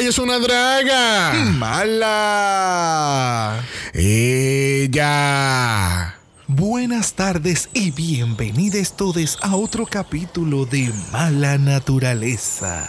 [0.00, 1.34] Ella es una draga.
[1.58, 2.80] Mala.
[3.92, 5.00] Ella.
[6.46, 12.88] Buenas tardes y bienvenidos todos a otro capítulo de Mala Naturaleza.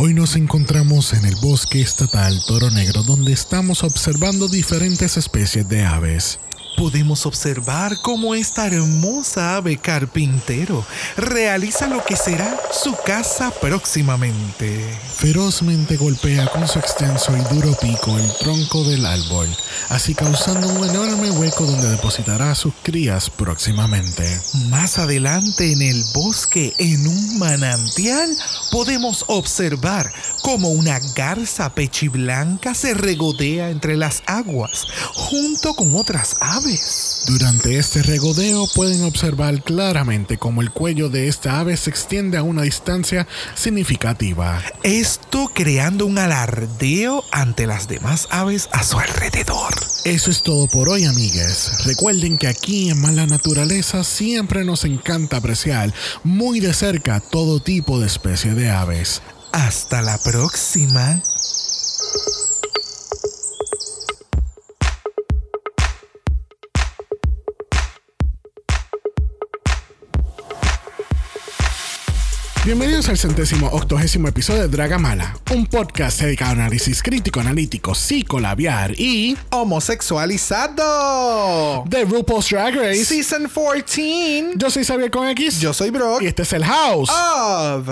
[0.00, 5.84] Hoy nos encontramos en el bosque estatal Toro Negro donde estamos observando diferentes especies de
[5.84, 6.38] aves.
[6.76, 14.88] Podemos observar cómo esta hermosa ave carpintero realiza lo que será su casa próximamente.
[15.16, 19.48] Ferozmente golpea con su extenso y duro pico el tronco del árbol,
[19.88, 24.40] así causando un enorme hueco donde depositará a sus crías próximamente.
[24.68, 28.36] Más adelante en el bosque, en un manantial,
[28.70, 29.87] podemos observar
[30.42, 37.22] cómo una garza pechiblanca se regodea entre las aguas junto con otras aves.
[37.26, 42.42] Durante este regodeo pueden observar claramente cómo el cuello de esta ave se extiende a
[42.42, 44.62] una distancia significativa.
[44.82, 49.74] Esto creando un alardeo ante las demás aves a su alrededor.
[50.04, 51.84] Eso es todo por hoy, amigues.
[51.84, 55.92] Recuerden que aquí en Mala Naturaleza siempre nos encanta apreciar
[56.24, 59.20] muy de cerca todo tipo de especie de aves.
[59.52, 61.22] Hasta la próxima.
[72.64, 78.92] Bienvenidos al centésimo octogésimo episodio de Dragamala, un podcast dedicado a análisis crítico, analítico, psicolabiar
[79.00, 81.84] y Homosexualizado.
[81.86, 83.04] de RuPaul's Drag Race.
[83.06, 84.50] Season 14.
[84.56, 86.20] Yo soy Xavier con X Yo soy Brock.
[86.22, 87.08] y este es el House.
[87.08, 87.88] Of.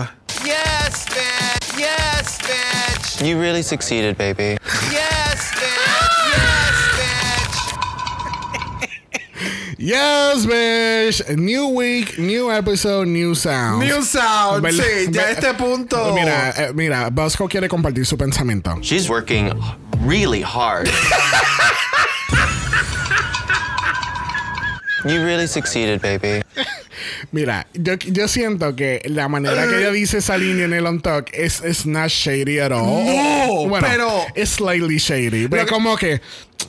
[0.46, 1.76] Yes, bitch!
[1.76, 3.26] Yes, bitch!
[3.26, 4.56] You really succeeded, baby.
[4.92, 6.22] Yes, bitch!
[6.30, 6.76] Yes,
[10.46, 10.46] bitch!
[10.46, 11.36] Yes, bitch.
[11.36, 13.80] New week, new episode, new sound.
[13.80, 14.62] New sound.
[14.62, 14.84] ¿Verdad?
[14.84, 16.14] Sí, ya este punto.
[16.14, 18.78] Mira, eh, mira, Bosco quiere compartir su pensamiento.
[18.82, 19.50] She's working
[20.04, 20.88] really hard.
[25.08, 26.42] you really succeeded, baby.
[27.32, 31.00] Mira, yo, yo siento que la manera que ella dice esa línea en el on
[31.00, 32.86] talk es, es not shady at all.
[33.04, 35.48] No, bueno, pero- es slightly shady.
[35.48, 36.20] Pero que- como que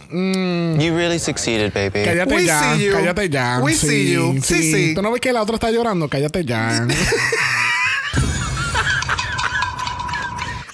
[0.10, 2.04] mm, You really succeeded, baby.
[2.06, 2.92] cállate We ya, see you.
[2.94, 3.60] cállate ya.
[3.62, 4.40] We see you.
[4.44, 4.94] Sí, sí.
[4.96, 6.86] Tú no ves que la otra está llorando, cállate ya.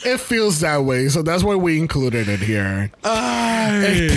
[0.05, 2.91] It feels that way, so that's why we included it here.
[3.03, 4.11] Este,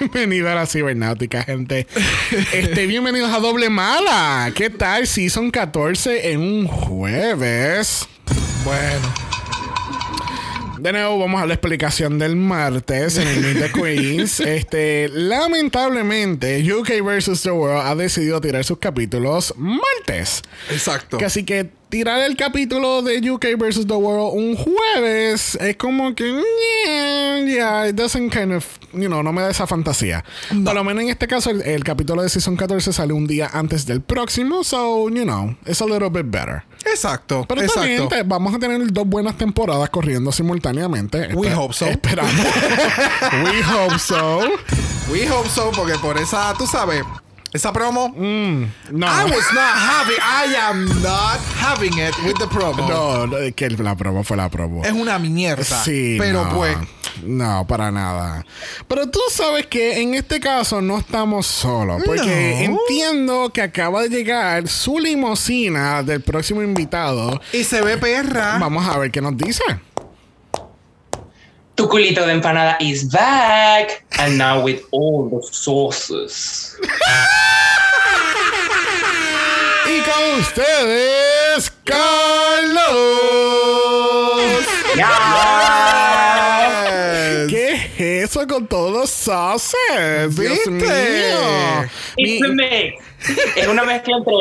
[0.12, 1.86] bienvenido a la cibernáutica, gente.
[2.52, 4.52] Este, bienvenidos a Doble Mala.
[4.54, 5.06] ¿Qué tal?
[5.06, 8.06] Season 14 en un jueves.
[8.64, 9.31] Bueno.
[10.82, 14.40] De nuevo, vamos a la explicación del martes en el Meet the Queens.
[14.40, 17.40] Este, lamentablemente, UK vs.
[17.42, 20.42] The World ha decidido tirar sus capítulos martes.
[20.72, 21.18] Exacto.
[21.18, 23.86] Que Así que tirar el capítulo de UK vs.
[23.86, 26.24] The World un jueves es como que.
[26.24, 28.66] Yeah, yeah, it doesn't kind of.
[28.92, 30.24] You know, no me da esa fantasía.
[30.64, 33.48] Por lo menos en este caso, el, el capítulo de Season 14 sale un día
[33.52, 34.64] antes del próximo.
[34.64, 36.64] So, you know, it's a little bit better.
[36.84, 37.44] Exacto.
[37.48, 38.08] Pero exacto.
[38.08, 41.34] te- vamos a tener dos buenas temporadas corriendo simultáneamente.
[41.34, 41.86] We hope so.
[41.86, 42.32] Esperamos.
[43.44, 44.40] We hope so.
[45.10, 47.02] We hope so, porque por esa, tú sabes,
[47.52, 48.12] esa promo.
[48.16, 49.06] No.
[49.06, 52.88] I was not having, I am not having it with the promo.
[52.88, 54.84] No, no, es que la promo fue la promo.
[54.84, 55.64] Es una mierda.
[55.84, 56.76] Sí, Pero no, pues.
[57.22, 58.44] No, para nada.
[58.88, 62.02] Pero tú sabes que en este caso no estamos solos.
[62.04, 62.78] Porque No.
[62.80, 67.40] entiendo que acaba de llegar su limusina del próximo invitado.
[67.52, 68.58] Y se ve perra.
[68.58, 69.62] Vamos a ver qué nos dice.
[71.74, 76.76] Tu culito de empanada is back, and now with all the sauces.
[79.86, 82.92] Y con ustedes, Carlos.
[84.94, 85.02] ¿Qué es
[88.22, 90.36] eso con todos los sauces?
[90.36, 90.70] Dios ¿Viste?
[90.70, 91.88] mío.
[92.16, 93.04] It's Mi- mix.
[93.56, 94.34] Es una mezcla entre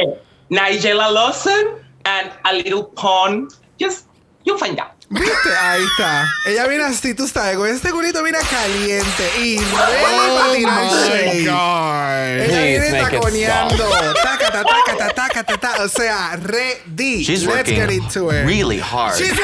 [0.50, 1.66] Nigella Lawson
[2.04, 3.48] and a little pun.
[3.80, 4.06] Just,
[4.46, 4.92] you'll find out.
[5.10, 5.50] ¿Viste?
[5.60, 6.26] Ahí está.
[6.46, 10.84] Ella viene así, tú sabes, con este culito viene caliente y ready Oh para tirar
[10.84, 11.46] my shade.
[11.46, 12.46] God.
[12.46, 13.90] Ella viene taconeando.
[14.24, 15.84] Tácata, tácata, tácata, tácata.
[15.84, 17.24] O sea, ready.
[17.26, 18.46] She's Let's working get into it.
[18.46, 19.18] really hard.
[19.18, 19.34] She's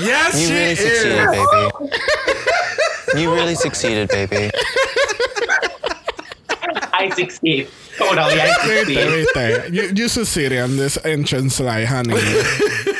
[0.00, 0.78] yes, you she really is.
[0.78, 1.70] succeeded, baby.
[3.20, 4.50] you really succeeded, baby.
[6.92, 7.68] I succeed.
[7.96, 8.96] Totally, I succeed.
[8.96, 9.72] viste.
[9.72, 12.14] You, you succeeded on this entrance line, honey.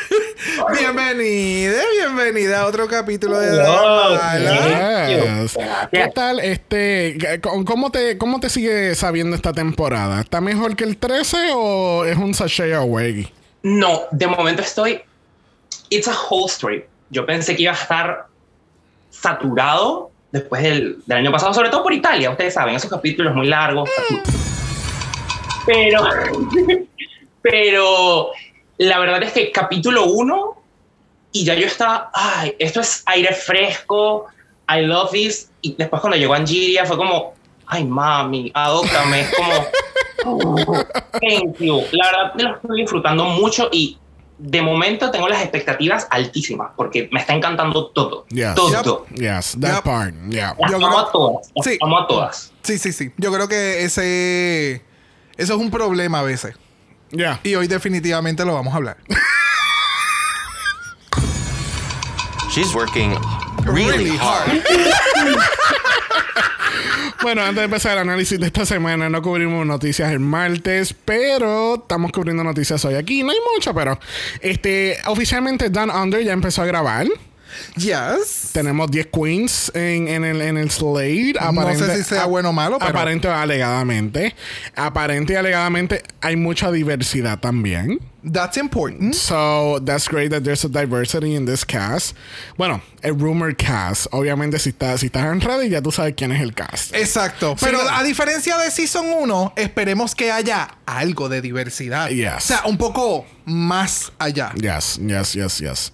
[0.73, 3.56] Bienvenida, bienvenida a otro capítulo de.
[3.56, 5.09] Dharmala.
[5.09, 5.56] Yes.
[5.91, 10.21] ¿Qué tal este cómo te cómo te sigue sabiendo esta temporada?
[10.21, 13.33] ¿Está mejor que el 13 o es un sachet away?
[13.62, 15.00] No, de momento estoy.
[15.90, 16.85] It's a whole story.
[17.11, 18.26] Yo pensé que iba a estar
[19.11, 22.31] saturado después del, del año pasado, sobre todo por Italia.
[22.31, 23.88] Ustedes saben, esos capítulos muy largos.
[25.67, 26.00] Pero,
[27.43, 28.31] pero
[28.79, 30.62] la verdad es que capítulo 1
[31.32, 34.26] y ya yo estaba, ay, esto es aire fresco,
[34.69, 35.50] I love this.
[35.61, 37.35] Y después cuando llegó Angiria fue como,
[37.67, 39.20] ay, mami, adóptame.
[39.20, 39.52] Es como,
[40.64, 40.85] oh,
[41.20, 41.82] thank you.
[41.93, 43.99] La verdad lo estoy disfrutando mucho y
[44.38, 48.25] de momento tengo las expectativas altísimas porque me está encantando todo.
[48.29, 48.55] Yes.
[48.55, 49.06] Todo.
[49.14, 49.82] Yes, that Yep.
[49.85, 50.14] part.
[50.31, 50.55] Yeah.
[50.58, 51.52] Las Yo amo creo- a todas.
[51.56, 51.79] Las Sí.
[51.82, 52.52] amo a todas.
[52.62, 53.12] Sí, sí, sí.
[53.17, 54.82] Yo creo que ese.
[55.37, 56.55] Eso es un problema a veces.
[57.11, 57.40] Yeah.
[57.43, 58.96] Y hoy definitivamente lo vamos a hablar.
[62.50, 63.14] She's working
[63.64, 64.62] really, hard.
[67.23, 71.75] Bueno, antes de empezar el análisis de esta semana, no cubrimos noticias el martes, pero
[71.76, 73.23] estamos cubriendo noticias hoy aquí.
[73.23, 73.99] No hay mucho, pero
[74.40, 77.06] este oficialmente Down Under ya empezó a grabar.
[77.76, 78.50] Yes.
[78.52, 81.35] Tenemos 10 queens en, en el, en el Slade.
[81.40, 81.50] No
[81.87, 84.35] sé si sea bueno o malo, pero- Aparente o alegadamente.
[84.76, 87.99] Aparente y alegadamente hay mucha diversidad también.
[88.25, 89.15] That's important.
[89.15, 92.17] So that's great that there's a diversity in this cast.
[92.56, 94.09] Bueno, el rumor cast.
[94.12, 96.94] Obviamente, si, estás si estás en Reddit, ya tú sabes quién es el cast.
[96.94, 97.55] Exacto.
[97.61, 102.09] Pero a diferencia de Season 1, esperemos que haya algo de diversidad.
[102.09, 102.37] Yes.
[102.37, 104.53] O sea, un poco más allá.
[104.56, 105.93] Yes, yes, yes, yes.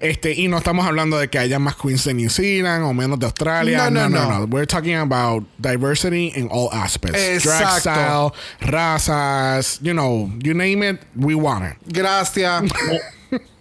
[0.00, 3.18] Este, y no estamos hablando de que haya más queens de New Zealand o menos
[3.18, 3.90] de Australia.
[3.90, 4.44] No, No, no, no, no.
[4.46, 7.42] We're talking about diversity in all aspects.
[7.42, 11.65] Drag style, razas, you know, you name it, we want it.
[11.86, 12.62] Gracias.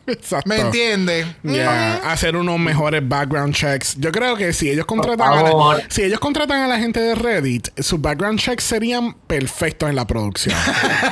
[0.07, 0.47] Exacto.
[0.47, 1.25] ¿Me entiende?
[1.41, 3.95] Yeah, hacer unos mejores background checks.
[3.97, 7.15] Yo creo que si ellos contratan a la, si ellos contratan a la gente de
[7.15, 10.55] Reddit, sus background checks serían perfectos en la producción.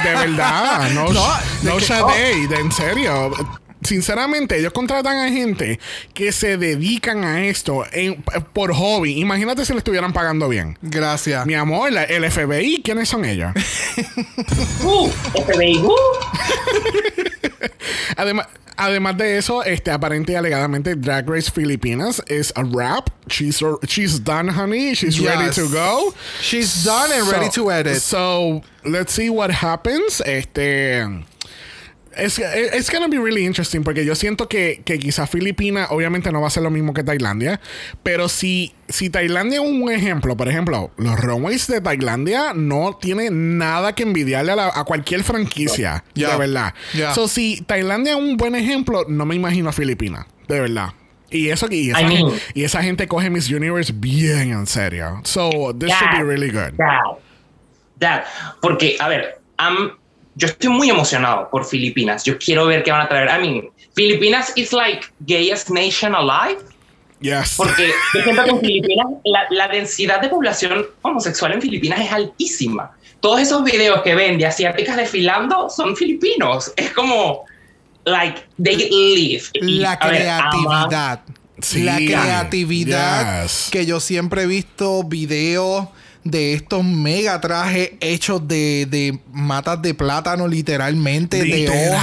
[0.03, 1.27] de verdad, no, No,
[1.63, 3.31] no, shade, en serio.
[3.85, 5.79] Sinceramente, ellos contratan a gente
[6.13, 9.19] que se dedican a esto en- por hobby.
[9.19, 10.77] Imagínate si le estuvieran pagando bien.
[10.81, 11.45] Gracias.
[11.45, 13.51] Mi amor, la- el FBI, ¿quiénes son ellos?
[14.83, 15.09] Uh,
[15.45, 15.93] FBI, uh.
[18.17, 23.09] Además, además de eso, este aparente y alegadamente Drag Race Filipinas es a rap.
[23.27, 24.93] She's, she's done, honey.
[24.95, 25.35] She's Yes.
[25.35, 26.13] ready to go.
[26.41, 27.99] She's done and ready to edit.
[28.01, 30.21] So, let's see what happens.
[30.25, 31.03] Este.
[32.15, 36.41] Es it's gonna be really interesting porque yo siento que, que quizás Filipinas obviamente no
[36.41, 37.59] va a ser lo mismo que Tailandia,
[38.03, 43.57] pero si, si Tailandia es un ejemplo, por ejemplo, los runways de Tailandia no tienen
[43.57, 46.31] nada que envidiarle a, la- a cualquier franquicia, Ya.
[46.31, 46.73] de verdad.
[46.93, 47.13] Ya.
[47.13, 50.89] So, si Tailandia es un buen ejemplo, no me imagino a Filipinas, de verdad.
[51.31, 54.51] Y eso que y esa, I mean- gente, y esa gente coge Miss Universe bien
[54.51, 55.19] en serio.
[55.23, 56.73] So, this should be really good.
[56.77, 56.99] Dad,
[57.97, 58.23] Dad,
[58.61, 59.93] porque, a ver, am-
[60.35, 62.23] yo estoy muy emocionado por Filipinas.
[62.23, 63.29] Yo quiero ver qué van a traer.
[63.29, 66.59] I mean, Filipinas is like gayest nation alive.
[67.19, 67.53] Yes.
[67.55, 72.11] Porque yo siento que en Filipinas la, la densidad de población homosexual en Filipinas es
[72.11, 72.91] altísima.
[73.21, 76.73] Todos esos videos que ven de asiáticas desfilando son filipinos.
[76.75, 77.45] Es como,
[78.03, 79.43] like, they live.
[79.53, 81.21] Y, La ver, creatividad.
[81.61, 81.83] Sí.
[81.83, 83.69] la creatividad Yes.
[83.71, 85.87] que yo siempre he visto videos
[86.23, 91.93] de estos mega trajes hechos de, de matas de plátano literalmente, de Literal.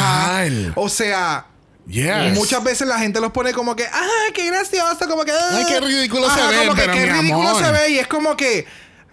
[0.69, 0.73] hoja.
[0.77, 1.47] O sea,
[1.89, 2.35] Yes.
[2.35, 5.77] muchas veces la gente los pone como que, ah, qué gracioso, como que, Ay, qué
[5.77, 5.81] ah".
[5.81, 7.65] ridículo se ve, como que pero qué mi ridículo amor.
[7.65, 8.67] se ve y es como que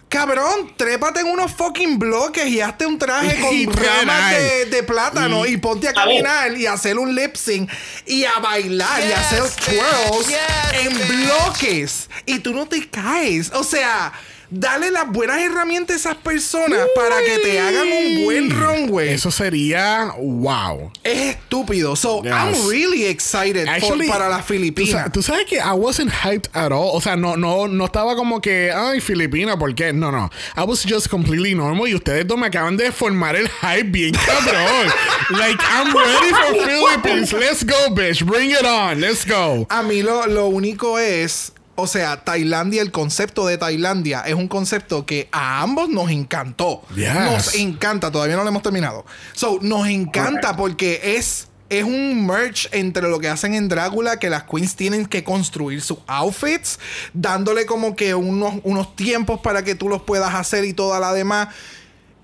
[0.08, 5.44] Cabrón, trépate en unos fucking bloques y hazte un traje con ramas de, de plátano
[5.44, 7.70] y, ponte a caminar y hacer un lip sync
[8.06, 10.28] y a bailar y Yes, hacer twirls.
[10.28, 11.26] Yes, en bitch.
[11.26, 12.08] bloques.
[12.24, 13.50] Y tú no te caes.
[13.52, 14.10] O sea,
[14.50, 19.10] dale las buenas herramientas a esas personas para que te hagan un buen runway.
[19.10, 20.90] Eso sería wow.
[21.04, 21.96] es estúpido.
[21.96, 22.32] So, Yes.
[22.32, 25.12] I'm really excited for- Actually, para las Filipinas.
[25.12, 26.90] tú sabes que I wasn't hyped at all.
[26.94, 29.92] O sea, no, no, no estaba como que, ay, Filipina, ¿por qué?
[29.92, 30.30] No, no.
[30.56, 31.88] I was just completely normal.
[31.88, 34.92] Y ustedes dos me acaban de formar el hype bien cabrón.
[35.30, 37.32] like, I'm ready for Philippines.
[37.32, 38.24] Let's go, bitch.
[38.24, 39.00] Bring it on.
[39.00, 39.66] Let's go.
[39.70, 44.48] A mí lo, lo único es, o sea, Tailandia, el concepto de Tailandia es un
[44.48, 46.82] concepto que a ambos nos encantó.
[46.96, 47.14] Yes.
[47.14, 49.06] Nos encanta, todavía no lo hemos terminado.
[49.32, 54.28] So, nos encanta porque es, es un merch entre lo que hacen en Drácula, que
[54.28, 56.80] las queens tienen que construir sus outfits,
[57.14, 61.12] dándole como que unos, unos tiempos para que tú los puedas hacer y toda la
[61.12, 61.54] demás.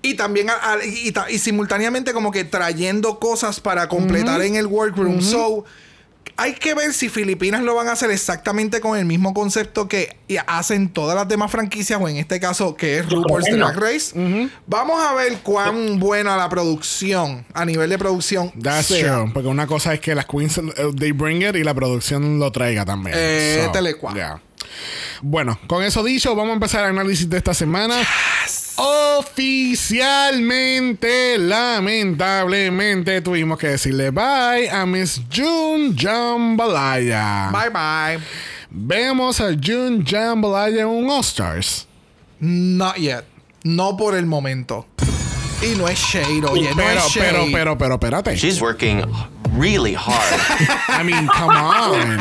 [0.01, 4.55] Y también a- a- y, ta- y simultáneamente como que trayendo cosas para completar en
[4.55, 5.21] el workroom.
[5.21, 5.63] So,
[6.37, 10.17] hay que ver si Filipinas lo van a hacer exactamente con el mismo concepto que
[10.47, 14.49] hacen todas las demás franquicias, o en este caso que es RuPaul's Drag Race.
[14.67, 18.51] Vamos a ver cuán buena la producción, a nivel de producción.
[18.61, 19.15] That's sea.
[19.15, 19.31] true.
[19.33, 20.63] Porque una cosa es que las queens, eh,
[20.97, 23.15] they bring it y la producción lo traiga también.
[23.17, 24.13] Eh, telecua.
[24.13, 24.41] yeah.
[25.21, 27.95] Bueno, con eso dicho, vamos a empezar el análisis de esta semana.
[28.77, 37.49] Oficialmente, lamentablemente, tuvimos que decirle bye a Miss June Jambalaya.
[37.51, 38.19] Bye bye.
[38.69, 41.87] Vemos a June Jambalaya en un All Stars.
[42.39, 43.23] Not yet.
[43.63, 44.85] No por el momento.
[45.61, 47.31] Y no es shade, oye, no pero, es shade.
[47.31, 48.35] pero, pero, pero, espérate.
[48.35, 49.01] She's working
[49.57, 50.41] really hard.
[50.89, 52.19] I mean, come on.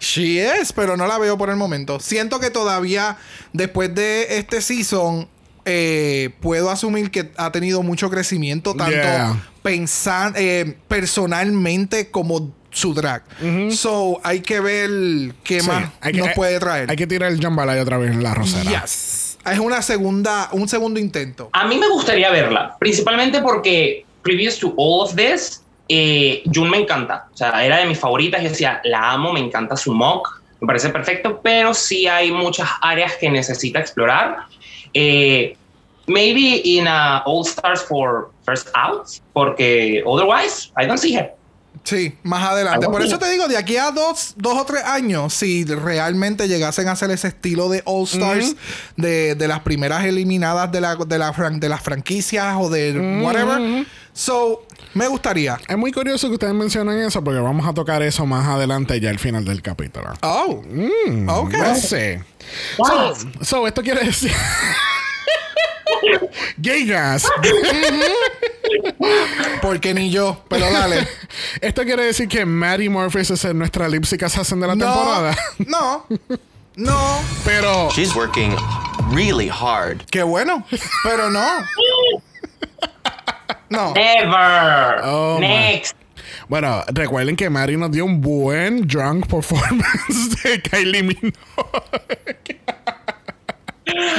[0.00, 2.00] She is, pero no la veo por el momento.
[2.00, 3.16] Siento que todavía,
[3.52, 5.28] después de este season,
[5.64, 9.36] eh, puedo asumir que ha tenido mucho crecimiento, tanto Yeah.
[9.62, 13.24] pensar, eh, personalmente como su drag.
[13.70, 16.90] So, hay que ver qué Sí, más hay que- nos puede traer.
[16.90, 18.82] Hay que tirar el Jambalaya otra vez en la rosera.
[18.82, 19.38] Yes.
[19.50, 21.48] Es una segunda, un segundo intento.
[21.52, 26.78] A mí me gustaría verla, principalmente porque previous to all of this, eh, June me
[26.78, 27.28] encanta.
[27.32, 28.42] O sea, era de mis favoritas.
[28.42, 32.68] Yo decía, la amo, me encanta su mock, me parece perfecto, pero sí hay muchas
[32.80, 34.38] áreas que necesita explorar.
[34.94, 35.56] Eh,
[36.06, 41.34] maybe in a All Stars for First Out, porque otherwise, I don't see her.
[41.84, 42.86] Sí, más adelante.
[42.86, 46.88] Por eso te digo, de aquí a dos, dos o tres años, si realmente llegasen
[46.88, 48.56] a hacer ese estilo de All Stars,
[48.96, 53.20] de, de las primeras eliminadas de, la, de, la fran- de las franquicias o de
[53.22, 53.86] whatever.
[54.12, 54.65] So,
[54.96, 55.58] me gustaría.
[55.68, 59.10] Es muy curioso que ustedes mencionen eso porque vamos a tocar eso más adelante ya
[59.10, 60.12] al final del capítulo.
[60.22, 60.62] Oh,
[61.28, 61.52] ok.
[61.52, 62.24] No sé.
[62.78, 63.14] Wow.
[63.42, 64.32] So, esto quiere decir.
[66.58, 67.26] Gay gas.
[69.62, 71.06] Porque ni yo, pero dale.
[71.60, 75.36] Esto quiere decir que Maddie Morpheus es nuestra lipsy assassin de la temporada.
[75.66, 76.06] no,
[76.76, 77.20] no.
[77.44, 78.54] Pero She's working
[79.12, 80.04] really hard.
[80.10, 80.64] Qué bueno,
[81.02, 81.46] pero no.
[83.70, 83.92] No.
[83.94, 85.00] Never.
[85.02, 85.46] Oh, my.
[85.48, 85.96] Next.
[86.48, 92.60] bueno, recuerden que Maddie nos dio un buen drunk performance de Kylie Minogue.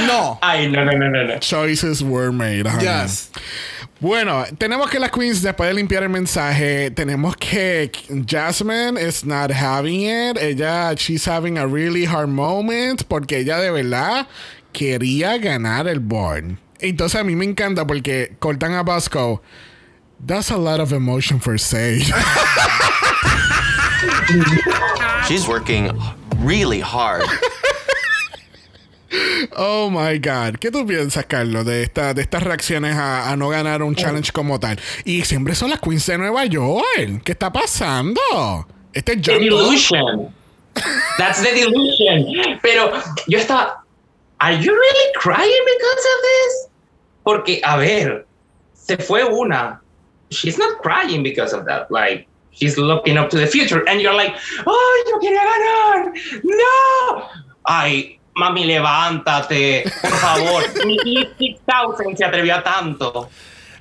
[0.07, 0.39] No.
[0.41, 1.39] Ay, no, no, no, no, no.
[1.39, 2.65] Choices were made.
[2.65, 2.85] honey.
[2.85, 3.31] Yes.
[3.99, 7.91] Bueno, tenemos que las queens, después de limpiar el mensaje, tenemos que
[8.27, 10.37] Jasmine is not having it.
[10.37, 14.27] Ella, she's having a really hard moment porque ella de verdad
[14.71, 16.57] quería ganar el board.
[16.79, 19.41] Entonces a mí me encanta porque cortan a Bosco.
[20.25, 22.11] That's a lot of emotion for Sage.
[25.27, 25.91] She's working
[26.39, 27.23] really hard.
[29.55, 30.57] oh my God.
[30.59, 34.31] ¿Qué tú piensas, Carlos, de, esta, de estas reacciones a, a no ganar un challenge
[34.31, 34.79] como tal?
[35.05, 37.21] Y siempre son las queens de Nueva York.
[37.23, 38.21] ¿Qué está pasando?
[38.93, 39.63] Este es The John Doe.
[39.63, 40.33] delusion.
[41.17, 42.59] That's the delusion.
[42.61, 42.91] Pero
[43.27, 43.83] yo estaba,
[44.39, 46.66] ¿Are you really crying because of this?
[47.27, 48.25] Porque, a ver,
[48.71, 49.81] se fue una.
[50.29, 51.91] She's not crying because of that.
[51.91, 53.83] Like, she's looking up to the future.
[53.89, 54.33] And you're like,
[54.65, 56.13] ¡Oh, yo quería ganar!
[56.45, 57.29] ¡No!
[57.65, 60.63] Ay, mami, levántate, por favor.
[60.85, 63.29] Ni Lipstick Thousand se atrevió a tanto.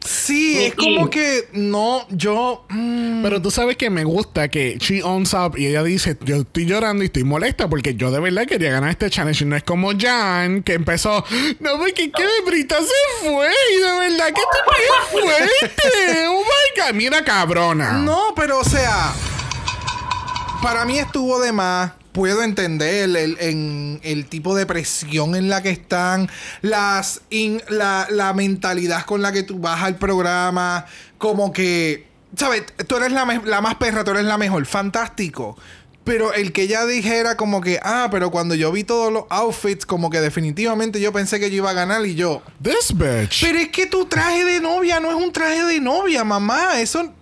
[0.06, 2.64] Sí, es como que no, yo.
[2.68, 6.36] mm, Pero tú sabes que me gusta que she owns up y ella dice, yo
[6.36, 9.56] estoy llorando y estoy molesta porque yo de verdad quería ganar este challenge y no
[9.56, 11.24] es como Jan que empezó,
[11.60, 16.26] no, porque que Brita se fue y de verdad que estoy bien fuerte.
[16.28, 17.92] Oh my God, mira cabrona.
[17.94, 19.12] No, pero o sea,
[20.62, 21.92] para mí estuvo de más.
[22.16, 26.30] Puedo entender el, el- en el tipo de presión en la que están,
[26.62, 30.86] las in- la, la mentalidad con la que tú vas al programa,
[31.18, 32.62] como que, ¿sabes?
[32.88, 35.58] Tú eres la, me- la más perra, tú eres la mejor, fantástico.
[36.04, 39.84] Pero el que ella dijera como que, ah, pero cuando yo vi todos los outfits,
[39.84, 43.42] como que definitivamente yo pensé que yo iba a ganar y yo, This bitch.
[43.44, 46.80] pero es que tu traje de novia no es un traje de novia, mamá.
[46.80, 47.12] Eso.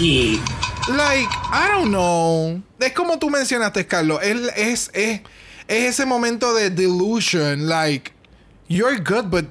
[0.00, 0.40] Y.
[0.88, 2.62] Like, I don't know.
[2.80, 4.20] Es como tú mencionaste, Carlos.
[4.22, 5.20] Él es, es,
[5.68, 7.68] es ese momento de delusion.
[7.68, 8.12] Like,
[8.68, 9.44] you're good, but.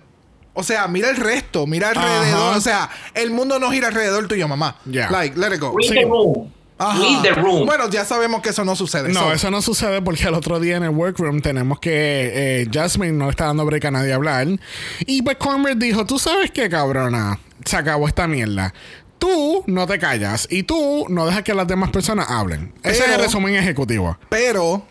[0.60, 2.50] O sea, mira el resto, mira alrededor.
[2.50, 2.58] Ajá.
[2.58, 4.76] O sea, el mundo no gira alrededor tuyo, mamá.
[4.90, 5.12] Yeah.
[5.12, 5.76] Like, let it go.
[5.78, 5.94] Read Sí.
[5.94, 6.52] the room.
[6.80, 6.98] Ajá.
[7.00, 7.68] Read the room.
[7.68, 9.10] Bueno, ya sabemos que eso no sucede.
[9.14, 12.68] No, so- eso no sucede porque el otro día en el workroom tenemos que eh,
[12.74, 14.48] Jasmine no le está dando break a nadie a hablar.
[15.06, 18.74] Y pues Cornbread dijo, tú sabes qué cabrona, se acabó esta mierda.
[19.20, 22.74] Tú no te callas y tú no dejas que las demás personas hablen.
[22.84, 24.18] Ese es el resumen ejecutivo.
[24.30, 24.86] Pero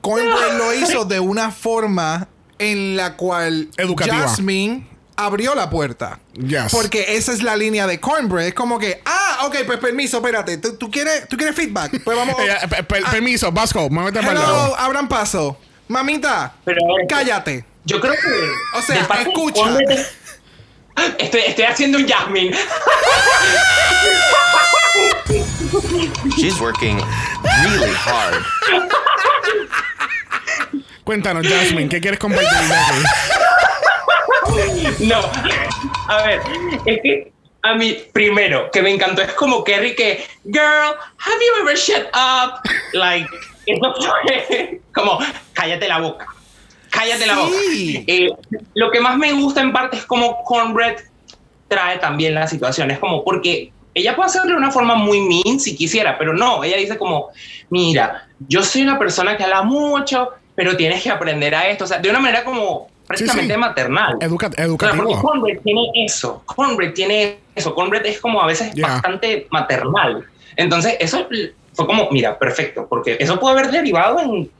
[0.00, 4.16] Cornbread lo hizo de una forma en la cual Educativa.
[4.16, 4.86] Jasmine
[5.16, 6.20] abrió la puerta.
[6.34, 6.72] Yes.
[6.72, 8.46] Porque esa es la línea de Cornbread.
[8.48, 10.58] Es como que, ah, Ah, ok, pues permiso, espérate.
[10.58, 12.02] ¿Tú, tú quieres, ¿tú quieres feedback?
[12.04, 12.36] Pues vamos.
[12.40, 15.56] Eh, per- per- Permiso, Vasco, muévete para el Hello, abran paso.
[15.88, 17.64] Mamita, Pero cállate.
[17.86, 18.78] Yo creo que.
[18.78, 19.78] O sea, escucha.
[21.18, 22.56] Estoy, estoy haciendo un Jasmine.
[26.36, 27.00] She's working
[27.62, 28.44] really hard.
[31.04, 33.04] Cuéntanos, Jasmine, ¿qué quieres compartir aquí?
[35.04, 35.20] No.
[36.08, 36.40] A ver,
[36.86, 37.32] es que
[37.62, 42.06] a mí, primero, que me encantó, es como Kerry que, girl, have you ever shut
[42.14, 42.60] up?
[42.92, 43.28] Like,
[43.66, 45.18] eso fue como,
[45.52, 46.26] cállate la boca.
[46.90, 47.56] Cállate la boca.
[47.70, 48.04] Sí.
[48.06, 48.30] Eh,
[48.74, 50.94] lo que más me gusta en parte es como Conrad
[51.68, 52.90] trae también la situación.
[52.90, 56.62] Es como porque ella puede hacerlo de una forma muy mean si quisiera, pero no,
[56.64, 57.28] ella dice como,
[57.70, 61.84] mira, yo soy una persona que habla mucho, pero tienes que aprender a esto.
[61.84, 63.58] O sea, de una manera como prácticamente sí.
[63.60, 64.16] maternal.
[64.20, 65.20] Educa- O sea.
[65.22, 66.42] Conrad tiene eso.
[66.46, 67.74] Conrad tiene eso.
[67.74, 68.86] Conrad es como a veces Ya.
[68.88, 70.24] bastante maternal.
[70.56, 71.26] Entonces, eso
[71.72, 74.50] fue como, mira, perfecto, porque eso puede haber derivado en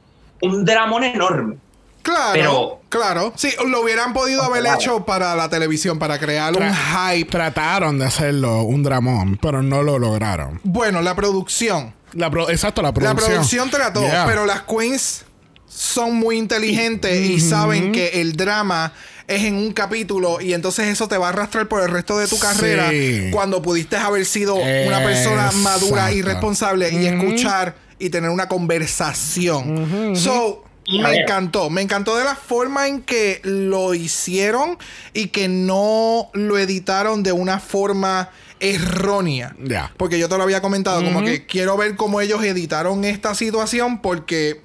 [0.41, 1.57] un dramón enorme.
[2.01, 3.33] Claro, Pero- claro.
[3.35, 4.79] Sí, lo hubieran podido haber Claro.
[4.79, 7.29] hecho para la televisión, para crear un hype.
[7.29, 10.59] Trataron de hacerlo un dramón, pero no lo lograron.
[10.63, 11.93] Bueno, la producción.
[12.13, 13.29] La pro- exacto, la La producción.
[13.31, 14.25] producción trató, Yeah.
[14.25, 15.23] pero las queens
[15.69, 18.91] son muy inteligentes y saben que el drama
[19.27, 22.27] es en un capítulo y entonces eso te va a arrastrar por el resto de
[22.27, 22.41] tu Sí.
[22.41, 22.91] carrera
[23.31, 30.15] cuando pudiste haber sido una persona madura y responsable y escuchar y tener una conversación.
[30.15, 31.21] So, A me ver.
[31.21, 34.77] encantó, me encantó de la forma en que lo hicieron
[35.13, 38.29] y que no lo editaron de una forma
[38.59, 39.55] errónea.
[39.63, 39.91] Ya.
[39.97, 44.01] Porque yo te lo había comentado, como que quiero ver cómo ellos editaron esta situación
[44.01, 44.61] porque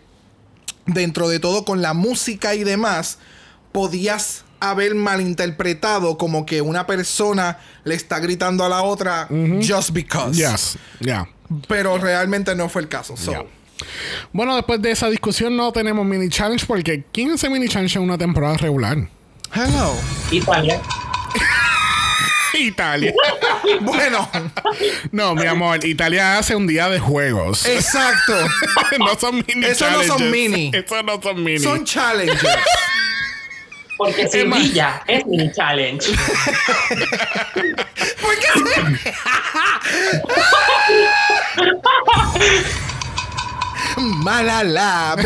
[0.86, 3.18] dentro de todo con la música y demás
[3.72, 9.28] podías haber malinterpretado como que una persona le está gritando a la otra
[9.66, 10.36] just because.
[10.36, 11.28] Yes, ya.
[11.68, 13.16] Pero realmente no fue el caso.
[13.16, 13.46] So.
[14.32, 18.04] Bueno, después de esa discusión no tenemos mini challenge porque ¿quién hace mini challenge en
[18.04, 18.96] una temporada regular?
[19.54, 19.94] Hello.
[20.30, 20.80] Italia.
[22.58, 23.12] Italia.
[23.82, 24.30] Bueno,
[25.12, 27.66] No, mi amor, Italia hace un día de juegos.
[27.66, 28.34] exacto.
[28.98, 30.50] no son mini Esos no son challenges.
[30.50, 30.70] mini.
[30.74, 31.58] Esos no son mini.
[31.58, 32.48] Son challenges.
[33.98, 34.28] Porque.
[34.28, 36.08] Sevilla es mi challenge.
[38.22, 38.48] ¿Por qué
[43.96, 45.18] se- Malalab.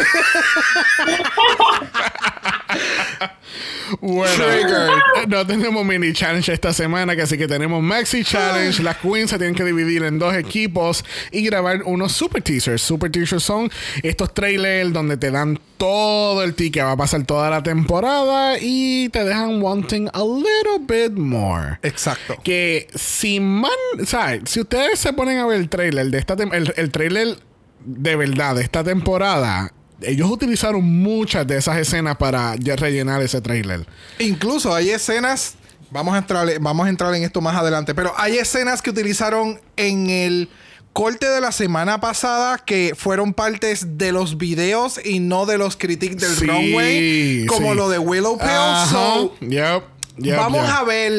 [4.00, 5.26] Bueno, Triggered.
[5.28, 8.82] no tenemos mini challenge esta semana, que así que tenemos maxi challenge.
[8.84, 12.80] Las queens se tienen que dividir en dos equipos y grabar unos super teasers.
[12.80, 13.68] Super teasers son
[14.04, 19.08] estos trailers donde te dan todo el ticket, va a pasar toda la temporada y
[19.08, 21.78] te dejan wanting a little bit more.
[21.82, 22.36] Exacto.
[22.44, 23.70] Que si man,
[24.06, 24.42] ¿sabes?
[24.46, 27.36] Si ustedes se ponen a ver el trailer de esta el, el trailer
[27.84, 33.86] de verdad esta temporada, ellos utilizaron muchas de esas escenas para ya rellenar ese trailer.
[34.18, 35.54] Incluso hay escenas.
[35.90, 37.94] Vamos a entrar, vamos a entrar en esto más adelante.
[37.94, 40.48] Pero hay escenas que utilizaron en el
[40.92, 45.76] corte de la semana pasada que fueron partes de los videos y no de los
[45.76, 47.46] critiques del Sí, runway.
[47.46, 47.76] Como sí.
[47.76, 48.50] lo de Willowpale.
[48.52, 48.86] Ajá.
[48.86, 49.82] So, Yep,
[50.18, 50.76] yep, vamos yep.
[50.76, 51.12] a ver.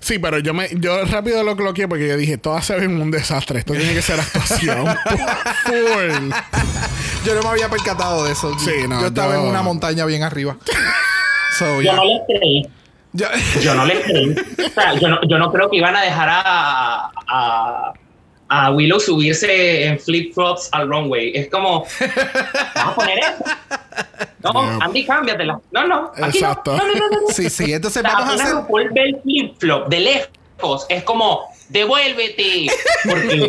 [0.00, 3.10] Sí, pero yo me yo rápido lo coloqué porque yo dije, todas se ven un
[3.10, 3.60] desastre.
[3.60, 4.86] Esto tiene que ser actuación.
[5.64, 6.30] Full.
[7.24, 8.58] Yo no me había percatado de eso.
[8.58, 10.56] Sí, no, Yo estaba yo- en una montaña bien arriba.
[11.58, 11.96] So, Yo yeah.
[11.96, 12.66] no les creí.
[13.12, 14.34] Yo no les creí.
[14.66, 17.92] O sea, yo no, yo no creo que iban a dejar a, a,
[18.52, 21.32] a Willow subirse en flip-flops al runway.
[21.34, 21.86] Es como,
[22.74, 23.44] ¿vas a poner eso?
[24.42, 24.78] No, Yeah.
[24.82, 25.60] Andy, cámbiatela.
[25.70, 26.12] No, no.
[26.16, 26.76] Aquí Exacto.
[26.76, 27.28] No, no, no, no, no.
[27.28, 27.72] Sí, sí.
[27.72, 29.22] Entonces O sea, vamos a hacer.
[29.22, 30.86] Flip-flop de lejos.
[30.88, 32.68] Es como, devuélvete.
[33.04, 33.48] Porque...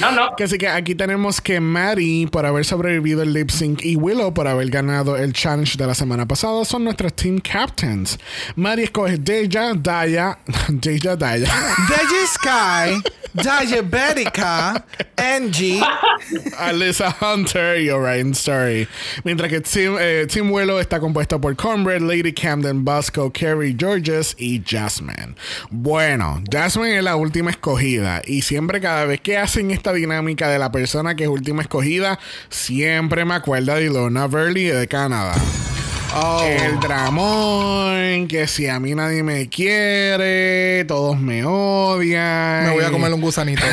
[0.00, 0.30] No, no.
[0.42, 4.48] Así que aquí tenemos que Maddie por haber sobrevivido el lip sync y Willow por
[4.48, 8.18] haber ganado el challenge de la semana pasada son nuestras team captains.
[8.56, 11.48] Maddie escoge Deja, Daya, Deja, Daya.
[11.88, 13.02] Deji Sky,
[13.32, 14.84] Diabetica,
[15.16, 15.80] Angie.
[16.58, 18.88] Alyssa Hunter y Orion Story.
[19.24, 24.34] Mientras que Team, eh, Team Willow está compuesto por Conrad, Lady Camden, Bosco, Carrie Georges
[24.38, 25.34] y Jasmine.
[25.70, 30.58] Bueno, Jasmine es la última escogida y siempre cada vez que hacen esta dinámica de
[30.58, 32.18] la persona que es última escogida,
[32.48, 35.34] siempre me acuerda de Ilona Burley de Canadá.
[36.14, 36.44] Oh.
[36.44, 42.66] El dramón, que si a mí nadie me quiere, todos me odian.
[42.66, 43.64] Me voy a comer un gusanito.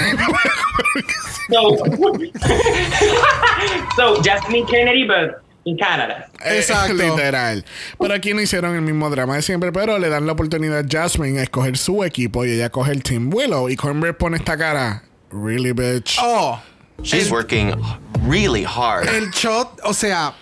[1.52, 1.78] So,
[3.96, 6.30] so Jasmine Kennedy, but En Canadá.
[6.46, 6.94] Eh, Exacto.
[6.94, 7.66] literal.
[8.00, 10.88] Pero aquí no hicieron el mismo drama de siempre, pero le dan la oportunidad a
[10.90, 13.70] Jasmine a escoger su equipo y ella coge el Team Willow.
[13.70, 15.04] Y Cornbread pone esta cara.
[15.32, 16.18] Really, bitch.
[16.22, 16.60] Oh,
[17.04, 17.72] She's working
[18.28, 19.08] really hard.
[19.08, 20.34] el shot, o sea,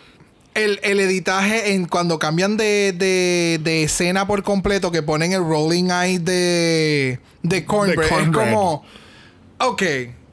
[0.53, 5.41] el, el editaje en cuando cambian de, de, de escena por completo, que ponen el
[5.43, 8.53] rolling eye de, de Cornbread, es Cornbread.
[8.53, 8.86] como,
[9.60, 9.84] ok,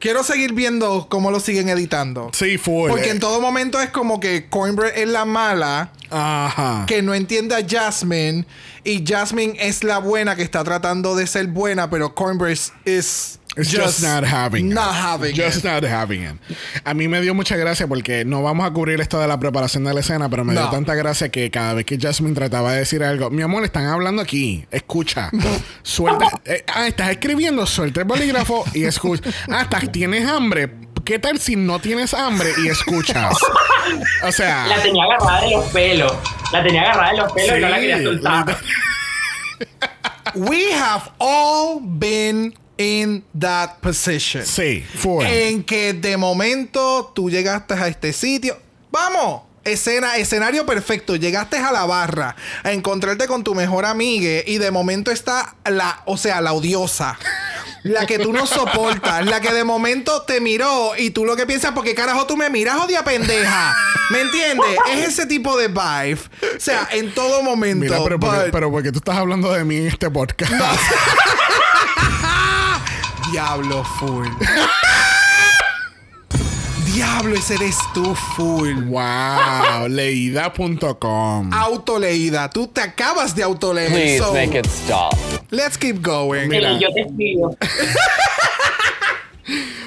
[0.05, 2.31] quiero seguir viendo cómo lo siguen editando.
[2.35, 2.91] Sí, full.
[2.91, 6.85] Porque en todo momento es como que Cornbread es la mala Ajá.
[6.87, 8.45] que no entiende a Jasmine
[8.85, 13.71] y Jasmine es la buena que está tratando de ser buena, pero Cornbread es It's
[13.71, 14.75] just, not having it.
[14.75, 15.65] not having Just it.
[15.65, 16.37] not having it.
[16.85, 19.85] A mí me dio mucha gracia porque no vamos a cubrir esto de la preparación
[19.85, 22.81] de la escena, pero me dio tanta gracia que cada vez que Jasmine trataba de
[22.81, 25.31] decir algo, mi amor, están hablando aquí, escucha,
[25.83, 29.31] suelta, eh, ah, estás escribiendo, suelta el bolígrafo y escucha.
[29.49, 30.71] Ah, estás, tienes hambre.
[31.05, 33.37] ¿Qué tal si no tienes hambre y escuchas?
[34.25, 36.13] O sea, La tenía agarrada de los pelos.
[36.51, 38.57] La tenía agarrada de los pelos y no la quería soltar.
[40.35, 44.45] We have all been in that position.
[44.45, 45.25] sí, full.
[45.25, 48.59] En que de momento tú llegaste a este sitio.
[48.91, 49.43] ¡Vamos!
[49.65, 51.17] Escena, escenario perfecto.
[51.17, 56.03] Llegaste a la barra a encontrarte con tu mejor amiga y de momento está la,
[56.05, 57.19] o sea, la odiosa.
[57.83, 61.47] La que tú no soportas, la que de momento te miró y tú lo que
[61.47, 63.75] piensas, porque carajo tú me miras, odia pendeja.
[64.11, 64.67] ¿Me entiendes?
[64.91, 66.19] Es ese tipo de vibe.
[66.57, 67.85] O sea, en todo momento.
[67.85, 70.53] Mira, pero, porque, but- pero porque tú estás hablando de mí en este podcast.
[73.35, 74.29] Diablo full.
[76.87, 78.75] Diablo, ese eres tú full.
[78.85, 81.53] Wow, leída.com.
[81.53, 82.49] Autoleída.
[82.49, 83.91] Tú te acabas de autoleer.
[83.91, 85.17] Please so, make it stop.
[85.51, 86.47] Let's keep going.
[86.47, 86.79] Mira.
[86.79, 87.57] Yo te escribo.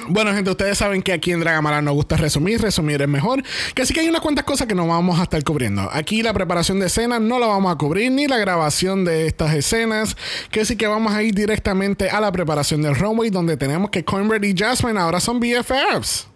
[0.08, 3.42] Bueno, gente, ustedes saben que aquí en Dragamala nos gusta resumir, resumir es mejor.
[3.74, 5.88] Que así que hay unas cuantas cosas que no vamos a estar cubriendo.
[5.92, 9.54] Aquí la preparación de escenas no la vamos a cubrir, ni la grabación de estas
[9.54, 10.16] escenas.
[10.50, 14.04] Que así que vamos a ir directamente a la preparación del runway, donde tenemos que
[14.04, 16.28] Cornbread y Jasmine ahora son BFFs.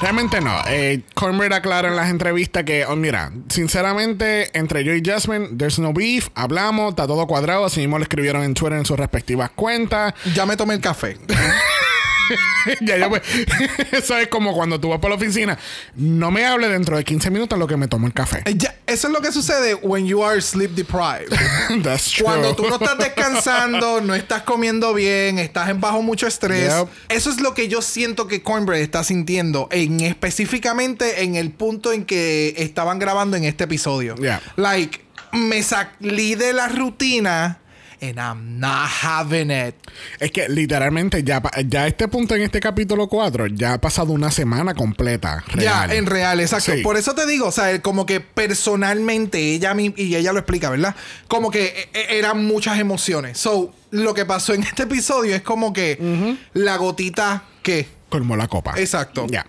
[0.00, 0.60] Realmente no.
[0.68, 5.78] Eh, Cornbread aclara en las entrevistas que, oh, mira, sinceramente, entre yo y Jasmine, there's
[5.78, 9.50] no beef, hablamos, está todo cuadrado, así mismo lo escribieron en Twitter en sus respectivas
[9.50, 10.14] cuentas.
[10.34, 11.16] Ya me tomé el café.
[12.80, 13.22] ya, ya, pues,
[13.92, 15.58] eso es como cuando tú vas por la oficina.
[15.94, 18.42] No me hable dentro de 15 minutos lo que me tomo el café.
[18.44, 21.28] Eh, ya, eso es lo que sucede when you are sleep deprived.
[21.82, 22.24] That's true.
[22.24, 26.72] Cuando tú no estás descansando, no estás comiendo bien, estás en bajo mucho estrés.
[26.72, 26.88] Yep.
[27.08, 31.92] Eso es lo que yo siento que Cornbread está sintiendo, en específicamente en el punto
[31.92, 34.14] en que estaban grabando en este episodio.
[34.16, 34.40] Yeah.
[34.56, 35.00] Like,
[35.32, 37.60] me salí de la rutina
[38.00, 39.74] and I'm not having it.
[40.20, 44.12] Es que literalmente ya, ya a este punto en este capítulo 4 ya ha pasado
[44.12, 45.42] una semana completa.
[45.58, 46.72] Ya, en real, exacto.
[46.74, 46.82] Sí.
[46.82, 50.94] Por eso te digo, o sea, como que personalmente ella y ella lo explica, ¿verdad?
[51.28, 53.38] Como que e- e- eran muchas emociones.
[53.38, 57.86] So, lo que pasó en este episodio es como que la gotita que.
[58.08, 58.74] Colmó la copa.
[58.76, 59.26] Exacto.
[59.28, 59.46] Ya.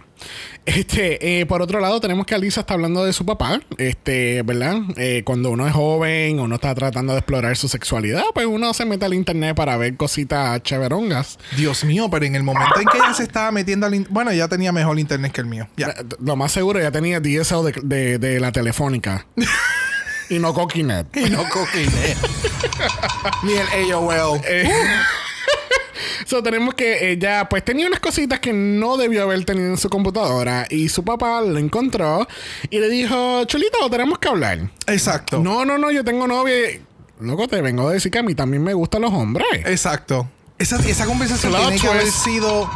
[0.65, 4.75] Este, eh, por otro lado, tenemos que Alisa está hablando de su papá, este, ¿verdad?
[4.97, 8.83] Eh, cuando uno es joven, uno está tratando de explorar su sexualidad, pues uno se
[8.85, 11.39] mete al internet para ver cositas chéverongas.
[11.55, 13.95] Dios mío, pero en el momento en que ella se estaba metiendo al.
[13.95, 15.67] in- Bueno, ya tenía mejor internet que el mío.
[15.77, 15.87] Ya.
[15.87, 19.25] Eh, Lo más seguro, ya tenía DSL de, de- de la telefónica.
[20.29, 21.07] y no Coquinet.
[21.15, 22.15] Y no coquine.
[23.43, 24.41] Ni el AOL.
[24.45, 24.69] Eh,
[26.25, 29.89] So, tenemos que ella pues tenía unas cositas que no debió haber tenido en su
[29.89, 32.27] computadora y su papá lo encontró
[32.69, 34.69] y le dijo, Chulito, tenemos que hablar.
[34.87, 35.39] Exacto.
[35.39, 36.55] No, no, no, yo tengo novia.
[37.19, 39.47] Loco, te vengo a decir que a mí también me gustan los hombres.
[39.65, 40.29] Exacto.
[40.59, 42.23] Esa, esa conversación Plot tiene que haber twist.
[42.23, 42.69] sido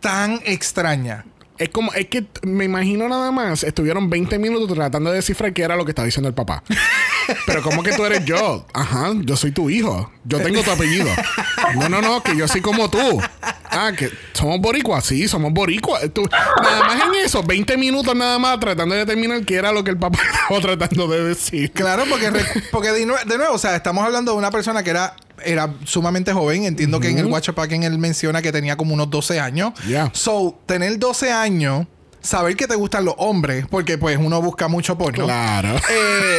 [0.00, 1.24] tan extraña.
[1.58, 5.62] Es como, es que me imagino nada más, estuvieron 20 minutos tratando de descifrar qué
[5.62, 6.62] era lo que estaba diciendo el papá.
[7.46, 8.66] Pero ¿cómo que tú eres yo?
[8.74, 10.12] Ajá, yo soy tu hijo.
[10.24, 11.08] Yo tengo tu apellido.
[11.74, 13.20] No, no, no, que yo soy como tú.
[13.70, 16.02] Ah, que somos boricuas, sí, somos boricuas.
[16.14, 16.26] Tú-
[16.62, 19.90] nada más en eso, 20 minutos nada más tratando de determinar qué era lo que
[19.90, 21.72] el papá estaba tratando de decir.
[21.72, 22.30] Claro, porque,
[22.70, 25.74] porque de, nue- de nuevo, o sea, estamos hablando de una persona que era, era
[25.84, 26.64] sumamente joven.
[26.64, 29.72] Entiendo que en el Watch Packing él menciona que tenía como unos 12 años.
[29.86, 30.10] Yeah.
[30.14, 31.86] So, tener 12 años,
[32.22, 35.24] saber que te gustan los hombres, porque pues uno busca mucho porno.
[35.24, 35.76] Claro.
[35.90, 36.38] Eh,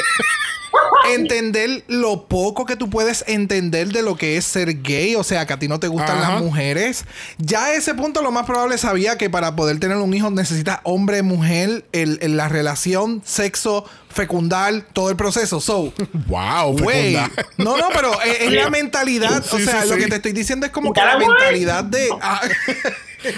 [1.15, 5.45] entender lo poco que tú puedes entender de lo que es ser gay, o sea,
[5.45, 6.33] que a ti no te gustan Ajá.
[6.33, 7.05] las mujeres.
[7.37, 10.79] Ya a ese punto lo más probable sabía que para poder tener un hijo necesitas
[10.83, 15.59] hombre, mujer, el, el- la relación, sexo, fecundar, todo el proceso.
[15.61, 15.93] So,
[16.27, 17.13] Wow, Güey,
[17.57, 19.43] no, no, pero es, es la mentalidad.
[19.51, 20.01] o sea, sí, lo sí.
[20.01, 22.09] que te estoy diciendo es como que la mentalidad de.
[22.21, 22.41] ah,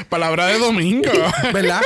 [0.10, 1.10] Palabra de domingo.
[1.54, 1.82] ¿Verdad?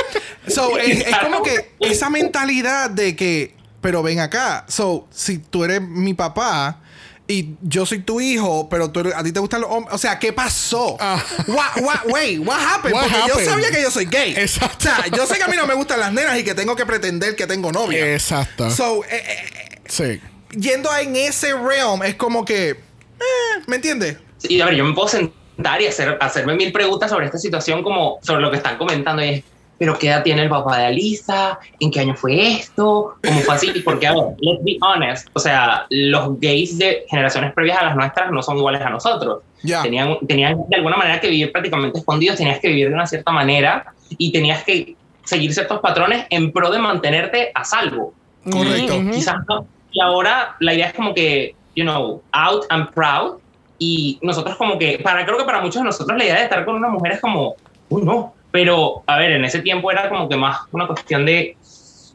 [0.48, 4.64] So, es, como que esa mentalidad de que, pero ven acá.
[4.66, 6.80] So, si tú eres mi papá
[7.28, 9.94] y yo soy tu hijo, pero tú eres- a ti te gustan los hombres.
[9.94, 10.96] O sea, ¿qué pasó?
[10.98, 11.22] Ah.
[11.46, 12.94] What, what, wait, what happened?
[12.94, 13.44] What Porque happened?
[13.44, 14.32] yo sabía que yo soy gay.
[14.38, 14.76] Exacto.
[14.78, 16.74] O sea, yo sé que a mí no me gustan las nenas y que tengo
[16.76, 18.10] que pretender que tengo novia.
[18.14, 18.70] Exacto.
[18.70, 20.18] So, eh, eh, sí.
[20.58, 22.70] yendo en ese realm, es como que.
[22.70, 24.16] eh, ¿Me entiendes?
[24.48, 27.82] Y a ver, yo me puedo sentar y hacer, hacerme mil preguntas sobre esta situación,
[27.82, 29.22] como sobre lo que están comentando.
[29.22, 29.44] Y es,
[29.78, 31.58] ¿pero qué edad tiene el papá de Alisa?
[31.80, 33.14] ¿En qué año fue esto?
[33.24, 33.70] ¿Cómo fue así?
[33.84, 35.28] Porque, a ver, let's be honest.
[35.32, 39.42] O sea, los gays de generaciones previas a las nuestras no son iguales a nosotros.
[39.62, 39.82] Ya.
[39.82, 43.32] Tenían, tenían de alguna manera que vivir prácticamente escondidos, tenías que vivir de una cierta
[43.32, 48.12] manera y tenías que seguir ciertos patrones en pro de mantenerte a salvo.
[48.50, 48.94] Correcto.
[48.94, 49.66] Y quizás no.
[49.90, 53.38] Y ahora la idea es como que, you know, out and proud.
[53.78, 56.64] Y nosotros como que, para creo que para muchos de nosotros la idea de estar
[56.64, 57.56] con una mujer es como,
[57.88, 58.33] uy, no.
[58.54, 61.56] Pero, a ver, en ese tiempo era como que más una cuestión de...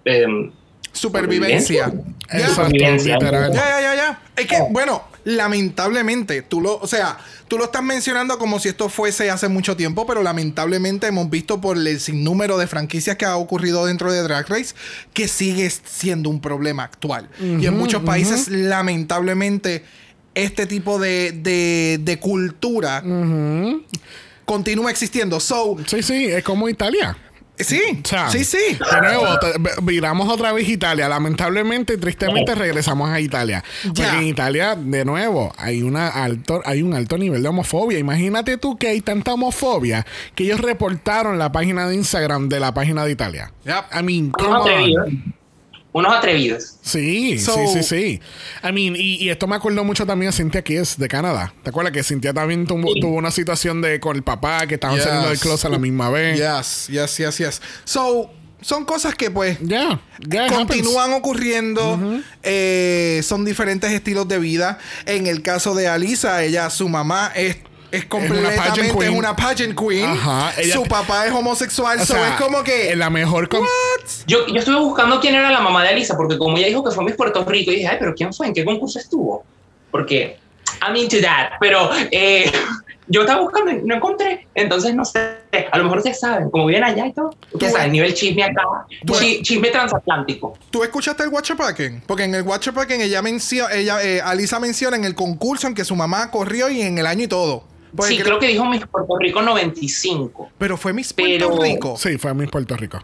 [0.05, 0.49] em,
[0.93, 1.91] Supervivencia.
[2.33, 2.47] Ya.
[2.47, 3.17] Supervivencia.
[3.19, 4.21] Ya, ya, ya, ya.
[4.37, 7.17] Es que, bueno, lamentablemente, tú lo, o sea,
[7.49, 11.59] tú lo estás mencionando como si esto fuese hace mucho tiempo, pero lamentablemente hemos visto
[11.59, 14.73] por el sinnúmero de franquicias que ha ocurrido dentro de Drag Race
[15.11, 17.27] que sigue siendo un problema actual.
[17.41, 19.83] y en muchos países, lamentablemente,
[20.35, 23.03] este tipo de, de, de cultura
[24.49, 25.39] continúa existiendo.
[25.39, 27.15] So, Sí, sí, es como Italia.
[27.59, 28.57] sí, O sea, sí, sí.
[28.57, 29.27] De nuevo,
[29.83, 31.07] viramos otra vez Italia.
[31.07, 33.63] Lamentablemente, tristemente, regresamos a Italia.
[33.85, 37.99] Porque en Italia, de nuevo, hay, una alto, hay un alto nivel de homofobia.
[37.99, 42.73] Imagínate tú que hay tanta homofobia que ellos reportaron la página de Instagram de la
[42.73, 43.53] página de Italia.
[43.65, 43.99] Yep.
[43.99, 45.38] I mean, come on.
[45.91, 46.75] Unos atrevidos.
[46.83, 48.21] Sí, So- sí, sí, sí.
[48.63, 51.51] I mean, y, y esto me acordó mucho también a Cintia Kies de Canadá.
[51.63, 54.95] ¿Te acuerdas que Cintia también tuvo, tuvo una situación de con el papá que estaban
[54.97, 55.05] Yes.
[55.05, 56.37] saliendo del closet a la misma vez?
[56.39, 57.61] Yes, yes, yes, yes.
[57.85, 58.29] So,
[58.61, 62.21] son cosas que pues Ya, ya it continúan ocurriendo.
[62.43, 64.77] eh, son diferentes estilos de vida.
[65.05, 67.57] En el caso de Alisa, ella, su mamá es.
[67.91, 69.15] Es completamente pageant queen.
[69.17, 70.05] una pageant queen.
[70.05, 71.97] Ajá, ella su papá es homosexual.
[71.99, 72.91] O so sea, es como que.
[72.91, 73.65] en la mejor con-
[74.27, 76.91] Yo, yo estuve buscando quién era la mamá de Alisa, porque como ella dijo que
[76.91, 78.47] fue Miss Puerto Rico, y dije, ay, pero ¿quién fue?
[78.47, 79.43] ¿En qué concurso estuvo?
[79.91, 80.37] Porque
[80.81, 82.51] I'm into that, pero eh,
[83.07, 85.37] yo estaba buscando y no encontré, entonces no sé,
[85.71, 88.43] a lo mejor ustedes saben, como viven allá y todo, ustedes Tú- saben, nivel chisme
[88.43, 88.61] acá,
[89.19, 90.53] chi- chisme transatlántico.
[90.69, 92.03] ¿Tú escuchaste el Watcher Packing?
[92.05, 95.73] Porque en el Watcher Packing ella menciona, ella, eh, Alisa menciona en el concurso en
[95.73, 97.63] que su mamá corrió y en el año y todo.
[97.95, 100.49] Porque Sí, creo- creo que dijo Miss Puerto Rico 95.
[100.57, 101.97] Pero fue Miss Puerto pero- Rico.
[101.97, 102.99] Sí, fue Miss Puerto Rico.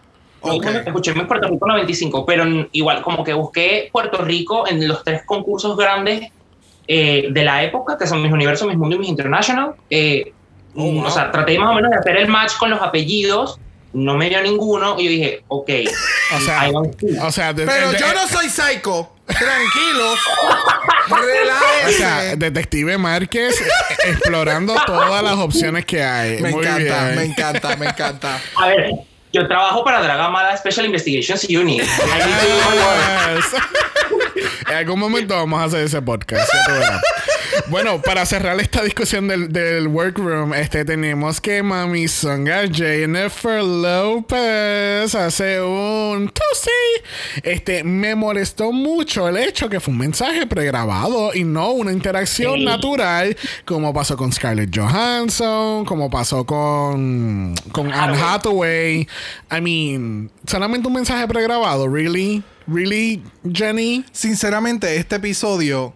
[0.86, 5.24] Escuché Miss Puerto Rico 95, pero igual como que busqué Puerto Rico en los tres
[5.26, 6.30] concursos grandes
[6.88, 9.74] eh, de la época, que son Mis Universo, Mis Mundo y Mis International.
[9.90, 10.32] Eh,
[10.78, 11.06] Oh, wow.
[11.06, 13.58] O sea, traté más o menos de hacer el match con los apellidos,
[13.96, 15.70] no me dio ninguno, y yo dije, ok.
[16.36, 16.70] O sea,
[17.24, 19.12] o sea, de- Pero de- yo no soy psycho.
[19.26, 20.20] Tranquilos.
[21.88, 23.56] o sea, Detective Márquez
[24.06, 26.42] explorando todas las opciones que hay.
[26.42, 27.16] me Muy encanta, bien.
[27.16, 28.40] me encanta, me encanta.
[28.56, 28.92] A ver,
[29.34, 31.82] yo trabajo para Dragamala Special Investigations Unit.
[34.70, 36.50] En algún momento vamos a hacer ese podcast.
[37.70, 45.16] Bueno, para cerrar esta discusión del, del workroom, este tenemos que Mami Songa Jennifer López
[45.16, 47.42] hace un toasty.
[47.44, 52.60] Este me molestó mucho el hecho que fue un mensaje pregrabado y no una interacción
[52.60, 52.66] Sí.
[52.66, 59.08] natural, como pasó con Scarlett Johansson, como pasó con, con Anne Hathaway.
[59.52, 64.06] I mean, solamente un mensaje pregrabado, really, really, Jenny.
[64.12, 65.94] Sinceramente, este episodio,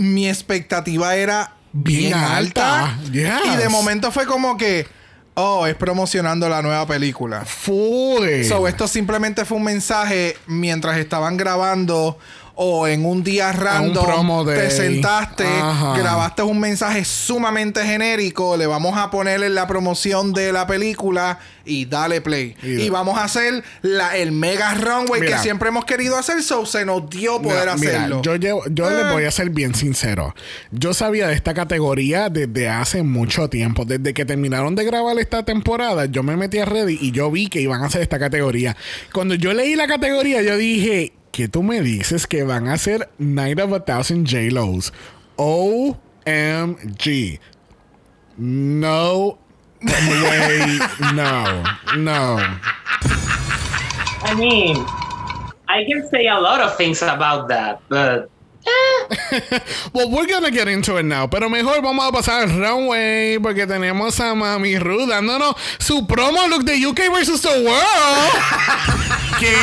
[0.00, 2.86] mi expectativa era bien, Bien alta.
[2.86, 3.12] alta.
[3.12, 3.32] Yes.
[3.52, 4.86] Y de momento fue como que,
[5.34, 7.44] oh, es promocionando la nueva película.
[7.44, 8.44] Full.
[8.48, 12.18] So, esto simplemente fue un mensaje mientras estaban grabando
[12.62, 15.96] o en un día random promo te sentaste, Ajá.
[15.96, 21.38] grabaste un mensaje sumamente genérico, le vamos a poner en la promoción de la película
[21.64, 22.54] y dale play.
[22.62, 25.36] Y- Y, vamos a hacer la, el mega runway Mira.
[25.38, 28.20] que siempre hemos querido hacer, so se nos dio poder Mira, mira, hacerlo.
[28.22, 28.94] yo llevo- yo Eh.
[29.04, 30.34] les voy a ser bien sincero.
[30.70, 33.86] Yo sabía de esta categoría desde hace mucho tiempo.
[33.86, 37.46] Desde que terminaron de grabar esta temporada, yo me metí a Reddit y yo vi
[37.48, 38.76] que iban a hacer esta categoría.
[39.14, 43.08] Cuando yo leí la categoría, yo dije, ¿qué tú me dices que van a hacer
[43.18, 44.92] Night of a Thousand J-Los?
[45.36, 47.40] OMG.
[48.36, 49.38] No.
[51.14, 51.62] No.
[51.96, 52.38] No.
[54.22, 54.76] I mean,
[55.68, 58.28] I can say a lot of things about that, but
[59.92, 61.26] well, we're gonna get into it now.
[61.28, 66.46] Pero mejor vamos a pasar al runway porque tenemos a Mami Ru dándonos su promo
[66.48, 67.80] look de UK versus the World.
[69.40, 69.54] ¿Qué?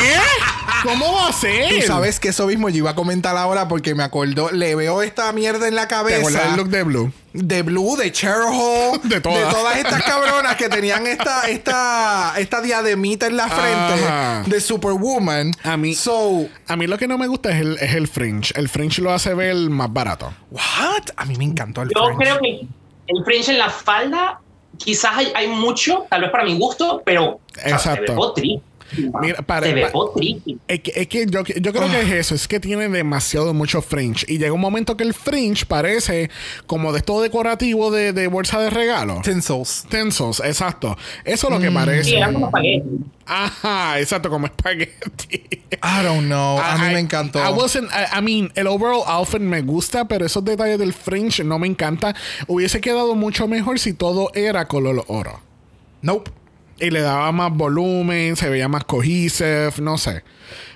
[0.82, 1.80] ¿Cómo va a ser?
[1.80, 5.02] Tú sabes que eso mismo yo iba a comentar ahora porque me acordó, le veo
[5.02, 6.44] esta mierda en la ¿Te cabeza.
[6.44, 7.12] del look de Blue?
[7.38, 9.54] De Blue, de Cheryl Hall, De todas.
[9.54, 14.42] todas estas cabronas que tenían esta, esta, esta diademita en la frente Ajá.
[14.46, 15.52] de Superwoman.
[15.62, 18.52] A mí- So, A mí lo que no me gusta es el, es el fringe.
[18.56, 20.32] El fringe lo hace ver más barato.
[20.50, 21.04] what?
[21.16, 22.66] A mí me encantó el Yo creo que
[23.08, 24.40] el fringe en la falda,
[24.76, 28.04] quizás hay, hay mucho, tal vez para mi gusto, pero o sea, Exacto.
[28.06, 28.62] se ve potri.
[29.20, 29.90] Mira, para- se ve.
[30.68, 33.82] Es que, es que yo, yo creo que es eso, es que tiene demasiado mucho
[33.82, 34.24] fringe.
[34.28, 36.30] Y llega un momento que el fringe parece
[36.66, 39.20] como de esto decorativo de, de bolsa de regalo.
[39.22, 39.86] Tinsels.
[39.88, 40.96] Tensos, exacto.
[41.24, 42.16] Eso es lo que Sí, parece.
[42.16, 42.88] era como espagueti.
[43.26, 45.36] Ajá, exacto, como espagueti.
[45.72, 46.58] I don't know.
[46.58, 47.38] A mí I- me encantó.
[47.38, 51.44] I, wasn't, I, I mean, el overall outfit me gusta, pero esos detalles del fringe
[51.44, 52.14] no me encanta.
[52.46, 55.40] Hubiese quedado mucho mejor si todo era color oro.
[56.00, 56.30] Nope.
[56.80, 60.22] Y le daba más volumen, se veía más cohesive, no sé.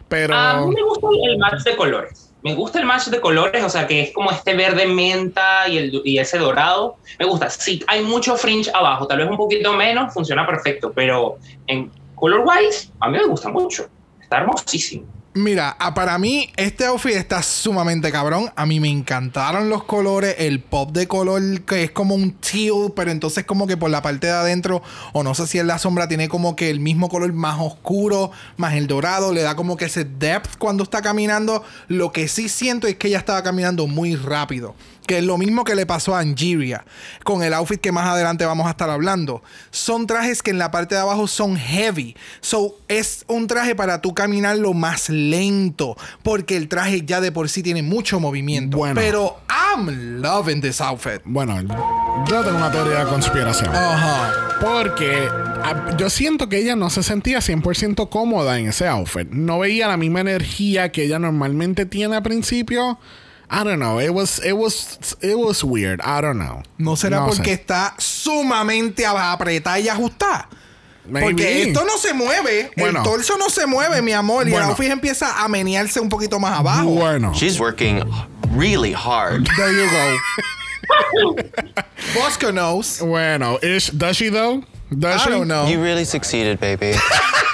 [0.08, 0.34] Pero.
[0.34, 2.28] A mí me gusta el match de colores.
[2.42, 5.78] Me gusta el match de colores, o sea, que es como este verde menta y,
[5.78, 6.96] el, y ese dorado.
[7.18, 7.48] Me gusta.
[7.48, 11.38] Sí, hay mucho fringe abajo, tal vez un poquito menos, funciona perfecto, pero
[11.68, 13.88] en color wise, a mí me gusta mucho.
[14.20, 15.06] Está hermosísimo.
[15.34, 18.50] Mira, ah, para mí este outfit está sumamente cabrón.
[18.54, 22.92] A mí me encantaron los colores, el pop de color que es como un teal,
[22.94, 24.82] pero entonces como que por la parte de adentro,
[25.14, 28.30] o no sé si en la sombra tiene como que el mismo color más oscuro,
[28.58, 31.64] más el dorado, le da como que ese depth cuando está caminando.
[31.88, 34.74] Lo que sí siento es que ella estaba caminando muy rápido.
[35.06, 36.84] Que es lo mismo que le pasó a Angeria
[37.24, 39.42] con el outfit que más adelante vamos a estar hablando.
[39.70, 42.16] Son trajes que en la parte de abajo son heavy.
[42.40, 45.96] So es un traje para tú caminarlo más lento.
[46.22, 48.76] Porque el traje ya de por sí tiene mucho movimiento.
[48.76, 48.94] Bueno.
[48.94, 51.20] Pero I'm loving this outfit.
[51.24, 51.60] Bueno,
[52.28, 53.74] yo tengo una teoría de conspiración.
[53.74, 54.58] Ajá.
[54.60, 59.28] Porque ah, yo siento que ella no se sentía 100% cómoda en ese outfit.
[59.28, 62.98] No veía la misma energía que ella normalmente tiene al principio.
[63.54, 63.98] I don't know.
[64.00, 66.00] It was, it was, it was weird.
[66.00, 66.62] I don't know.
[66.78, 67.52] ¿No será No porque sé.
[67.52, 70.48] está sumamente apretada y ajustada?
[71.04, 71.26] Maybe.
[71.26, 72.70] Porque esto no se mueve.
[72.78, 73.00] Bueno.
[73.00, 74.48] el torso no se mueve, mi amor.
[74.48, 76.88] Y el outfit empieza a menearse un poquito más abajo.
[76.90, 77.34] Bueno.
[77.34, 78.02] She's working
[78.56, 79.46] really hard.
[79.56, 80.16] There you go.
[82.14, 83.00] Bosco knows.
[83.00, 84.62] Bueno, is, does she though?
[84.96, 85.30] Does I she?
[85.30, 85.66] don't know.
[85.66, 86.94] You really succeeded, baby.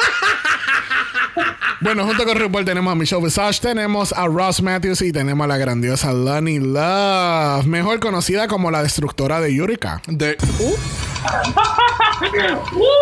[1.80, 5.48] Bueno, junto con RuPaul tenemos a Michelle Visage, tenemos a Ross Matthews y tenemos a
[5.48, 10.02] la grandiosa Lonnie Love, mejor conocida como la destructora de Yurika.
[10.08, 10.76] De- uh,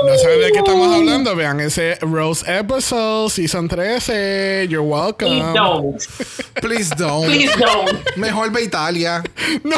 [0.07, 5.41] No saben de qué estamos hablando, vean ese Rose Episode, Season 13, you're welcome.
[5.41, 5.97] Please don't.
[6.61, 7.25] please don't.
[7.27, 8.17] Please don't.
[8.19, 9.23] Mejor ve Italia.
[9.65, 9.77] No.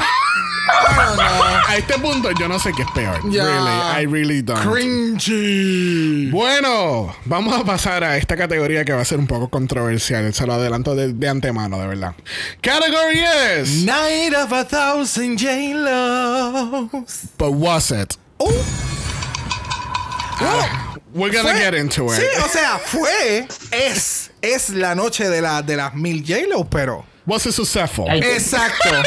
[0.68, 1.58] I don't know.
[1.68, 3.20] A este punto yo no sé qué es peor.
[3.24, 4.60] Really, I really don't.
[4.70, 6.30] Cringy.
[6.30, 10.32] Bueno, vamos a pasar a esta categoría que va a ser un poco controversial.
[10.34, 12.14] Se lo adelanto de, de antemano, de verdad.
[12.62, 13.22] Category
[13.60, 13.84] is.
[13.84, 16.90] Night of a thousand J-Los.
[17.36, 18.16] But was it?
[18.40, 18.46] Uh,
[21.14, 22.20] We're gonna fue- get into it.
[22.20, 23.46] Sí, o sea, fue.
[23.72, 24.30] Es.
[24.40, 27.04] Es la noche de, la, de las mil J-Los, pero.
[27.28, 28.06] Was it successful?
[28.10, 28.88] Exacto.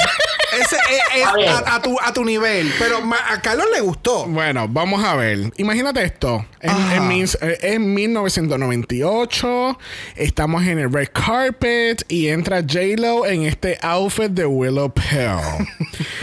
[0.54, 2.72] Ese es, es A a, tu, a tu nivel.
[2.78, 4.26] Pero ma- a Carlos le gustó.
[4.28, 5.52] Bueno, vamos a ver.
[5.58, 6.46] Imagínate esto.
[6.60, 9.80] En, en eh, en 1998,
[10.18, 15.68] estamos en el red carpet y entra J-Lo en este outfit de Willow Pill.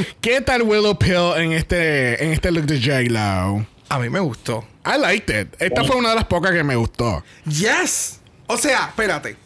[0.21, 3.67] ¿Qué tal Willow Pill en este, en este look de J-Lo?
[3.89, 4.63] A mí me gustó.
[4.85, 5.55] I liked it.
[5.59, 7.25] Esta fue una de las pocas que me gustó.
[7.47, 8.21] Yes.
[8.47, 9.37] O sea, espérate.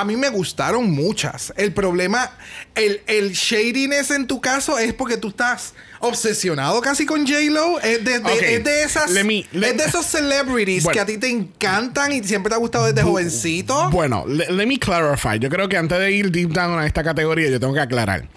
[0.00, 1.52] A mí me gustaron muchas.
[1.56, 2.30] El problema,
[2.76, 7.80] el, el shadiness en tu caso es porque tú estás obsesionado casi con J-Lo.
[7.80, 8.14] Es de,
[8.54, 9.10] es de esas.
[9.10, 10.94] Let me- let- es de esos celebrities Bueno.
[10.94, 13.90] que a ti te encantan y siempre te ha gustado desde jovencito.
[13.90, 15.38] Bueno, le- let me clarify.
[15.40, 18.28] Yo creo que antes de ir deep down a esta categoría, yo tengo que aclarar.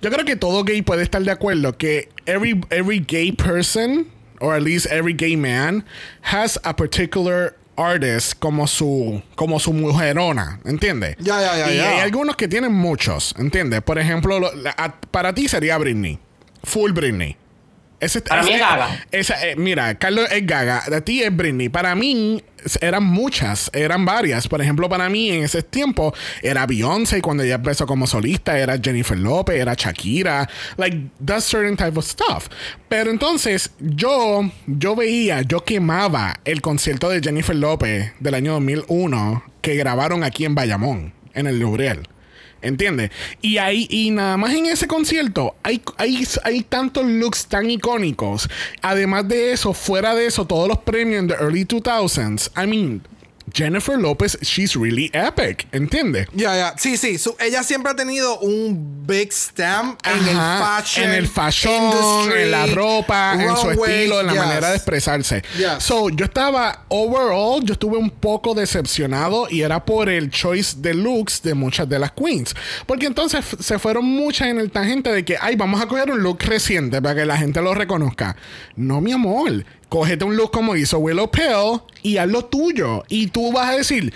[0.00, 4.08] Yo creo que todo gay puede estar de acuerdo que every, every gay person,
[4.40, 5.84] or at least every gay man,
[6.22, 11.16] has a particular artist como su como su mujerona, ¿entiendes?
[11.18, 11.90] Ya, ya, ya, Y ya.
[11.90, 13.82] hay algunos que tienen muchos, ¿entiendes?
[13.82, 16.18] Por ejemplo, lo- la- a- para ti sería Britney.
[16.64, 17.36] Full Britney.
[18.00, 19.04] Ese, Para mí es Gaga.
[19.10, 20.84] esa, eh, mira, Carlos es Gaga.
[20.88, 21.68] De ti es Britney.
[21.68, 22.42] Para mí
[22.80, 24.48] eran muchas, eran varias.
[24.48, 28.78] Por ejemplo, para mí en ese tiempo era Beyoncé cuando ella empezó como solista, era
[28.82, 30.48] Jennifer Lopez, era Shakira.
[30.76, 32.48] Like, that certain type of stuff.
[32.88, 39.44] Pero entonces yo, yo veía, yo quemaba el concierto de Jennifer Lopez del año 2001
[39.60, 42.08] que grabaron aquí en Bayamón, en el Lubriel.
[42.62, 43.10] ¿Entiendes?
[43.40, 48.48] Y ahí, y nada más en ese concierto, hay, hay, hay tantos looks tan icónicos.
[48.82, 52.50] Además de eso, fuera de eso, todos los premios en the early 2000s.
[52.62, 53.02] I mean,
[53.52, 55.66] Jennifer Lopez, she's really epic.
[55.72, 56.28] ¿Entiendes?
[56.32, 56.74] Ya, ya.
[56.78, 57.18] Sí, sí.
[57.18, 61.04] su- ella siempre ha tenido un big stamp en el Ajá, fashion.
[61.08, 64.42] en el fashion, industry, en la ropa, en su runway, estilo, en la yes.
[64.42, 65.42] manera de expresarse.
[65.56, 65.82] Yes.
[65.82, 70.94] So, yo estaba overall, yo estuve un poco decepcionado y era por el choice de
[70.94, 72.54] looks de muchas de las queens.
[72.86, 76.22] Porque entonces se fueron muchas en el tangente de que, ay, vamos a coger un
[76.22, 78.36] look reciente para que la gente lo reconozca.
[78.76, 79.64] No, mi amor.
[79.90, 83.02] Cógete un look como hizo Willow Pill y haz lo tuyo.
[83.08, 84.14] Y tú vas a decir,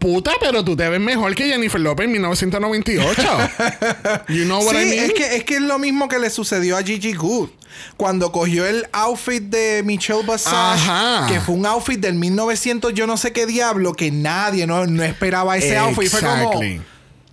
[0.00, 3.22] puta, pero tú te ves mejor que Jennifer Lopez en 1998.
[4.28, 5.04] you know what sí, I mean?
[5.04, 7.50] es que, es que es lo mismo que le sucedió a Gigi Good.
[7.96, 11.26] Cuando cogió el outfit de Michelle Basage, Ajá.
[11.28, 15.04] que fue un outfit del 1900, yo no sé qué diablo, que nadie no, no
[15.04, 16.08] esperaba ese outfit.
[16.08, 16.60] Fue como.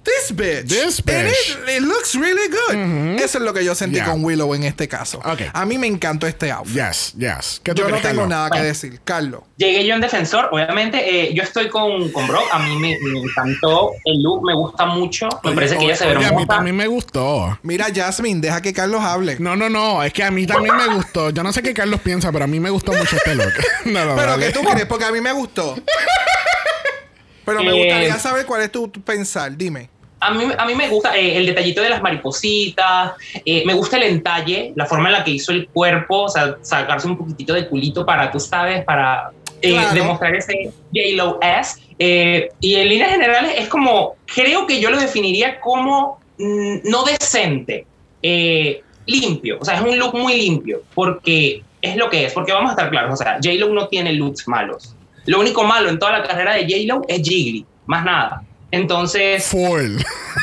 [0.09, 0.67] This bitch.
[0.67, 1.51] This And bitch.
[1.63, 3.19] it, it looks really good.
[3.21, 4.05] Eso es lo que yo sentí Yeah.
[4.05, 5.19] con Willow en este caso.
[5.19, 5.41] Ok.
[5.53, 6.75] A mí me encantó este outfit.
[6.75, 7.61] Yes, yes.
[7.63, 8.29] ¿Qué tú Yo no crees, tengo Carlos?
[8.29, 8.99] nada que decir.
[9.03, 9.41] Carlos.
[9.57, 10.97] Llegué yo en defensor, obviamente.
[11.29, 12.43] eh, yo estoy con, con Brock.
[12.51, 15.27] A mí me, me encantó el look, me gusta mucho.
[15.43, 17.57] Me parece que ella se ve Oye, a mí también me gustó.
[17.63, 19.37] Mira, Jasmine, deja que Carlos hable.
[19.39, 20.01] No, no, no.
[20.03, 21.29] Es que a mí también me gustó.
[21.31, 23.53] Yo no sé qué Carlos piensa, pero a mí me gustó mucho este look.
[23.85, 24.37] No, no, Pero.
[24.37, 24.85] ¿qué tú crees?
[24.85, 25.75] Porque a mí me gustó.
[27.45, 29.55] Pero me Eh, gustaría saber cuál es tu, tu pensar.
[29.57, 29.89] Dime.
[30.21, 33.13] A mí, a mí me gusta eh, el detallito de las maripositas,
[33.45, 36.57] eh, me gusta el entalle, la forma en la que hizo el cuerpo, o sea,
[36.61, 39.93] sacarse un poquitito de culito para, tú sabes, para eh, Claro.
[39.93, 41.81] demostrar ese J-Lo-S.
[41.99, 47.03] Eh, y en líneas generales es como, creo que yo lo definiría como mm, no
[47.03, 47.85] decente,
[48.21, 52.53] eh, limpio, o sea, es un look muy limpio, porque es lo que es, porque
[52.53, 54.95] vamos a estar claros, o sea, J-Lo no tiene looks malos.
[55.25, 58.43] Lo único malo en toda la carrera de J-Lo es Jiggly, más nada.
[58.71, 59.97] Entonces, Full.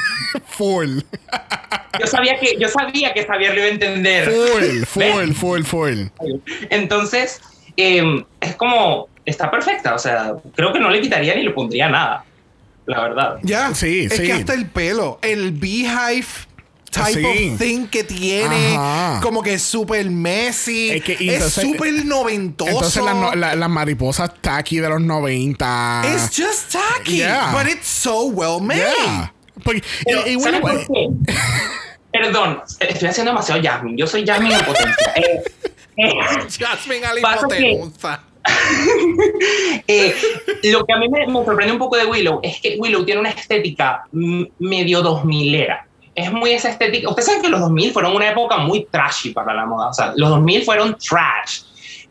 [0.47, 1.01] full.
[2.01, 4.31] yo sabía que yo sabía que Javier lo iba a entender.
[4.31, 6.01] Full, full, full, full.
[6.71, 7.41] Entonces,
[7.77, 9.95] eh, es como, está perfecta.
[9.95, 12.25] O sea, creo que no le quitaría ni le pondría nada.
[12.87, 13.39] La verdad.
[13.43, 13.75] Ya.
[13.75, 14.25] Sí, es sí.
[14.25, 16.27] que hasta el pelo, el beehive
[17.05, 17.51] type Sí.
[17.53, 19.21] of thing que tiene, Ajá.
[19.23, 22.71] como que es súper messy, Es que- súper noventoso.
[22.71, 26.03] Entonces las la- las mariposas tacky de los 90.
[26.05, 27.53] It's just tacky, Yeah.
[27.53, 28.81] but it's so well made.
[28.81, 29.33] Yeah.
[29.65, 31.09] Porque- Pero, y- y ¿sabes bueno, por qué?
[32.13, 33.97] Perdón, estoy haciendo demasiado Jasmine.
[33.99, 35.13] Yo soy Jasmine en potencia.
[35.17, 35.43] Eh,
[35.99, 36.11] eh,
[36.59, 38.23] Jasmine a la hipotenusa.
[39.89, 40.15] Eh,
[40.65, 43.21] lo que a mí me, me sorprende un poco de Willow es que Willow tiene
[43.21, 45.85] una estética medio 2000era.
[46.17, 47.09] Es muy esa estética.
[47.09, 49.91] Ustedes saben que los 2000 fueron una época muy trashy para la moda.
[49.91, 51.61] O sea, los 2000 fueron trash.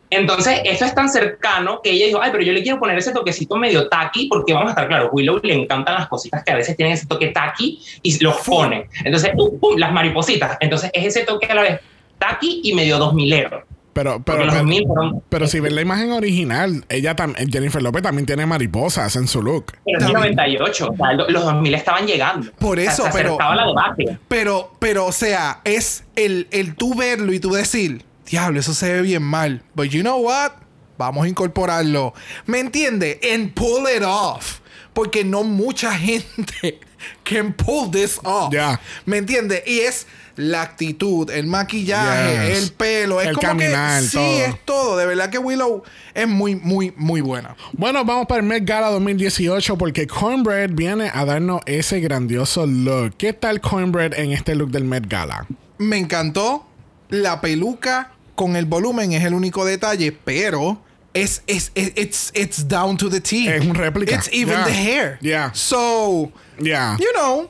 [0.08, 3.12] Entonces, esto es tan cercano que ella dijo, ay, pero yo le quiero poner ese
[3.12, 6.54] toquecito medio tacky porque vamos a estar claros, Willow le encantan las cositas que a
[6.54, 8.88] veces tienen ese toque tacky y los pone.
[9.04, 10.56] Entonces, pum, pum, las maripositas.
[10.60, 11.80] Entonces, es ese toque a la vez
[12.18, 13.64] tacky y medio 2000ero.
[13.96, 15.22] Pero, pero, pero, 2000 fueron...
[15.28, 19.42] pero si ves la imagen original, ella tam- Jennifer López también tiene mariposas en su
[19.42, 19.72] look.
[19.84, 22.52] Pero es 98, o sea, lo- los 2000 estaban llegando.
[22.58, 24.18] Por O sea, eso, se pero- la debacle.
[24.28, 28.92] Pero, pero, o sea, es el, el tú verlo y tú decir, diablo, eso se
[28.92, 29.62] ve bien mal.
[29.74, 30.52] But you know what?
[30.98, 32.14] Vamos a incorporarlo.
[32.46, 33.20] ¿Me entiende?
[33.34, 34.60] And pull it off.
[34.92, 36.80] Porque no mucha gente
[37.24, 38.52] can pull this off.
[38.52, 38.80] Ya.
[39.04, 39.62] ¿Me entiende?
[39.66, 40.06] Y es
[40.36, 42.62] la actitud, el maquillaje, Yes.
[42.64, 43.20] el pelo.
[43.20, 44.44] Es El como caminar, que sí, todo.
[44.44, 44.96] es todo.
[44.98, 45.82] De verdad que Willow
[46.14, 47.56] es muy, muy, muy buena.
[47.72, 53.16] Bueno, vamos para el Met Gala 2018 porque Cornbread viene a darnos ese grandioso look.
[53.16, 55.46] ¿Qué tal Cornbread en este look del Met Gala?
[55.78, 56.66] Me encantó
[57.08, 60.82] la peluca con el volumen es el único detalle, pero
[61.14, 63.48] es es es it's, it's down to the T.
[63.56, 64.14] Es un réplica.
[64.16, 64.64] It's even Yeah.
[64.66, 65.18] the hair.
[65.22, 65.50] Yeah.
[65.54, 66.30] So,
[66.60, 66.98] Yeah.
[66.98, 67.48] you know,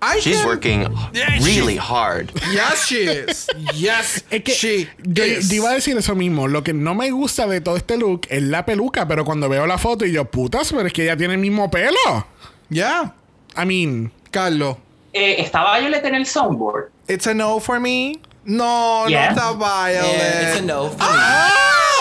[0.00, 0.80] I She's can- working
[1.12, 2.30] Yeah, really she- hard.
[2.52, 3.48] Yes, she is.
[3.74, 5.48] Yes, Es que she yo, is.
[5.48, 6.46] yo iba a decir eso mismo.
[6.46, 9.66] Lo que no me gusta de todo este look es la peluca, pero cuando veo
[9.66, 12.26] la foto y yo, putas, pero es que ella tiene el mismo pelo.
[12.70, 13.12] Yeah,
[13.56, 14.76] I mean, Carlos.
[15.12, 16.90] Eh, estaba Violet en el soundboard.
[17.08, 18.20] It's a no for me.
[18.44, 19.30] No, Yeah.
[19.32, 20.16] no está Violet.
[20.16, 21.18] Yeah, it's a no for me.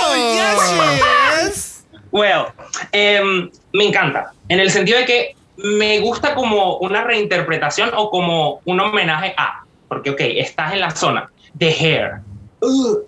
[0.10, 1.84] Oh, yes, she is.
[2.12, 2.54] Well,
[2.92, 4.34] em, me encanta.
[4.50, 9.64] En el sentido de que me gusta como una reinterpretación o como un homenaje a.
[9.88, 12.12] Porque, ok, estás en la zona de hair.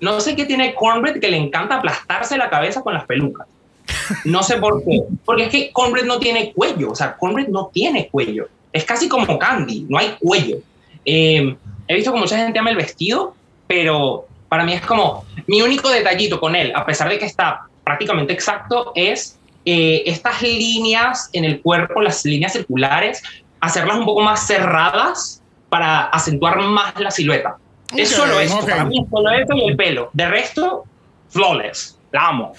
[0.02, 3.47] No sé qué tiene Cornbread que le encanta aplastarse la cabeza con las pelucas.
[4.24, 5.04] No sé por qué.
[5.26, 6.91] Porque es que Cornbread no tiene cuello.
[6.91, 8.47] O sea, Cornbread no tiene cuello.
[8.72, 9.86] Es casi como Candy.
[9.89, 10.58] No hay cuello.
[11.06, 11.56] Eh,
[11.88, 13.36] he visto que mucha gente ama el vestido,
[13.68, 17.62] pero para mí es como mi único detallito con él, a pesar de que está
[17.84, 19.39] prácticamente exacto, es
[19.72, 23.22] eh, estas líneas en el cuerpo, las líneas circulares,
[23.59, 27.57] hacerlas un poco más cerradas para acentuar más la silueta.
[27.95, 28.57] es Ok, solo eso.
[28.57, 28.67] ok.
[28.67, 30.09] Para mí es solo eso y el pelo.
[30.13, 30.86] De resto,
[31.30, 31.99] flawless.
[32.11, 32.53] La amo.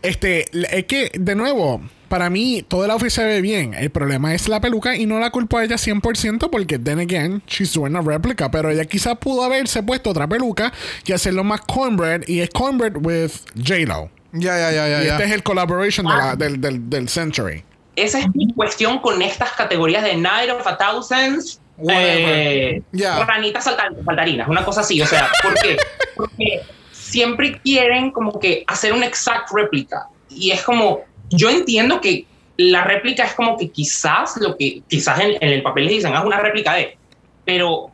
[0.00, 3.74] Este, es que, de nuevo, para mí todo el outfit se ve bien.
[3.74, 7.42] El problema es la peluca y no la culpo a ella 100% porque, then again,
[7.46, 8.50] she's doing a réplica.
[8.50, 10.72] Pero ella quizás pudo haberse puesto otra peluca
[11.04, 12.22] y hacerlo más cornbread.
[12.26, 14.13] Y es cornbread with J-Lo.
[14.34, 15.04] Ya, ya, ya, ya.
[15.04, 16.16] y este es el collaboration de Ah.
[16.18, 17.64] la- del, del, del Century.
[17.96, 21.60] Esa es mi cuestión con estas categorías de Night of a Thousands.
[21.88, 23.24] Eh, Ya.
[23.24, 25.00] Ranitas saltarinas, una cosa así.
[25.00, 25.76] O sea, ¿por qué?
[26.16, 26.60] Porque
[26.92, 30.08] siempre quieren como que hacer una exact réplica.
[30.28, 32.26] Y es como, yo entiendo que
[32.56, 36.14] la réplica es como que quizás lo que, quizás en, en el papel les dicen,
[36.14, 36.96] haz una réplica de.
[37.44, 37.90] Pero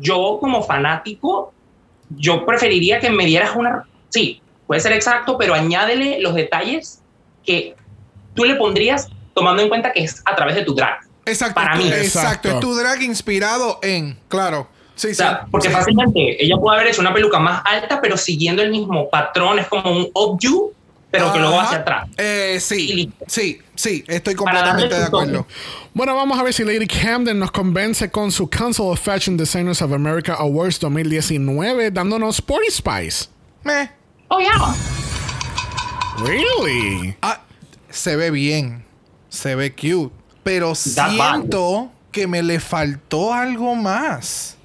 [0.00, 1.52] yo como fanático,
[2.10, 7.00] yo preferiría que me dieras una, sí, puede ser exacto, pero añádele los detalles
[7.44, 7.74] que
[8.34, 11.00] tú le pondrías tomando en cuenta que es a través de tu drag.
[11.26, 11.88] Exacto, para mí.
[11.88, 12.48] Exacto, Exacto.
[12.50, 14.16] es tu drag inspirado en.
[14.28, 14.68] Claro.
[14.94, 15.48] Sí, O sea, sí.
[15.50, 15.74] porque sí.
[15.74, 19.68] fácilmente ella puede haber hecho una peluca más alta, pero siguiendo el mismo patrón, es
[19.68, 20.72] como un updo,
[21.10, 21.68] pero que luego va Ajá.
[21.68, 22.08] hacia atrás.
[22.16, 25.46] Eh, sí, sí, sí, estoy completamente de acuerdo.
[25.94, 29.80] Bueno, vamos a ver si Lady Camden nos convence con su Council of Fashion Designers
[29.82, 33.26] of America Awards 2019, dándonos Sporty Spice.
[33.64, 33.97] Meh.
[34.30, 34.74] Oh, yeah.
[36.20, 37.16] Really?
[37.22, 37.40] Ah,
[37.88, 38.84] se ve bien,
[39.30, 40.12] se ve cute,
[40.42, 44.56] pero That siento que me le faltó algo más.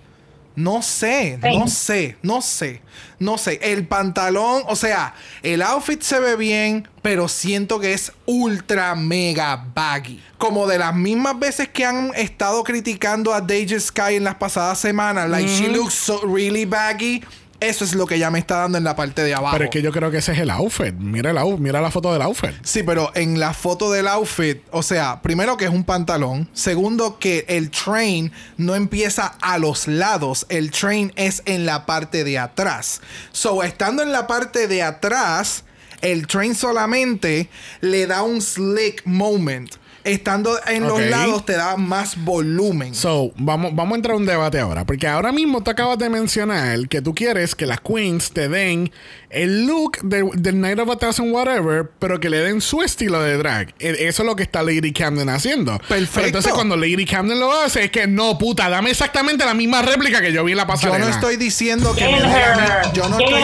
[0.55, 2.81] No sé, no sé, no sé,
[3.17, 3.59] no sé.
[3.63, 9.65] El pantalón, o sea, el outfit se ve bien, pero siento que es ultra mega
[9.73, 10.21] baggy.
[10.37, 14.77] Como de las mismas veces que han estado criticando a Deja Sky en las pasadas
[14.77, 17.23] semanas, like she looks so really baggy.
[17.63, 19.53] Eso es lo que ya me está dando en la parte de abajo.
[19.53, 20.93] Pero es que yo creo que ese es el outfit.
[20.93, 22.51] Mira, el mira la foto del outfit.
[22.61, 27.19] Sí, pero en la foto del outfit, o sea, primero que es un pantalón, segundo
[27.19, 32.37] que el train no empieza a los lados, el train es en la parte de
[32.37, 32.99] atrás.
[33.31, 35.63] So, estando en la parte de atrás,
[36.01, 37.49] el train solamente
[37.79, 39.73] le da un slick moment.
[40.03, 42.93] Estando en los lados te da más volumen.
[42.93, 44.85] So, vamos, vamos a entrar a un debate ahora.
[44.85, 48.91] Porque ahora mismo tú acabas de mencionar que tú quieres que las queens te den
[49.33, 53.21] el look de- del Night of a Thousand Whatever, pero que le den su estilo
[53.21, 53.73] de drag.
[53.79, 55.77] E- Eso es lo que está Lady Camden haciendo.
[55.87, 56.11] Perfecto.
[56.15, 59.81] Pero entonces cuando Lady Camden lo hace, es que no, puta, dame exactamente la misma
[59.81, 60.99] réplica que yo vi en la Yo pasarela.
[61.05, 63.43] no estoy diciendo que me dé la yo no estoy.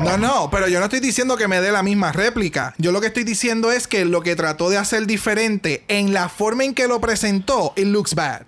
[0.00, 2.74] No, no, pero yo no estoy diciendo que me dé la misma réplica.
[2.78, 6.28] Yo lo que estoy diciendo es que lo que trató de hacer diferente en la
[6.28, 8.42] forma en que lo presentó, it looks bad.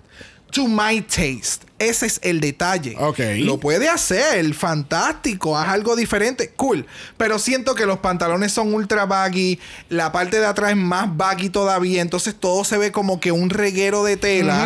[0.56, 1.66] To my taste.
[1.78, 2.96] Ese es el detalle.
[2.98, 3.18] Ok.
[3.40, 6.86] Lo puede hacer, fantástico, haz algo diferente, cool.
[7.18, 9.58] Pero siento que los pantalones son ultra baggy,
[9.90, 13.50] la parte de atrás es más baggy todavía, entonces todo se ve como que un
[13.50, 14.64] reguero de tela.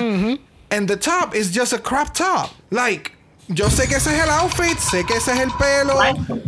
[0.71, 2.51] And the top is just a crop top.
[2.71, 3.11] Like,
[3.49, 5.99] yo sé que ese es el outfit, sé que ese es el pelo.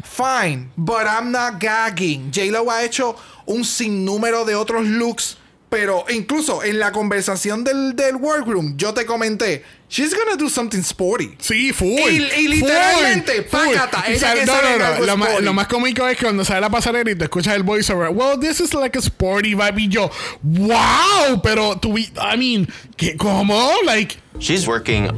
[0.05, 2.31] Fine, but I'm not gagging.
[2.33, 3.17] J-Lo ha hecho
[3.47, 5.37] un sinnúmero de otros looks,
[5.73, 10.81] pero incluso en la conversación del, del workroom, yo te comenté, she's gonna do something
[10.83, 11.31] sporty.
[11.39, 11.89] Sí, full.
[11.89, 15.07] Y- y literalmente, págata, Y ella sale- que no, no, no.
[15.07, 15.45] Lo más, sporty.
[15.47, 18.11] lo más cómico es que cuando sale la pasarela y te escuchas el voiceover.
[18.11, 19.81] Well, this is like a sporty vibe.
[19.81, 20.11] Y yo,
[20.43, 21.41] wow.
[21.43, 22.69] Pero tú, I mean,
[22.99, 23.71] ¿qué, ¿cómo?
[23.87, 25.09] Like, She's working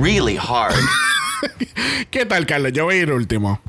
[0.00, 0.74] really hard.
[2.10, 2.72] ¿qué tal, Carlos?
[2.72, 3.60] Yo voy a ir último.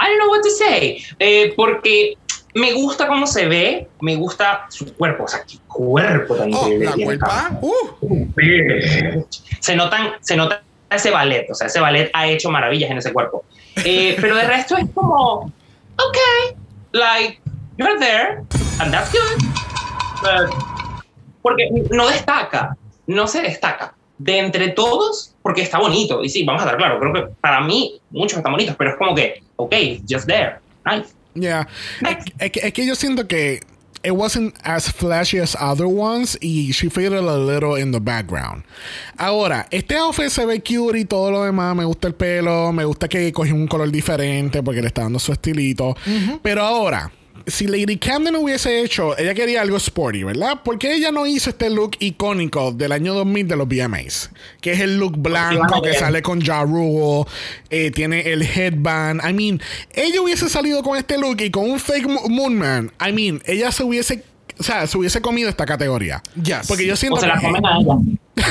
[0.00, 1.04] I don't know what to say.
[1.20, 2.14] Eh, porque
[2.54, 5.24] me gusta cómo se ve, me gusta su cuerpo.
[5.24, 7.58] O sea, qué cuerpo tan Oh, increíble la culpa.
[7.60, 9.24] Uh.
[9.60, 11.46] Se notan, se nota ese ballet.
[11.50, 13.44] O sea, ese ballet ha hecho maravillas en ese cuerpo.
[13.84, 15.52] Eh, pero de resto es como,
[15.96, 16.56] ok,
[16.92, 17.40] like,
[17.78, 18.42] you're there,
[18.80, 19.44] and that's good.
[20.22, 20.54] But-
[21.42, 22.76] porque no destaca,
[23.06, 23.94] no se destaca.
[24.18, 26.22] De entre todos, porque está bonito.
[26.22, 28.96] Y sí, vamos a estar claro, creo que para mí muchos están bonitos, pero es
[28.98, 29.74] como que, ok,
[30.06, 30.56] just there.
[30.84, 31.14] Nice.
[31.34, 31.68] Yeah.
[32.38, 33.60] Es, que, es que yo siento que
[34.02, 38.64] it wasn't as flashy as other ones y she faded a little in the background.
[39.18, 41.76] Ahora, este outfit se ve cute y todo lo demás.
[41.76, 45.18] Me gusta el pelo, me gusta que cogió un color diferente porque le está dando
[45.18, 45.94] su estilito.
[46.42, 47.12] Pero ahora,
[47.46, 50.62] si Lady Camden hubiese hecho, ella quería algo sporty, ¿verdad?
[50.62, 54.30] ¿Por qué ella no hizo este look icónico del año 2000 de los VMAs?
[54.60, 57.24] Que es el look blanco que sale con Ja Rule,
[57.70, 59.20] eh, tiene el headband.
[59.28, 59.60] I mean,
[59.92, 62.92] ella hubiese salido con este look y con un fake Mo- Moonman.
[63.06, 64.22] I mean, ella se hubiese,
[64.58, 66.22] o sea, se hubiese comido esta categoría.
[66.42, 66.66] Yes.
[66.68, 67.94] Porque yo siento O se la que- comen a ella.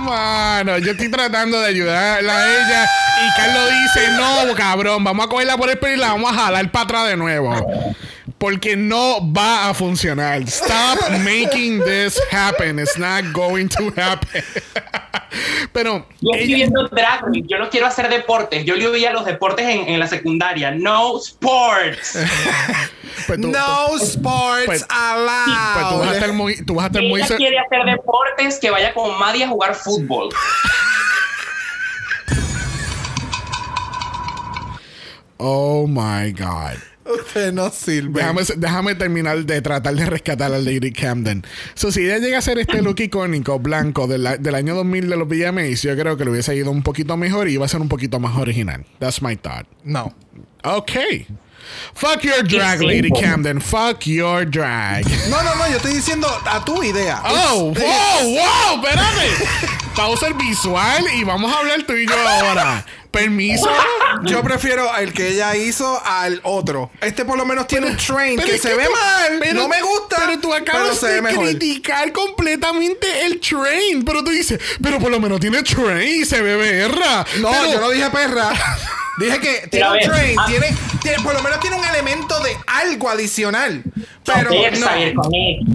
[0.00, 2.90] Mano, yo estoy tratando de ayudarla a ella
[3.24, 6.34] y Carlos dice, no, cabrón, vamos a cogerla por el pelo y la vamos a
[6.34, 7.54] jalar para atrás de nuevo.
[8.40, 10.40] Porque no va a funcionar.
[10.48, 12.78] Stop making this happen.
[12.78, 14.42] It's not going to happen.
[15.74, 18.64] Pero Yo estoy ella- viendo Drag yo no quiero hacer deportes.
[18.64, 20.70] Yo le oía los deportes en, en la secundaria.
[20.70, 22.18] No sports.
[23.26, 26.14] pues tú- No sports pues- pues tú vas a allowed.
[26.14, 29.18] estar muy, tú vas a estar Si muy ella quiere hacer deportes, que vaya con
[29.18, 30.30] Maddie a jugar fútbol.
[35.38, 36.78] Oh my God.
[37.14, 38.20] Usted no sirve.
[38.20, 41.44] Déjame, déjame terminar de tratar de rescatar a Lady Camden.
[41.74, 45.16] So, si ella llega a ser este look icónico blanco del, del año 2000 de
[45.16, 47.80] los VMAs, yo creo que le hubiese ido un poquito mejor y iba a ser
[47.80, 48.84] un poquito más original.
[48.98, 49.66] That's my thought.
[49.84, 50.14] No.
[50.62, 51.26] Okay.
[51.94, 53.20] Fuck your drag, Lady simple.
[53.22, 53.60] Camden.
[53.60, 55.04] Fuck your drag.
[55.28, 57.20] No, no, no, yo estoy diciendo a tu idea.
[57.24, 59.48] Oh, It's- wow, wow, espérate.
[59.96, 62.84] Pausa el visual y vamos a hablar tú y yo ahora.
[63.10, 63.68] Permiso.
[64.22, 66.92] Yo prefiero el que ella hizo al otro.
[67.00, 69.38] Este por lo menos tiene un train Pero que se que ve tú- mal.
[69.40, 70.16] pero- no me gusta.
[70.24, 71.44] Pero tú acabas de mejor.
[71.48, 74.04] criticar completamente el train.
[74.04, 77.26] Pero tú dices, pero por lo menos tiene train y se ve berra.
[77.40, 78.52] No, Pero- yo no dije perra.
[79.20, 80.46] Dije que tiene un train, ah.
[80.46, 80.66] tiene,
[81.02, 83.82] tiene- por lo menos tiene un elemento de algo adicional.
[84.24, 84.86] Pero ver, no.
[84.86, 85.66] Xavier con X.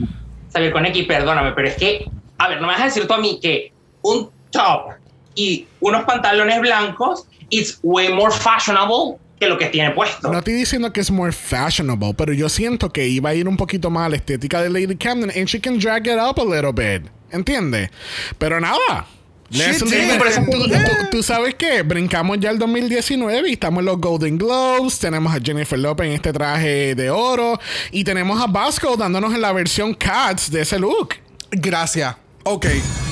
[0.51, 2.05] Xavier con X, perdóname, pero es que,
[2.37, 3.71] a ver, no me vas a decir tú a mí que
[4.01, 4.93] un top
[5.35, 10.31] y unos pantalones blancos is way more fashionable que lo que tiene puesto.
[10.31, 13.57] No estoy diciendo que es more fashionable, pero yo siento que iba a ir un
[13.57, 16.43] poquito más a la estética de Lady Camden and she can drag it up a
[16.45, 17.09] little bit.
[17.31, 17.89] ¿Entiendes?
[18.37, 19.05] Pero nada.
[19.51, 21.81] Eso- ¿Tú, tú- tú sabes qué?
[21.83, 24.99] Brincamos ya el 2019 y estamos en los Golden Globes.
[24.99, 27.59] Tenemos a Jennifer Lopez en este traje de oro.
[27.91, 31.15] Y tenemos a Basco dándonos en la versión Cats de ese look.
[31.51, 32.15] Gracias.
[32.43, 32.65] Ok.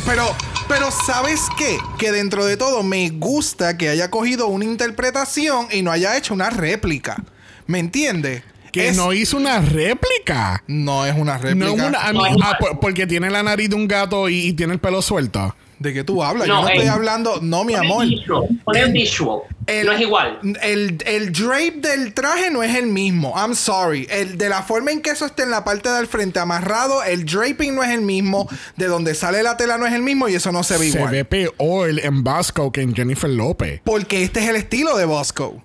[0.05, 0.25] Pero,
[0.67, 1.77] pero ¿sabes qué?
[1.97, 6.33] Que dentro de todo me gusta que haya cogido una interpretación y no haya hecho
[6.33, 7.23] una réplica.
[7.67, 8.43] ¿Me entiendes?
[8.71, 10.63] Que Es- no hizo una réplica.
[10.67, 11.65] no es una réplica.
[11.67, 11.99] No es una.
[12.01, 14.47] a mí- No es ah, una- por- porque tiene la nariz de un gato y,
[14.47, 15.55] y tiene el pelo suelto.
[15.83, 16.47] ¿De qué tú hablas?
[16.47, 17.39] No, Yo no estoy hablando.
[17.41, 18.05] No, mi amor.
[18.07, 19.39] visual, pon el visual.
[19.67, 20.39] El- no es igual.
[20.61, 23.33] El, el drape del traje no es el mismo.
[23.35, 24.07] I'm sorry.
[24.09, 27.25] El de la forma en que eso esté en la parte del frente amarrado, el
[27.25, 28.47] draping no es el mismo.
[28.77, 30.97] De donde sale la tela no es el mismo y eso no se ve Se
[30.97, 31.11] igual.
[31.11, 33.81] ve peor en Basco que en Jennifer Lopez.
[33.83, 35.61] Porque este es el estilo de Bosco.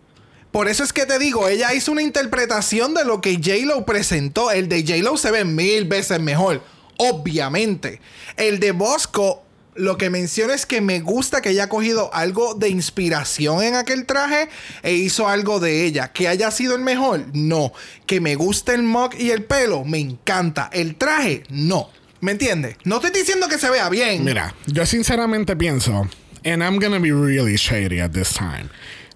[0.51, 4.51] Por eso es que te digo, ella hizo una interpretación de lo que J-Lo presentó.
[4.51, 6.63] El de J-Lo se ve mil veces mejor,
[6.97, 8.01] obviamente.
[8.37, 9.43] El de Bosco,
[9.79, 13.77] lo que menciono es que me gusta que ella ha cogido algo de inspiración en
[13.77, 14.49] aquel traje
[14.83, 16.13] e hizo algo de ella.
[16.13, 17.73] Que haya sido el mejor, no.
[18.07, 20.69] Que me guste el mug y el pelo, me encanta.
[20.73, 21.91] El traje, no.
[22.21, 22.77] ¿Me entiendes?
[22.85, 24.25] No te estoy diciendo que se vea bien.
[24.25, 26.09] Mira, yo sinceramente pienso,
[26.45, 28.69] and I'm gonna be really shady at this time.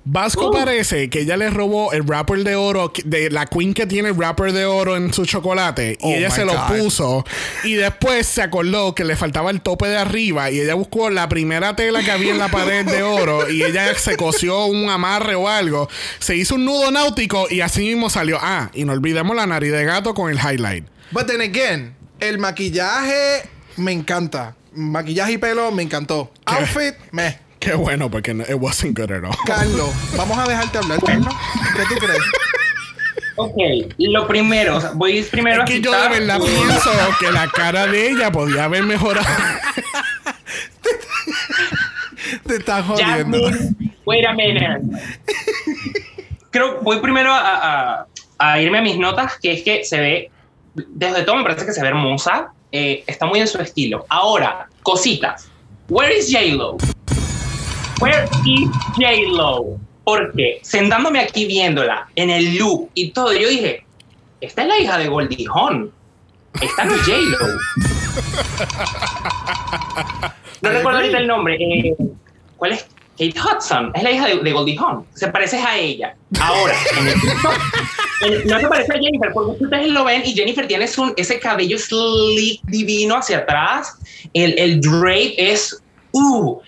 [0.05, 4.09] Vasco parece que ella le robó el wrapper de oro de la queen que tiene
[4.09, 7.25] el wrapper de oro en su chocolate y Oh ella se lo puso
[7.63, 11.29] y después se acordó que le faltaba el tope de arriba y ella buscó la
[11.29, 15.37] primera tela que había en la pared de oro y ella se cosió un amarre
[15.37, 15.89] o algo,
[16.19, 18.39] se hizo un nudo náutico y así mismo salió.
[18.41, 20.85] Ah, y no olvidemos la nariz de gato con el highlight.
[21.13, 24.57] But then again, el maquillaje me encanta.
[24.75, 26.33] Maquillaje y pelo me encantó.
[26.47, 27.39] Outfit, me.
[27.63, 29.37] Qué bueno porque no, it wasn't good at all.
[29.47, 31.33] Carlos, vamos a dejarte hablar, Carlos.
[31.77, 32.19] ¿Qué tú crees?
[33.37, 33.57] Ok,
[33.99, 36.91] lo primero, o sea, voy primero Es a que yo de verdad pienso
[37.21, 39.27] que la cara de ella podía haber mejorado.
[42.47, 43.49] Te estás jodiendo.
[43.49, 44.81] Jasmine, wait a minute.
[46.51, 48.07] Creo voy primero a, a-
[48.39, 50.31] a irme a mis notas, que es que se ve,
[50.75, 54.05] desde todo me parece que se ve hermosa, eh, está muy en su estilo.
[54.09, 55.49] Ahora, cositas.
[55.89, 56.77] Where is J-Lo?
[58.03, 59.79] Where is J-Lo?
[60.05, 63.85] Porque sentándome aquí viéndola en el look y todo, yo dije,
[64.41, 65.91] esta es la hija de Goldie Hawn.
[66.61, 67.39] Esta no es J-Lo.
[70.63, 71.57] No recuerdo ahorita el nombre.
[71.61, 71.95] eh,
[72.57, 72.87] ¿Cuál es?
[73.19, 73.93] Kate Hudson.
[73.95, 75.05] Es la hija de, de Goldie Hawn.
[75.15, 76.17] Se parece a ella.
[76.41, 77.59] Ahora, en el TikTok,
[78.23, 81.39] en- no se parece a Jennifer, porque ustedes lo ven y Jennifer tiene su- ese
[81.39, 83.97] cabello slick divino hacia atrás.
[84.35, 85.81] El, el drape es.
[86.13, 86.61] Uh,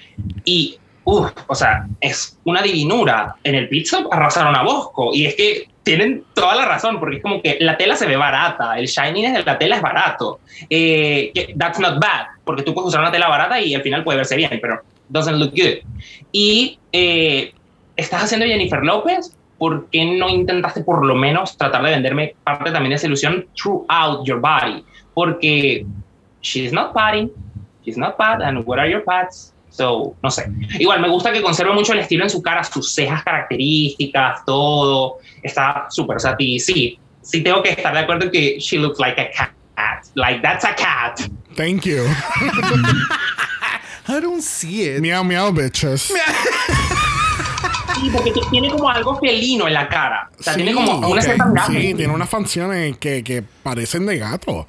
[0.45, 0.79] y.
[1.05, 3.37] Uh, o sea, es una divinura.
[3.45, 5.11] En el stop arrasaron a Bosco.
[5.13, 8.17] Y es que tienen toda la razón, porque es como que la tela se ve
[8.17, 8.79] barata.
[8.79, 10.41] El shininess de la tela es barato.
[10.71, 14.17] Eh, that's not bad, porque tú puedes usar una tela barata y al final puede
[14.17, 14.81] verse bien, pero
[15.11, 15.87] doesn't look good.
[16.33, 17.53] Y eh,
[17.97, 22.71] estás haciendo Jennifer López, ¿por qué no intentaste por lo menos tratar de venderme parte
[22.71, 24.85] también de esa ilusión throughout your body?
[25.13, 25.87] Porque
[26.41, 27.31] she's not padding,
[27.85, 29.54] she's not pad, and what are your pads?
[29.77, 30.47] So, no sé.
[30.79, 35.17] Igual, me gusta que conserve mucho el estilo en su cara, sus cejas características, todo.
[35.43, 39.01] Está súper, o sea, ti- sí, sí tengo que estar de acuerdo que she looks
[39.01, 39.51] like a cat.
[40.15, 41.19] Like, that's a cat.
[41.57, 42.05] Thank you.
[44.07, 45.01] I don't see it.
[45.01, 46.13] meow, meow, bitches.
[48.01, 50.29] Sí, porque tiene como algo felino en la cara.
[50.39, 54.19] O sea, tiene Sí, como una cierta Sí, tiene unas funciones que, que parecen de
[54.19, 54.67] gato.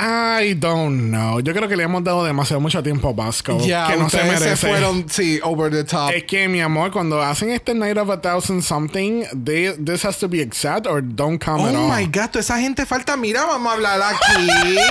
[0.00, 1.40] I don't know.
[1.40, 3.58] Yo creo que le hemos dado demasiado mucho tiempo a Vasco.
[3.66, 4.56] Ya, que no se merece.
[4.56, 6.12] se fueron, sí, over the top.
[6.14, 10.18] Es que, mi amor, cuando hacen este Night of a Thousand Something, they- this has
[10.18, 11.98] to be exact or don't come at Oh all.
[12.00, 13.16] my god, toda esa gente falta.
[13.16, 14.48] Mira, vamos a hablar aquí.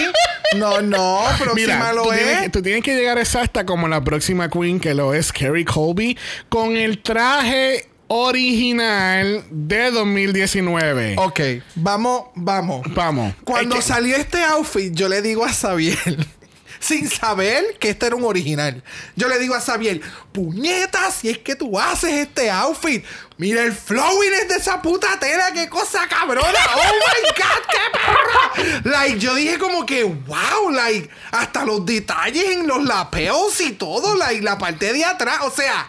[0.55, 2.19] No, no, próxima Mira, lo tú es.
[2.23, 6.17] tienes, tú tienes que llegar exacta como la próxima Queen, que lo es Carrie Colby,
[6.47, 11.15] con el traje original de 2019.
[11.17, 11.39] Ok,
[11.75, 12.81] vamos, vamos.
[12.93, 13.33] Vamos.
[13.43, 15.97] Cuando Es que- salió este outfit, yo le digo a Xavier,
[16.79, 18.83] sin saber que este era un original,
[19.15, 19.99] yo le digo a Xavier,
[20.31, 23.03] puñetas, si es que tú haces este outfit,
[23.37, 28.81] mira el flowing de esa puta tela, qué cosa cabrona, oh my god, qué perra.
[28.83, 34.15] Like, yo dije como que, wow, like, hasta los detalles en los lapeos y todo,
[34.15, 35.87] like, la parte de atrás, o sea...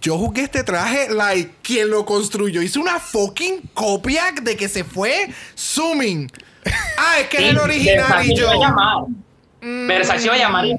[0.00, 4.84] Yo jugué este traje, like, quien lo construyó hizo una fucking copia de que se
[4.84, 6.30] fue zooming.
[6.96, 8.44] Ah, es que es el original y yo.
[8.44, 9.04] iba a llamar.
[9.60, 10.78] Versace iba a llamar y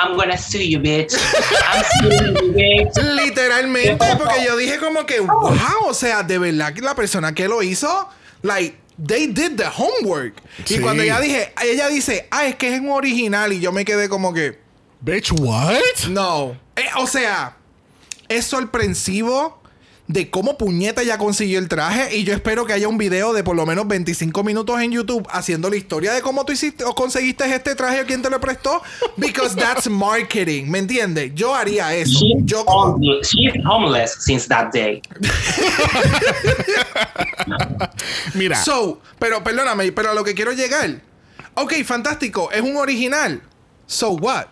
[0.00, 1.12] I'm gonna sue you, bitch.
[1.12, 2.96] I'm suing you, bitch.
[2.96, 7.46] Literalmente, porque yo dije como que, wow, o sea, de verdad que la persona que
[7.46, 8.08] lo hizo,
[8.42, 10.34] like, they did the homework.
[10.68, 13.84] Y cuando ella dije, ella dice, ah, es que es un original, y yo me
[13.84, 14.58] quedé como que,
[15.02, 15.80] Bitch, what?
[16.08, 16.56] no.
[16.76, 17.56] Eh, o sea,
[18.30, 19.60] es sorpresivo
[20.06, 23.44] de cómo puñeta ya consiguió el traje y yo espero que haya un video de
[23.44, 26.94] por lo menos 25 minutos en YouTube haciendo la historia de cómo tú hiciste o
[26.94, 28.82] conseguiste este traje o quién te lo prestó
[29.16, 31.32] because that's marketing, ¿me entiendes?
[31.34, 32.18] Yo haría eso.
[32.18, 32.64] She's, Yo.
[33.22, 35.00] She's homeless since that day.
[38.34, 38.56] Mira.
[38.56, 41.00] So, pero perdóname, pero a lo que quiero llegar.
[41.54, 43.42] Ok, fantástico, es un original.
[43.86, 44.46] So what?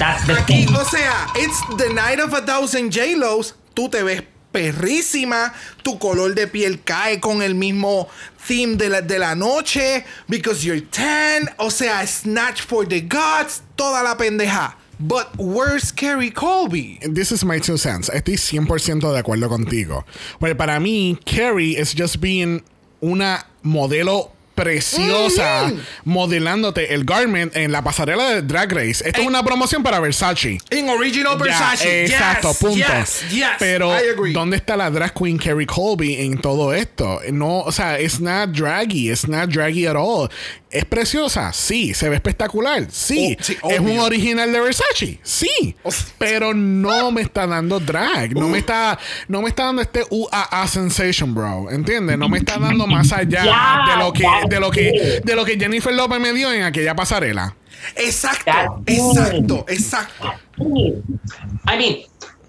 [0.00, 0.74] That's the Aquí, thing.
[0.74, 3.52] o sea, it's the night of a thousand J-Los.
[3.74, 5.52] Tú te ves perrísima.
[5.84, 8.08] Tu color de piel cae con el mismo
[8.48, 10.04] theme de la, de la noche.
[10.26, 11.48] Because you're tan.
[11.58, 13.62] O sea, Snatch for the Gods.
[13.76, 14.74] Toda la pendeja.
[14.98, 16.98] But where's Carrie Colby?
[17.02, 18.08] This is my two cents.
[18.08, 20.04] Estoy 100% de acuerdo contigo.
[20.38, 22.62] Porque para mí, Carrie is just being
[23.02, 24.30] una modelo
[24.62, 25.72] preciosa
[26.04, 29.02] modelándote el garment en la pasarela de Drag Race.
[29.06, 30.58] Esto es una promoción para Versace.
[30.70, 32.04] In original Ya, Versace.
[32.04, 32.76] exacto, punto.
[32.76, 33.92] Yes, yes, Pero.
[34.32, 37.20] ¿dónde está la drag queen Carrie Colby en todo esto?
[37.32, 40.28] No, o sea, it's not draggy, it's not draggy at all.
[40.70, 41.52] ¿Es preciosa?
[41.52, 41.94] Sí.
[41.94, 42.86] ¿Se ve espectacular?
[42.90, 43.36] Sí.
[43.38, 45.18] Oh, sí, ¿Es un original de Versace?
[45.22, 45.74] Sí.
[45.82, 45.90] Oh.
[46.18, 48.34] Pero no me está dando drag.
[48.34, 51.70] No me está, no me está dando este UAA sensation, bro.
[51.70, 52.16] ¿Entiendes?
[52.16, 53.42] No me está dando más allá
[53.88, 56.94] de lo que, de lo que, de lo que Jennifer López me dio en aquella
[56.94, 57.56] pasarela.
[57.96, 60.34] Exacto, exacto, exacto.
[60.58, 62.04] I mean,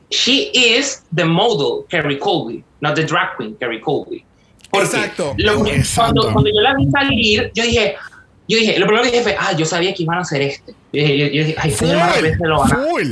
[0.09, 4.25] she is the model Carrie Colby, not the drag queen Carrie Colby.
[4.71, 5.33] Porque Exacto.
[5.37, 6.13] lo- Exacto.
[6.13, 7.95] Cuando, cuando yo la vi salir, yo dije,
[8.47, 10.71] yo dije, lo primero que dije fue, ah, yo sabía que iban a hacer este.
[10.71, 11.87] Yo dije, yo, yo dije ay, Full.
[11.87, 13.11] este hermano se lo van a Full.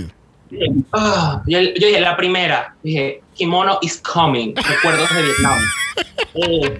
[0.93, 5.59] ah, yo, yo dije, la primera, dije, Kimono is coming, recuerdos de Vietnam.
[6.35, 6.77] Eh,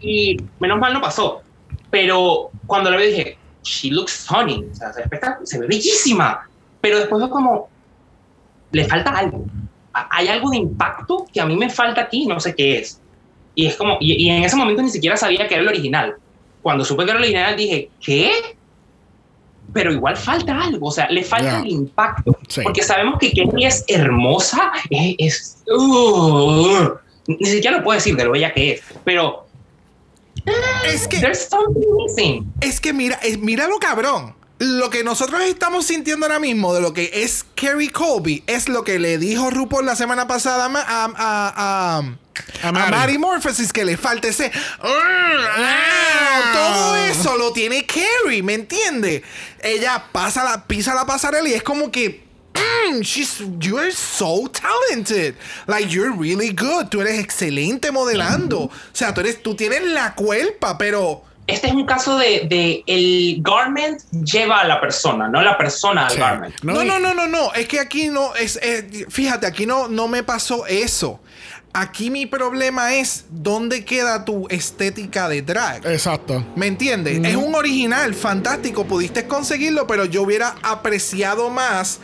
[0.00, 1.42] y menos mal no pasó.
[1.90, 5.02] Pero cuando la vi dije, she looks stunning, o sea, se,
[5.44, 6.48] se ve bellísima.
[6.80, 7.68] Pero después fue como,
[8.72, 9.44] le falta algo.
[9.92, 13.00] Hay algo de impacto que a mí me falta aquí, no sé qué es.
[13.58, 16.14] Y es como, y, y en ese momento ni siquiera sabía que era el original.
[16.62, 18.30] Cuando supe que era el original dije, ¿qué?
[19.72, 22.38] Pero igual falta algo, o sea, le falta el impacto.
[22.46, 22.60] Sí.
[22.62, 25.16] Porque sabemos que Kelly es hermosa, es...
[25.18, 26.88] es- uh,
[27.26, 29.44] ni siquiera lo puedo decir de lo bella que es, pero
[30.86, 32.52] Es que there's something missing.
[32.60, 34.34] Es que mira, es- mira lo cabrón.
[34.58, 38.82] Lo que nosotros estamos sintiendo ahora mismo de lo que es Carrie Colby es lo
[38.82, 42.02] que le dijo RuPaul la semana pasada a, a, a,
[42.62, 42.90] a, Mary.
[42.90, 44.50] Mary Morphosis que le falta ese.
[46.52, 49.22] Todo eso lo tiene Carrie, ¿me entiende?
[49.62, 52.26] Ella pasa la, pisa la pasarela y es como que.
[52.90, 55.36] mm, she's, you're so talented.
[55.66, 56.88] Like, you're really good.
[56.90, 58.62] Tú eres excelente modelando.
[58.62, 61.27] O sea, tú, eres, tú tienes la culpa, pero.
[61.48, 66.06] Este es un caso de, de el garment lleva a la persona, no la persona
[66.06, 66.18] al Sí.
[66.20, 66.54] garment.
[66.62, 67.52] No, no, no, no, no.
[67.54, 71.18] Es que aquí no es, es- fíjate, aquí no, no me pasó eso.
[71.72, 75.86] Aquí mi problema es dónde queda tu estética de drag.
[75.86, 76.44] Exacto.
[76.54, 77.18] ¿Me entiendes?
[77.24, 81.98] Es un original, fantástico, pudiste conseguirlo, pero yo hubiera apreciado más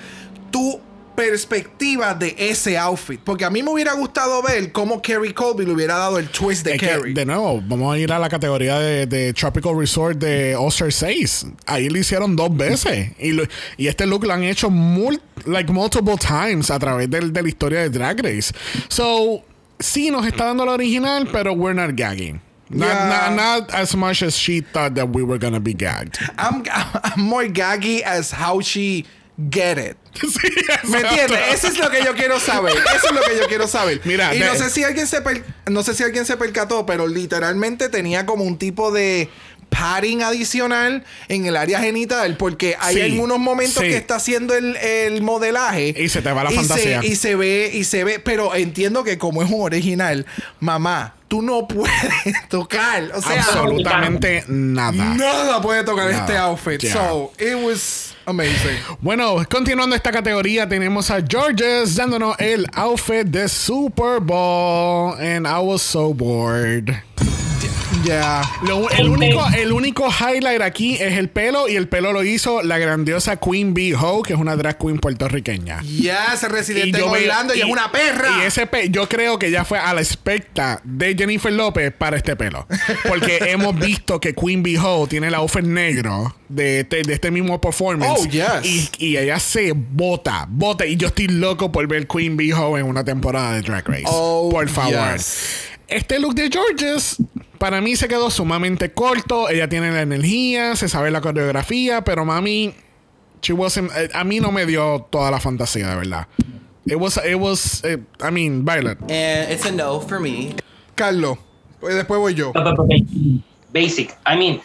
[0.51, 0.81] tu
[1.15, 3.21] perspectiva de ese outfit.
[3.23, 6.65] Porque a mí me hubiera gustado ver cómo Kerry Colby le hubiera dado el twist
[6.65, 7.13] de Es que, Kerry.
[7.15, 11.47] de nuevo, vamos a ir a la categoría de, de Tropical Resort de All-Star 6.
[11.67, 13.11] Ahí lo hicieron dos veces.
[13.19, 13.45] Y, lo-
[13.77, 17.49] y este look lo han hecho mul- like multiple times a través del- de la
[17.49, 18.53] historia de Drag Race.
[18.89, 19.43] So,
[19.79, 22.41] sí nos está dando la original, pero we're not gagging.
[22.71, 23.31] Not, Yeah.
[23.31, 23.37] not,
[23.69, 26.17] not as much as she thought that we were gonna be gagged.
[26.39, 26.63] I'm,
[27.05, 29.05] I'm more gaggy as how she
[29.51, 29.97] get it.
[30.15, 30.49] Sí,
[30.91, 31.39] ¿Me entiendes?
[31.53, 32.73] Eso es lo que yo quiero saber.
[32.97, 34.01] Eso es lo que yo quiero saber.
[34.05, 37.07] Mira, y no sé si alguien se per- no sé si alguien se percató, pero
[37.09, 39.29] literalmente tenía como un tipo de
[39.71, 43.89] padding adicional en el área genital porque hay Sí, algunos momentos sí.
[43.89, 47.01] que está haciendo el, el modelaje Y se te va la y fantasía.
[47.03, 50.27] se, y se ve y se ve pero entiendo que como es un original
[50.61, 51.93] mamá tú no puedes
[52.49, 54.93] tocar o sea Absolutamente nada.
[55.17, 56.21] nada puede tocar Nada.
[56.21, 56.93] este outfit Yeah.
[56.93, 63.49] so it was amazing Bueno, continuando esta categoría, tenemos a Georges dándonos el outfit de
[63.49, 65.15] Super Bowl.
[65.19, 66.95] And I was so bored.
[68.03, 72.23] Yeah Lo- el, único, el único highlight aquí es el pelo, y el pelo lo
[72.25, 75.81] hizo la grandiosa Queen Bee Ho, que es una drag queen puertorriqueña.
[75.83, 78.39] Yes, residente en Orlando y, es una perra.
[78.39, 82.17] Y ese pe- yo creo que ya fue a la expecta de Jennifer López para
[82.17, 82.67] este pelo.
[83.07, 87.31] Porque hemos visto que Queen Bee Ho tiene el outfit negro de este, de este
[87.31, 88.21] mismo performance.
[88.21, 88.65] Oh, yes.
[88.65, 90.87] Y, y ella se bota, bota.
[90.87, 94.05] Y yo estoy loco por ver Queen Bee Ho en una temporada de Drag Race.
[94.07, 95.15] Oh, por favor.
[95.17, 95.69] yes.
[95.87, 97.17] Este look de Georges
[97.59, 99.49] para mí se quedó sumamente corto.
[99.49, 102.75] Ella tiene la energía, se sabe la coreografía, pero mami,
[103.43, 106.27] she wasn't- eh, a mí no me dio toda la fantasía, de verdad.
[106.87, 108.99] It was, it was, eh, I mean, Violet.
[109.11, 110.55] And it's a no for me.
[110.95, 111.39] Carlos,
[111.81, 112.53] pues después voy yo.
[113.73, 114.11] Basic.
[114.27, 114.61] I mean.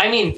[0.00, 0.34] I mean,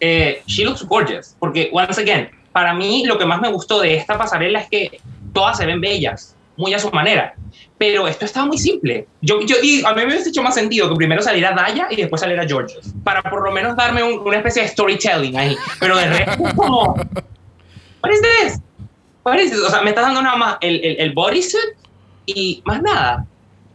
[0.00, 1.34] eh, she looks gorgeous.
[1.38, 5.00] Porque, once again, para mí lo que más me gustó de esta pasarela es que
[5.32, 7.34] todas se ven bellas, muy a su manera.
[7.78, 9.06] Pero esto estaba muy simple.
[9.20, 11.96] Yo, yo digo, a mí me hubiese hecho más sentido que primero saliera Daya y
[11.96, 12.92] después saliera Georges.
[13.02, 15.56] Para por lo menos darme un- una especie de storytelling ahí.
[15.80, 16.94] Pero de resto, es como.
[16.94, 18.60] What is this?
[19.24, 19.60] What is this?
[19.60, 21.74] O sea, me está dando nada más el, el, el bodysuit
[22.26, 23.24] y más nada.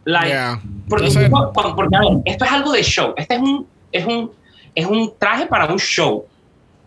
[0.04, 0.60] Like, Yeah.
[0.88, 1.10] porque,
[1.54, 3.12] porque, a ver, esto es algo de show.
[3.16, 4.30] Este es un, es un,
[4.74, 6.24] es un traje para un show.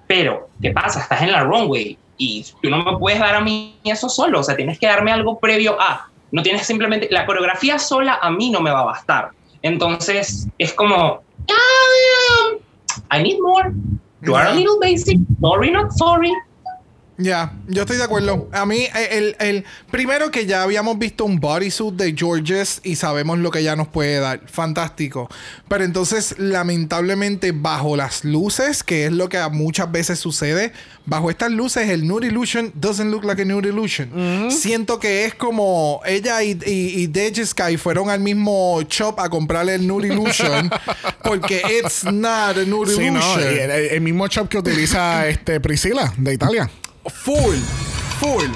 [0.08, 1.02] Pero, ¿qué pasa?
[1.02, 4.42] Estás en la runway y tú no me puedes dar a mí eso solo.
[4.42, 6.08] O sea, tienes que darme algo previo a.
[6.32, 7.08] No tienes simplemente.
[7.10, 9.32] La coreografía sola a mí no me va a bastar.
[9.64, 11.24] Entonces, es como.
[11.50, 13.72] "Ah, I need more.
[14.22, 15.18] You are a little basic.
[15.42, 16.32] Sorry, not sorry.
[17.22, 18.50] Ya, yo estoy de acuerdo.
[18.52, 22.96] A mí, eh, el, el- primero que ya habíamos visto un bodysuit de Georges y
[22.96, 24.42] sabemos lo que ella nos puede dar.
[24.48, 25.30] Fantástico.
[25.68, 30.72] Pero entonces, lamentablemente, bajo las luces, que es lo que muchas veces sucede,
[31.06, 34.50] bajo estas luces, el Nude Illusion doesn't look like a Nude Illusion.
[34.52, 39.30] Siento que es como ella y, y, y Deji Sky fueron al mismo shop a
[39.30, 40.70] comprarle el Nude Illusion
[41.24, 43.54] porque it's not a Nude Sí, no, Illusion.
[43.56, 46.70] y el, el mismo shop que utiliza este Priscila de Italia.
[47.10, 47.58] Full,
[48.20, 48.50] full.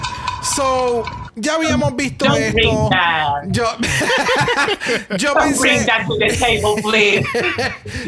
[0.44, 1.04] So,
[1.36, 2.54] ya habíamos visto Don't esto.
[2.54, 3.46] bring that.
[3.52, 3.64] Yo,
[5.18, 7.26] yo Don't bring pensé, that to the table, please.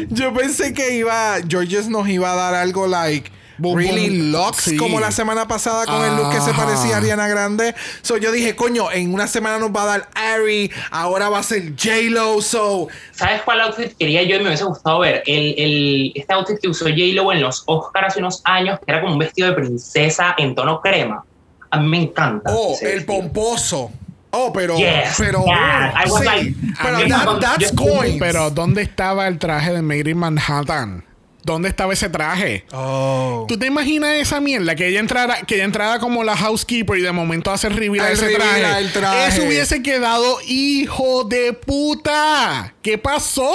[0.10, 4.52] yo pensé que iba, Georges nos iba a dar algo like Boom, really boom.
[4.54, 4.76] Sí.
[4.76, 7.74] como la semana pasada con el look que se parecía a Ariana Grande.
[8.02, 11.42] So yo dije, coño, en una semana nos va a dar Ari, ahora va a
[11.42, 12.40] ser J Lo.
[12.40, 15.22] So ¿Sabes cuál outfit quería yo y me hubiese gustado ver?
[15.26, 19.00] El, el, este outfit que usó J-Lo en los Oscars hace unos años, que era
[19.00, 21.24] como un vestido de princesa en tono crema.
[21.70, 22.50] A mí me encanta.
[22.54, 23.06] Oh, el vestido.
[23.20, 23.90] pomposo.
[24.30, 24.76] Oh, pero.
[24.76, 25.44] Yes, pero.
[25.44, 28.16] yeah, I was sí, like- pero that- that's coins.
[28.18, 31.07] Pero ¿dónde estaba el traje de in Manhattan?
[31.48, 32.66] ¿Dónde estaba ese traje?
[32.72, 33.46] Oh.
[33.48, 34.74] ¿Tú te imaginas esa mierda?
[34.74, 38.12] Que ella entrara, que ella entrara como la housekeeper y de momento hace reveal Al
[38.12, 38.78] ese traje.
[38.80, 39.28] el traje.
[39.28, 42.74] Eso hubiese quedado hijo de puta.
[42.82, 43.50] ¿Qué pasó?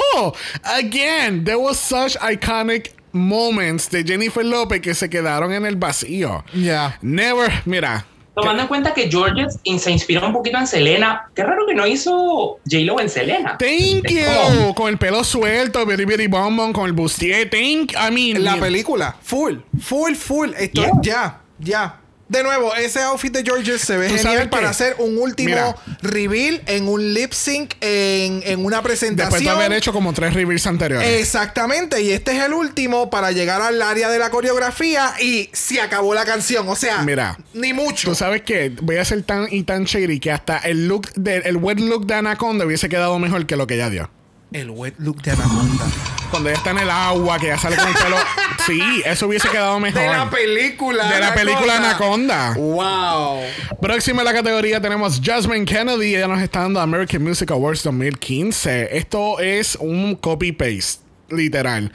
[0.63, 6.43] Again, there was such iconic moments de Jennifer Lopez que se quedaron en el vacío.
[6.51, 6.97] Yeah.
[7.03, 8.07] Never, mira.
[8.35, 11.85] Tomando en cuenta que Georges se inspiró un poquito en Selena, qué raro que no
[11.85, 13.57] hizo J-Lo en Selena.
[13.59, 14.19] Thank Es you.
[14.55, 17.49] como- Con el pelo suelto, bitty bitty bom bom, con el bustier.
[17.49, 18.43] Thank, I mean.
[18.43, 18.65] La mira.
[18.65, 20.49] película, full, full, full.
[20.57, 20.91] Esto Yeah.
[21.01, 21.99] ya, ya.
[22.33, 25.75] De nuevo, ese outfit de Georges se ve ¿Tú genial para hacer un último Mira.
[26.01, 29.29] reveal en un lip sync en, en una presentación.
[29.29, 31.07] Después de haber hecho como tres reveals anteriores.
[31.21, 35.79] Exactamente, y este es el último para llegar al área de la coreografía y se
[35.79, 36.67] acabó la canción.
[36.67, 37.37] O sea, Mira.
[37.53, 38.09] ni mucho.
[38.09, 41.37] Tú sabes que voy a ser tan y tan shady que hasta el look de,
[41.37, 44.09] el wet look de Anaconda hubiese quedado mejor que lo que ella dio.
[44.51, 45.85] El wet look de Anaconda.
[46.33, 48.17] Cuando ella está en el agua, que ya sale con el pelo.
[48.65, 50.01] Sí, eso hubiese quedado mejor.
[50.01, 51.11] De la película.
[51.11, 52.53] De la película Anaconda.
[52.53, 53.41] Wow.
[53.81, 56.15] Próxima en la categoría tenemos Jasmine Kennedy.
[56.15, 58.97] Ella nos está dando American Music Awards 2015.
[58.97, 61.91] Esto es un copy-paste, literal.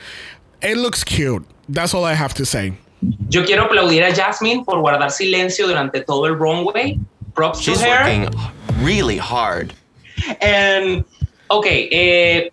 [0.63, 1.47] It looks cute.
[1.73, 2.75] That's all I have to say.
[3.31, 6.99] Yo quiero aplaudir a Jasmine por guardar silencio durante todo el runway.
[7.35, 8.05] Props She's to her.
[8.05, 8.29] working
[8.83, 9.73] really hard.
[10.43, 11.05] And,
[11.49, 12.51] ok, eh,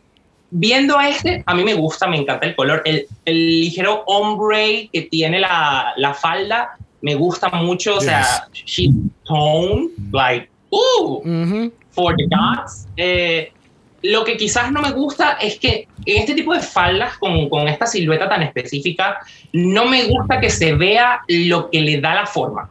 [0.58, 2.82] viendo a este, a mí me gusta, me encanta el color.
[2.86, 7.98] El, el ligero ombre que tiene la, la falda me gusta mucho.
[7.98, 8.94] O sea, she's
[9.26, 11.72] toned, like, ooh, Ujú.
[11.92, 12.88] for the gods.
[12.96, 13.52] Eh,
[14.02, 17.68] lo que quizás no me gusta es que en este tipo de faldas, con, con
[17.68, 19.20] esta silueta tan específica,
[19.52, 22.70] no me gusta que se vea lo que le da la forma.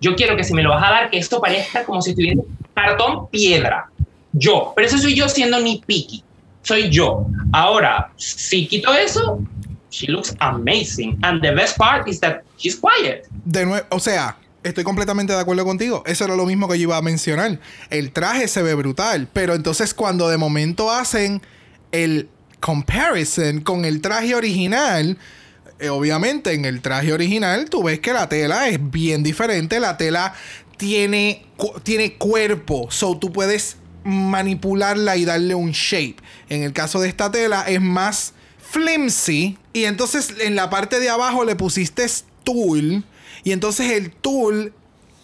[0.00, 2.42] Yo quiero que si me lo vas a dar, que esto parezca como si estuviera
[2.74, 3.86] cartón piedra.
[4.32, 6.23] Yo, pero eso soy yo siendo ni picky.
[6.64, 7.26] Soy yo.
[7.52, 9.40] Ahora, si quito eso,
[9.90, 11.18] she looks amazing.
[11.22, 13.26] And the best part is that she's quiet.
[13.44, 16.02] De nuevo, o sea, estoy completamente de acuerdo contigo.
[16.06, 17.60] Eso era lo mismo que yo iba a mencionar.
[17.90, 21.42] El traje se ve brutal, pero entonces cuando de momento hacen
[21.92, 22.28] el
[22.60, 25.18] comparison con el traje original,
[25.78, 29.80] eh, obviamente en el traje original tú ves que la tela es bien diferente.
[29.80, 30.34] La tela
[30.76, 31.46] tiene,
[31.82, 36.16] tiene cuerpo, so tú puedes manipularla y darle un shape.
[36.48, 38.32] En el caso de esta tela es más
[38.70, 42.06] flimsy y entonces en la parte de abajo le pusiste
[42.44, 43.04] tool
[43.44, 44.72] y entonces el tool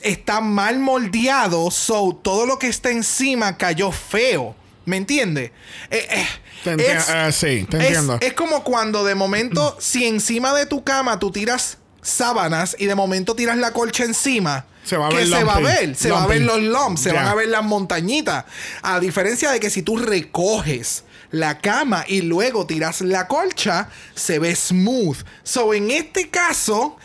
[0.01, 4.55] está mal moldeado, so todo lo que está encima cayó feo.
[4.87, 5.51] ¿Me entiendes?
[5.91, 6.27] Eh, eh,
[6.65, 8.19] Te es- ah, sí, te es- entiendo.
[8.21, 12.95] es como cuando de momento, si encima de tu cama tú tiras sábanas y de
[12.95, 16.11] momento tiras la colcha encima, Se va a que ver se va a ver, se
[16.11, 18.45] va a ver los lumps, se van a ver las montañitas.
[18.83, 24.39] A diferencia de que si tú recoges la cama y luego tiras la colcha, se
[24.39, 25.19] ve smooth.
[25.45, 26.97] So, en este caso,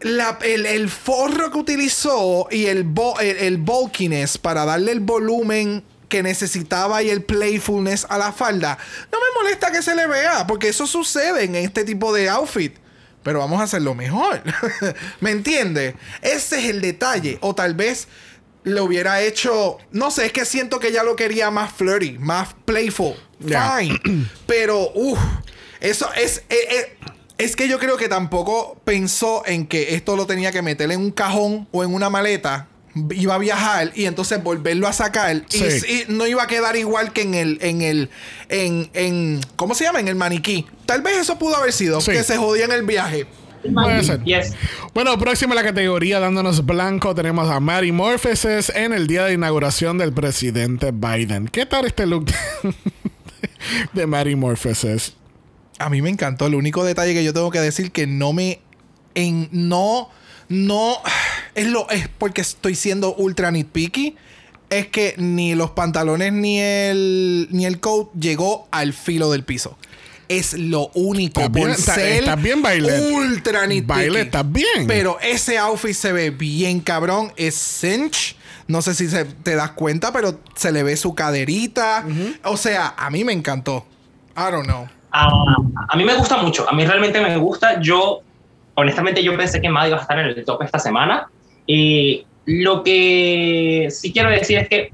[0.00, 5.00] la- el, el forro que utilizó y el, bo- el, el bulkiness para darle el
[5.00, 8.78] volumen que necesitaba y el playfulness a la falda,
[9.10, 12.76] no me molesta que se le vea, porque eso sucede en este tipo de outfit.
[13.26, 14.40] Pero vamos a hacerlo mejor.
[15.20, 15.96] ¿Me entiendes?
[16.22, 17.38] Ese es el detalle.
[17.40, 18.06] O tal vez
[18.62, 19.78] lo hubiera hecho.
[19.90, 23.16] No sé, es que siento que ya lo quería más flirty, más playful.
[23.40, 24.00] Fine.
[24.46, 25.18] Pero, uff.
[25.80, 26.44] Eso es.
[26.50, 26.98] eh, eh,
[27.36, 31.00] es que yo creo que tampoco pensó en que esto lo tenía que meter en
[31.00, 32.68] un cajón o en una maleta.
[33.10, 35.36] Iba a viajar y entonces volverlo a sacar.
[35.36, 36.04] y- Sí.
[36.08, 37.58] Y, no iba a quedar igual que en el.
[37.60, 38.10] En el.
[38.48, 39.40] En, en.
[39.56, 40.00] ¿Cómo se llama?
[40.00, 40.66] En el maniquí.
[40.86, 42.00] Tal vez eso pudo haber sido.
[42.00, 42.12] Sí.
[42.12, 43.26] Que se jodía en el viaje.
[43.74, 44.22] Puede ser.
[44.24, 44.52] Yes.
[44.94, 49.32] Bueno, próxima a la categoría, dándonos blanco, tenemos a Mary Morpheses en el día de
[49.34, 51.48] inauguración del presidente Biden.
[51.48, 52.26] ¿Qué tal este look
[53.92, 55.14] de Mary Morpheses?
[55.78, 56.46] A mí me encantó.
[56.46, 58.60] El único detalle que yo tengo que decir que no me.
[59.14, 60.10] En, no.
[60.48, 60.98] No.
[61.56, 61.88] Es lo.
[61.90, 64.14] Es porque estoy siendo ultra nitpicky.
[64.70, 67.48] Es que ni los pantalones ni el.
[67.50, 69.76] ni el coat llegó al filo del piso.
[70.28, 71.40] Es lo único.
[71.40, 73.12] Estás bien- por está- ser estás bien, Violet.
[73.12, 74.00] Ultra nitpicky.
[74.00, 74.86] Violet, estás bien.
[74.86, 77.32] Pero ese outfit se ve bien cabrón.
[77.36, 78.36] Es cinch.
[78.68, 82.04] No sé si se- te das cuenta, pero se le ve su caderita.
[82.44, 83.86] O sea, a mí me encantó.
[84.36, 84.88] I don't know.
[85.12, 85.28] Ah,
[85.88, 87.80] a mí me gusta mucho, a mí realmente me gusta.
[87.80, 88.20] Yo,
[88.74, 91.28] honestamente, yo pensé que Maddie iba a estar en el top esta semana.
[91.66, 94.92] Y lo que sí quiero decir es que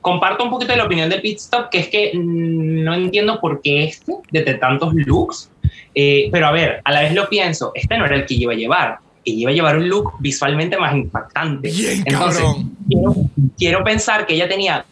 [0.00, 3.62] comparto un poquito de la opinión del Pit Stop, que es que no entiendo por
[3.62, 5.50] qué este, desde tantos looks.
[5.94, 8.52] Eh, pero a ver, a la vez lo pienso, este no era el que iba
[8.52, 8.98] a llevar.
[9.24, 11.70] Ella iba a llevar un look visualmente más impactante.
[11.70, 12.44] Bien, Entonces.
[12.86, 13.14] Quiero,
[13.56, 14.84] quiero pensar que ella tenía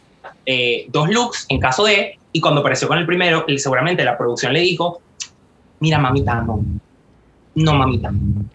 [0.47, 4.55] eh, dos looks en caso de, y cuando apareció con el primero, seguramente la producción
[4.55, 5.03] le dijo,
[5.81, 6.65] mira mamita, no,
[7.55, 8.11] no mamita.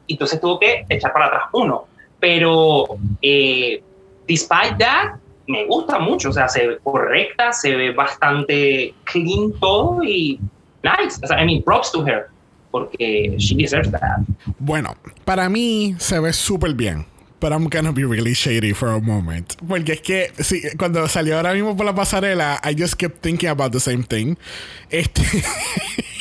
[0.07, 1.85] Y Entonces tuvo que echar para atrás uno.
[2.19, 3.81] Pero, eh,
[4.27, 10.03] despite that, me gusta mucho, o sea, se ve correcta, se ve bastante clean todo
[10.03, 10.39] y
[10.83, 11.19] nice.
[11.23, 12.27] O sea, I mean, props to her,
[12.71, 14.19] porque she deserves that.
[14.59, 14.95] Bueno,
[15.25, 17.05] para mí se ve súper bien.
[17.39, 19.53] But I'm gonna be really shady for a moment.
[19.67, 23.49] Porque es que sí, cuando salió ahora mismo por la pasarela, I just kept thinking
[23.49, 24.37] about the same thing.
[24.89, 25.21] Este.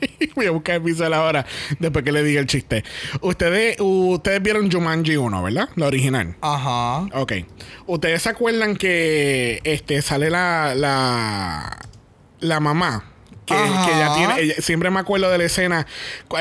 [0.34, 1.44] Voy a buscar el visual ahora,
[1.78, 2.84] después que le diga el chiste.
[3.20, 5.68] Ustedes, ustedes vieron Jumanji 1, ¿verdad?
[5.76, 6.36] La original.
[6.40, 7.00] Ajá.
[7.14, 7.32] Ok.
[7.86, 11.78] ¿Ustedes se acuerdan que este sale la la,
[12.40, 13.04] la mamá?
[13.46, 13.60] Que, que
[13.96, 14.40] ella tiene.
[14.40, 15.86] ella- siempre me acuerdo de la escena.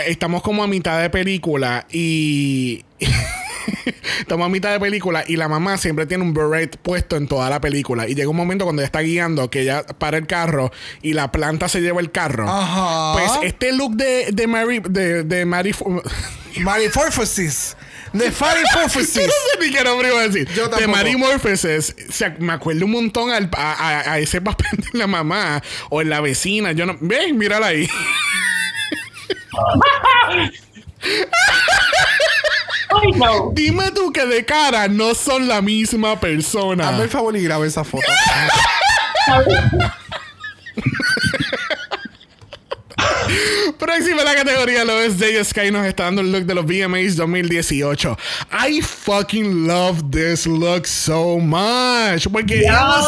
[0.05, 2.84] Estamos como a mitad de película y.
[4.20, 7.49] estamos a mitad de película y la mamá siempre tiene un beret puesto en toda
[7.49, 8.07] la película.
[8.07, 11.32] Y llega un momento cuando ella está guiando que ella para el carro y la
[11.32, 12.49] planta se lleva el carro.
[12.49, 13.14] Ajá.
[13.14, 16.01] Pues este look de, de Mary, de, de Mary, no
[16.64, 17.76] Marifórfosis.
[18.14, 19.12] De Farifórfosis.
[19.14, 19.30] sé
[19.62, 20.47] ni qué nombre iba a decir.
[20.55, 20.88] Yo de
[21.18, 25.05] Morpheus, o sea, me acuerdo un montón al- a, a- a ese papel de la
[25.05, 26.72] mamá o en la vecina.
[26.72, 27.32] Yo no, ¿ves?
[27.34, 27.88] Mírala ahí.
[32.91, 33.49] Ay, no.
[33.53, 36.89] Dime tú que de cara no son la misma persona.
[36.89, 38.05] Hazme el favor y graba esa foto.
[43.89, 47.15] Próxima la categoría lo es Jay Sky nos está dando el look de los VMAs
[47.15, 48.15] 2018.
[48.51, 52.27] I fucking love this look so much.
[52.31, 53.07] Porque it, was,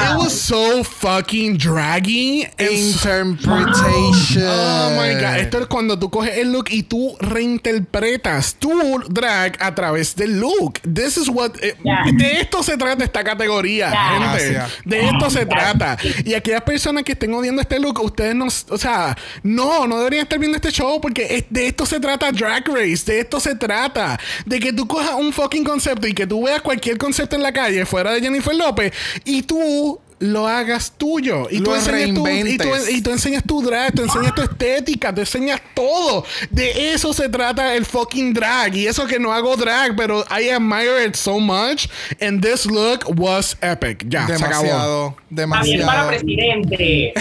[0.00, 2.46] it was so fucking draggy.
[2.58, 4.44] Interpretation.
[4.46, 9.62] Oh my god, esto es cuando tú coges el look y tú reinterpretas tu drag
[9.62, 10.80] a través del look.
[10.90, 12.04] This is what eh, Yeah.
[12.16, 14.08] de esto se trata esta categoría, Yeah.
[14.38, 14.52] gente.
[14.54, 14.72] Gracias.
[14.86, 15.98] De esto se trata.
[16.24, 20.13] Y aquellas personas que estén odiando este look, ustedes no, o sea, no, no deberían
[20.22, 23.54] estar viendo este show porque es- de esto se trata Drag Race, de esto se
[23.54, 27.42] trata, de que tú cojas un fucking concepto y que tú veas cualquier concepto en
[27.42, 28.92] la calle fuera de Jennifer López
[29.24, 33.42] y tú lo hagas tuyo y Lo tú enseñas tu, y, tú, y tú enseñas
[33.44, 36.24] tu drag, tú enseñas tu estética, tú enseñas todo.
[36.50, 38.74] De eso se trata el fucking drag.
[38.76, 41.88] Y eso que no hago drag, pero I admire it so much.
[42.22, 44.04] And this look was epic.
[44.08, 45.16] Ya, se acabó.
[45.28, 45.62] Demasiado.
[45.64, 46.08] Bien para Demasiado.
[46.08, 47.12] presidente.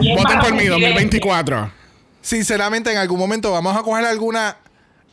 [0.00, 0.70] Voten para por mí, presidente.
[0.70, 1.72] 2024.
[2.26, 4.56] Sinceramente, en algún momento vamos a coger alguna.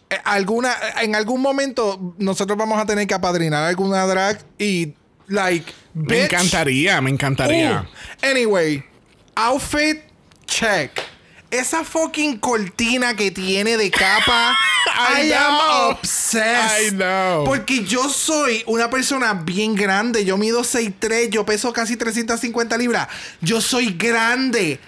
[0.10, 4.96] eh, alguna en algún momento nosotros vamos a tener que apadrinar alguna drag y
[5.28, 7.82] like Me encantaría, me encantaría.
[7.84, 8.84] Uh, anyway,
[9.36, 10.02] outfit
[10.48, 10.90] check.
[11.52, 14.58] Esa fucking cortina que tiene de capa.
[14.96, 16.94] I I, am obsessed.
[16.94, 17.44] I know.
[17.46, 20.26] Porque yo soy una persona bien grande.
[20.26, 23.08] Yo mido 6'3, yo peso casi 350 libras.
[23.40, 24.80] Yo soy grande.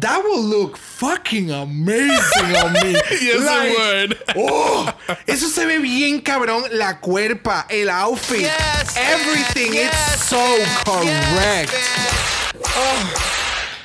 [0.00, 2.94] That will look fucking amazing on me.
[3.22, 4.18] Yes, it would.
[4.36, 4.92] Oh,
[5.26, 6.64] eso se ve bien cabrón.
[6.72, 8.48] La cuerpa, el outfit,
[8.96, 10.40] everything is so
[10.84, 11.72] correct.
[12.76, 13.14] Oh,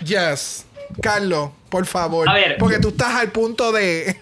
[0.03, 0.65] yes.
[1.01, 2.27] Carlos, por favor.
[2.27, 2.57] A ver.
[2.57, 4.17] Porque tú estás al punto de.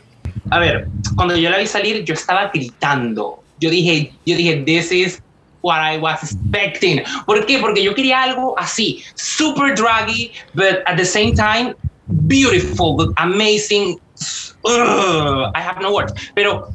[0.49, 3.41] A ver, cuando yo la vi salir, yo estaba gritando.
[3.59, 5.21] Yo dije, yo dije, this is
[5.68, 7.03] what I was expecting.
[7.26, 7.59] ¿Por qué?
[7.59, 11.76] Porque yo quería algo así, super draggy, but at the same time,
[12.07, 13.99] beautiful, but amazing.
[14.63, 16.13] Ugh, I have no words.
[16.34, 16.70] Pero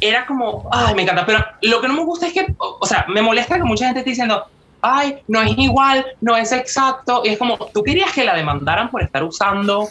[0.00, 1.26] era como, ay, me encanta.
[1.26, 4.00] Pero lo que no me gusta es que, o sea, me molesta que mucha gente
[4.00, 4.46] esté diciendo,
[4.82, 7.22] ay, no es igual, no es exacto.
[7.24, 9.88] Y es como, tú querías que la demandaran por estar usando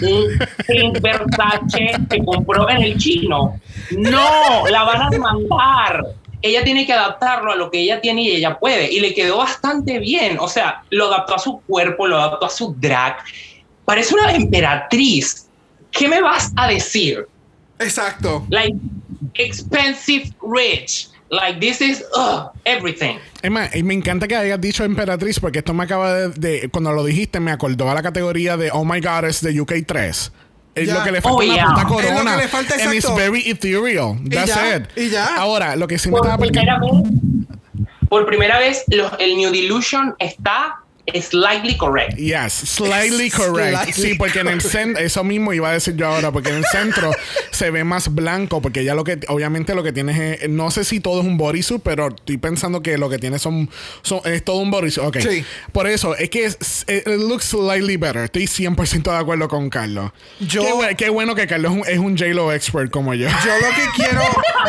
[0.00, 3.58] un print Versace que compró en el chino.
[3.92, 6.04] No, la van a demandar.
[6.42, 8.92] Ella tiene que adaptarlo a lo que ella tiene y ella puede.
[8.92, 10.38] Y le quedó bastante bien.
[10.38, 13.16] O sea, lo adaptó a su cuerpo, lo adaptó a su drag.
[13.84, 15.46] Parece una emperatriz.
[15.90, 17.26] ¿Qué me vas a decir?
[17.78, 18.46] Exacto.
[18.50, 18.76] Like,
[19.34, 21.08] expensive rich.
[21.28, 23.16] Like, this is ugh, everything.
[23.50, 26.28] Más, y me encanta que hayas dicho emperatriz porque esto me acaba de,
[26.60, 29.60] de- Cuando lo dijiste, me acordó a la categoría de Oh My God, es de
[29.60, 30.32] UK 3.
[30.76, 30.94] Es Ya.
[30.98, 32.36] lo que le falta Oh, una puta Es lo que corona.
[32.36, 34.16] le falta, And it's very ethereal.
[34.30, 34.84] That's ya, it.
[34.96, 35.36] y ya.
[35.36, 36.90] Ahora, lo que sí me Por estaba primera vez,
[38.08, 40.76] por primera vez los- el New Delusion está
[41.22, 42.16] slightly correct.
[42.18, 43.72] Yes, slightly correct.
[43.76, 46.56] Slightly sí, porque en el centro, eso mismo iba a decir yo ahora, porque en
[46.56, 47.10] el centro
[47.50, 50.84] se ve más blanco, porque ya lo que, obviamente lo que tienes es, no sé
[50.84, 53.70] si todo es un bodysuit, pero estoy pensando que lo que tiene son,
[54.02, 55.06] son es todo un bodysuit.
[55.06, 55.18] Ok.
[55.20, 55.44] Sí.
[55.72, 58.24] Por eso, es que es, it looks slightly better.
[58.24, 60.10] Estoy 100% de acuerdo con Carlos.
[60.40, 63.28] Yo- Qué, bu- qué bueno que Carlos es un, es un J-Lo expert como yo.
[63.28, 64.22] Yo lo que quiero,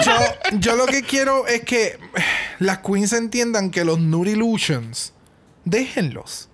[0.06, 1.98] yo, yo lo que quiero es que
[2.60, 5.14] las queens entiendan que los nude illusions,
[5.70, 6.50] déjenlos.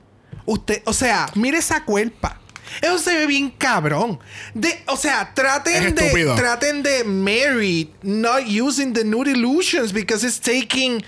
[0.45, 2.39] Usted, o sea, mire esa cuerpa.
[2.81, 4.19] Eso se ve bien cabrón.
[4.53, 10.39] De, o sea, traten de, traten de marry not using the nude illusions because it's
[10.39, 11.03] taking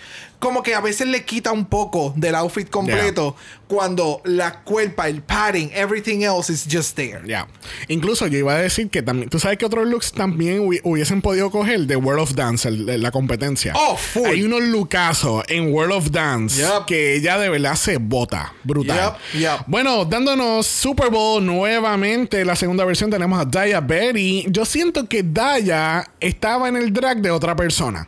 [0.46, 3.36] como que a veces le quita un poco del outfit completo
[3.68, 7.22] cuando la cuerpa, el padding, everything else is just there.
[7.26, 7.48] Ya.
[7.88, 9.28] Incluso yo iba a decir que también.
[9.30, 13.02] ¿Tú sabes que otros looks también hubi- hubiesen podido coger de World of Dance, el-
[13.02, 13.74] la competencia?
[13.76, 14.28] Oh, full.
[14.28, 18.54] Hay unos lookazos en World of Dance que ella de verdad se bota.
[18.64, 19.16] Brutal.
[19.34, 19.62] Yup, yup.
[19.66, 24.46] Bueno, dándonos Super Bowl nuevamente, la segunda versión, tenemos a Daya Berry.
[24.50, 28.08] Yo siento que Daya estaba en el drag de otra persona.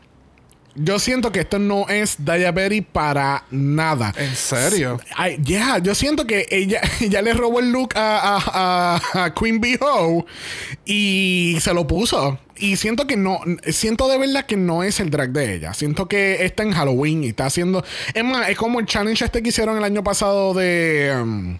[0.79, 4.13] Yo siento que esto no es Daya Berry para nada.
[4.17, 4.99] ¿En serio?
[5.15, 9.33] Ay, yeah, yo siento que ella, ella le robó el look a, a- a- a
[9.33, 10.25] Queen Bee Ho
[10.85, 12.39] y se lo puso.
[12.59, 15.73] Y siento que no, siento de verdad que no es el drag de ella.
[15.73, 17.83] Siento que está en Halloween y está haciendo.
[18.13, 21.13] Es más, es como el challenge este que hicieron el año pasado de.
[21.21, 21.57] um,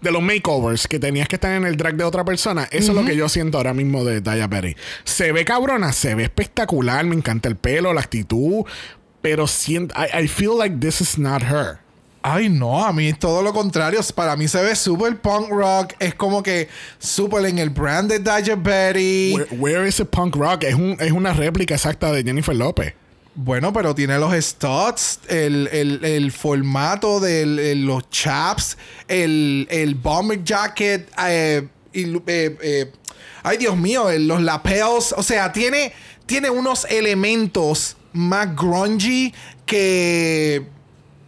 [0.00, 2.68] de los makeovers, que tenías que estar en el drag de otra persona.
[2.70, 4.76] Eso es lo que yo siento ahora mismo de Daya Berry.
[5.04, 8.64] Se ve cabrona, se ve espectacular, me encanta el pelo, la actitud.
[9.22, 9.94] Pero siento.
[9.96, 11.78] I, I feel like this is not her.
[12.22, 14.00] Ay, no, a mí todo lo contrario.
[14.14, 15.94] Para mí se ve súper punk rock.
[15.98, 16.68] Es como que
[16.98, 19.34] súper en el brand de Daya Betty.
[19.34, 20.64] Where, where is it punk rock?
[20.64, 22.94] Es, un, es una réplica exacta de Jennifer López.
[23.34, 28.76] Bueno, pero tiene los studs, el, el- el formato de los chaps,
[29.08, 32.92] el, el bomber jacket, eh, y, eh, eh,
[33.42, 35.92] ay Dios mío, los lapels, o sea, tiene,
[36.26, 39.32] tiene unos elementos más grungy
[39.64, 40.66] que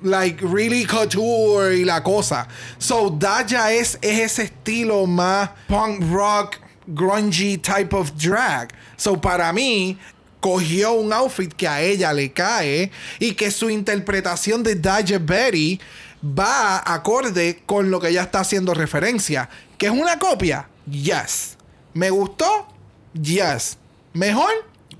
[0.02, 2.48] like really couture y la cosa.
[2.78, 6.56] So Daya es, es ese estilo más punk rock,
[6.88, 8.72] grungy type of drag.
[8.96, 9.96] So para mí
[10.42, 12.90] cogió un outfit que a ella le cae
[13.20, 15.80] y que su interpretación de Daya Betty
[16.22, 19.48] va acorde con lo que ella está haciendo referencia.
[19.78, 20.68] ¿Que es una copia?
[20.90, 21.56] Yes.
[21.94, 22.66] ¿Me gustó?
[23.14, 23.78] Yes.
[24.14, 24.50] ¿Mejor?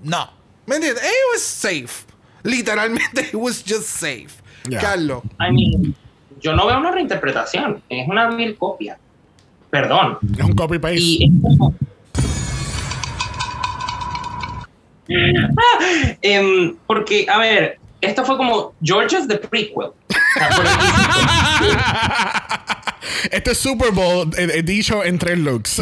[0.05, 0.31] No.
[0.67, 1.03] ¿Me entiendes?
[1.03, 2.07] It was safe.
[2.45, 4.41] Literalmente, it was just safe.
[4.69, 4.81] Yeah.
[4.81, 5.23] Carlos.
[5.41, 5.95] I mean,
[6.41, 8.97] yo no veo una reinterpretación, es una vil copia.
[9.71, 10.19] Perdón.
[10.39, 11.01] Es un copy paste.
[11.01, 11.75] Y es como-
[16.23, 19.91] Em, porque, a ver, esto fue como George's the prequel.
[23.31, 25.81] Este es Super Bowl eh, eh, dicho en tres looks.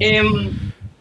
[0.00, 0.50] Em,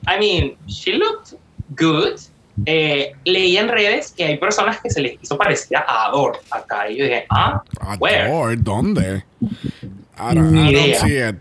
[0.07, 1.37] I mean, she looked
[1.77, 2.19] good.
[2.67, 6.89] Eh, leí en redes que hay personas que se les hizo parecida a Ador acá.
[6.89, 7.63] Y yo dije, ah,
[7.99, 8.23] where?
[8.23, 9.23] Adore, ¿dónde?
[9.41, 11.35] I don't, I don't see it.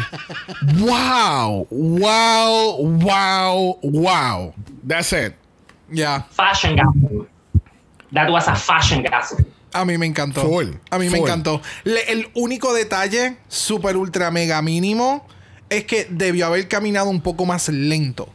[0.78, 4.54] wow, wow, wow, wow.
[4.86, 5.34] That's it.
[5.90, 6.22] Ya.
[6.30, 7.26] Fashion gasm.
[8.12, 9.44] That was a fashion gasm.
[9.72, 10.42] A mí me encantó.
[10.42, 11.28] Full, a mí me full.
[11.28, 11.60] encantó.
[11.82, 15.26] Le- el único detalle, súper ultra mega mínimo,
[15.68, 18.28] es que debió haber caminado un poco más lento.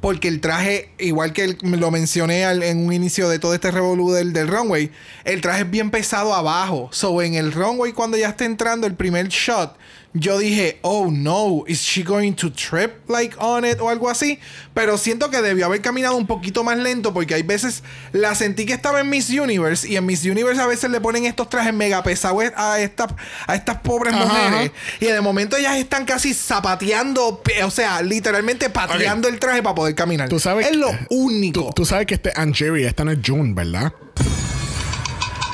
[0.00, 4.32] Porque el traje, igual que lo mencioné en un inicio de todo este revolú del,
[4.32, 4.92] del runway,
[5.24, 6.88] el traje es bien pesado abajo.
[6.92, 9.76] So, en el runway, cuando ya está entrando el primer shot,
[10.14, 14.38] yo dije, oh no, is she going to trip like on it o algo así?
[14.74, 17.82] Pero siento que debió haber caminado un poquito más lento porque hay veces
[18.12, 21.26] la sentí que estaba en Miss Universe y en Miss Universe a veces le ponen
[21.26, 23.12] estos trajes mega pesados a, estas
[23.46, 24.96] a estas pobres Ajá, mujeres ajá.
[25.00, 29.94] y de momento ellas están casi zapateando, o sea, literalmente pateando el traje para poder
[29.94, 30.28] caminar.
[30.28, 31.60] Tú sabes es lo que- único.
[31.66, 33.92] Tú, tú sabes que este Angeria, esta no es June, ¿verdad?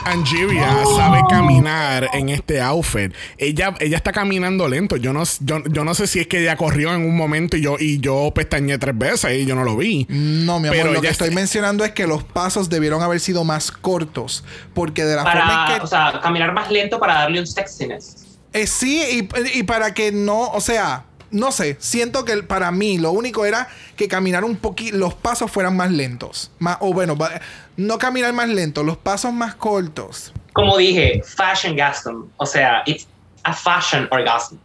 [0.05, 3.13] Angeria sabe caminar en este outfit.
[3.39, 4.97] Ella, ella está caminando lento.
[4.97, 7.63] Yo no, yo, yo no sé si es que ella corrió en un momento y
[7.63, 10.07] yo, y yo pestañé tres veces y yo no lo vi.
[10.09, 13.45] No, mi amor, Pero lo que estoy mencionando es que los pasos debieron haber sido
[13.45, 14.45] más cortos.
[14.75, 15.85] Porque de la forma Para, en que.
[15.85, 18.17] o sea, caminar más lento para darle un sexiness.
[18.53, 22.99] Eh, sí, y, y para que no, o sea, no sé, siento que para mí
[22.99, 23.67] lo único era
[23.97, 26.53] que caminar un poquito, los pasos fueran más lentos.
[26.61, 27.41] Más, o bueno, va-
[27.77, 30.33] no caminar más lento, los pasos más cortos.
[30.53, 32.29] Como dije, fashion gasm.
[32.37, 33.07] O sea, it's
[33.45, 34.57] a fashion orgasm.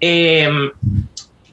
[0.00, 0.70] Em,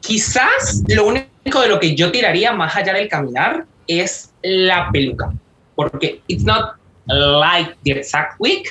[0.01, 5.31] quizás lo único de lo que yo tiraría más allá del caminar es la peluca.
[5.75, 6.75] Porque it's not
[7.07, 8.67] like the exact wig,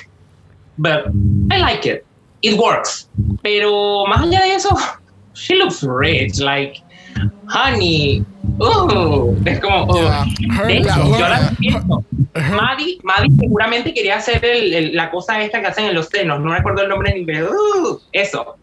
[0.77, 1.05] but
[1.51, 2.05] I like it.
[2.41, 3.09] It works.
[3.41, 4.75] Pero más allá de eso,
[5.33, 6.39] she looks rich.
[6.39, 6.81] Like,
[7.47, 8.25] honey,
[8.59, 9.95] uh, es como, uh.
[9.95, 10.25] Yeah.
[10.57, 12.03] Her- De hecho, yo la entiendo.
[12.33, 16.39] Maddie, Maddie seguramente quería hacer el- el- la cosa esta que hacen en los senos,
[16.39, 18.55] no recuerdo el nombre en inglés, uh, eso.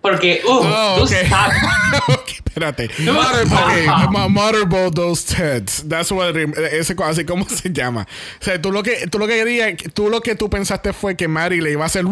[0.00, 1.28] Porque, uh, Oh, tú okay.
[1.28, 1.56] sabes.
[2.46, 2.90] espérate.
[2.98, 4.04] Motorboat.
[4.04, 5.88] Ok, mo- motorboat those tits.
[5.88, 8.06] That's what it, ese así como se llama.
[8.40, 11.16] O sea, tú lo que tú lo que querías, tú lo que tú pensaste fue
[11.16, 12.04] que Mary le iba a hacer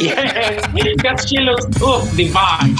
[0.00, 2.74] Yeah, because she looks, uh, divine.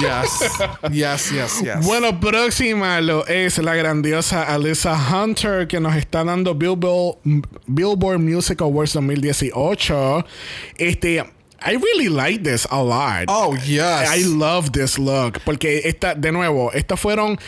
[0.00, 0.58] Yes.
[0.90, 1.84] Yes, yes, yes.
[1.84, 7.18] Bueno, próxima lo es la grandiosa Alyssa Hunter que nos está dando Billboard,
[7.66, 10.24] Billboard Music Awards 2018.
[10.78, 11.18] Este,
[11.62, 13.24] I really like this a lot.
[13.28, 14.08] Oh, yes.
[14.08, 15.40] I love this look.
[15.44, 17.38] Porque esta, de nuevo, estas fueron.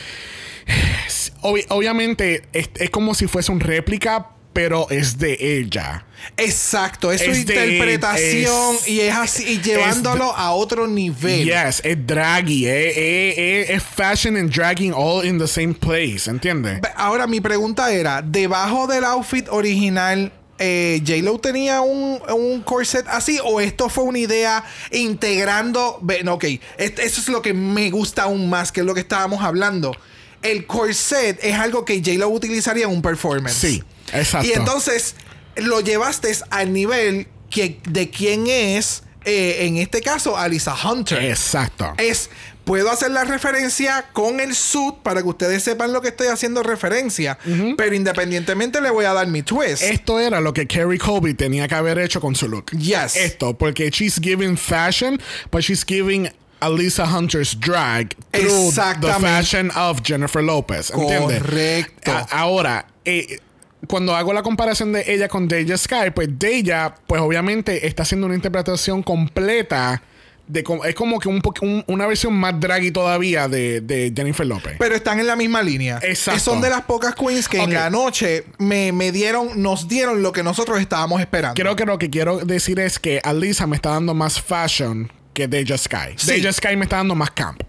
[1.43, 6.05] obvi- obviamente, es, es como si fuese un réplica, pero es de ella.
[6.37, 11.45] Exacto, es su de- interpretación es- y es así, y llevándolo a otro nivel.
[11.45, 12.67] Yes, es draggy.
[12.67, 16.29] Es, es- es- es fashion and dragging all in the same place.
[16.31, 16.81] ¿Entiendes?
[16.97, 23.39] Ahora, mi pregunta era: debajo del outfit original, eh, ¿J-Lo tenía un, un corset así
[23.43, 25.99] o esto fue una idea integrando?
[26.03, 26.61] Ve- no, ok, es-
[26.99, 29.97] eso es lo que me gusta aún más, que es lo que estábamos hablando.
[30.43, 33.57] El corset es algo que J-Lo utilizaría en un performance.
[33.57, 34.49] Sí, exacto.
[34.49, 35.15] Y entonces
[35.57, 41.23] lo llevaste al nivel que, de quién es, eh, en este caso, Alisa Hunter.
[41.25, 41.93] Exacto.
[41.99, 42.31] Es,
[42.65, 46.63] puedo hacer la referencia con el suit para que ustedes sepan lo que estoy haciendo
[46.63, 47.39] referencia,
[47.77, 49.83] pero independientemente le voy a dar mi twist.
[49.83, 52.71] Esto era lo que Carrie Colby tenía que haber hecho con su look.
[52.73, 53.17] Yes.
[53.17, 55.21] Esto, porque she's giving fashion,
[55.51, 56.31] but she's giving
[56.61, 60.91] Alisa Hunter's drag through the fashion of Jennifer Lopez.
[60.91, 61.43] ¿Entiendes?
[61.43, 62.13] Correcto.
[62.13, 63.41] A- ahora, eh,
[63.89, 68.27] cuando hago la comparación de ella con Deja Sky, pues Deja, pues obviamente está haciendo
[68.27, 70.03] una interpretación completa.
[70.49, 74.45] De, es como que un, po- un- una versión más draggy todavía de, de Jennifer
[74.45, 74.75] Lopez.
[74.79, 75.99] pero están en la misma línea.
[76.03, 76.41] Exacto.
[76.41, 80.33] Son de las pocas queens que en la noche me, me dieron, nos dieron lo
[80.33, 81.55] que nosotros estábamos esperando.
[81.55, 85.47] Creo que lo que quiero decir es que Alisa me está dando más fashion que
[85.47, 86.15] Deja Sky.
[86.17, 86.33] Sí.
[86.41, 87.63] Deja Sky me está dando más camp.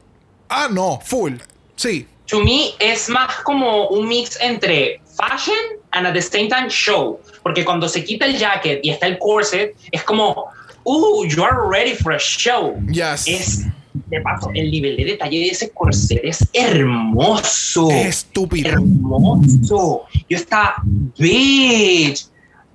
[0.50, 1.36] Ah, no, full.
[1.76, 2.08] Sí.
[2.28, 5.56] To me es más como un mix entre fashion
[5.94, 7.20] and at the same time show.
[7.42, 10.48] Porque cuando se quita el jacket y está el corset, es como,
[10.84, 12.76] uh, you are ready for a show.
[12.92, 13.28] Yes.
[13.28, 17.90] Es, de paso, el nivel de detalle de ese corset es hermoso.
[17.92, 18.70] Es estúpido.
[18.70, 20.04] Hermoso.
[20.30, 20.76] Yo estaba,
[21.18, 22.26] bitch.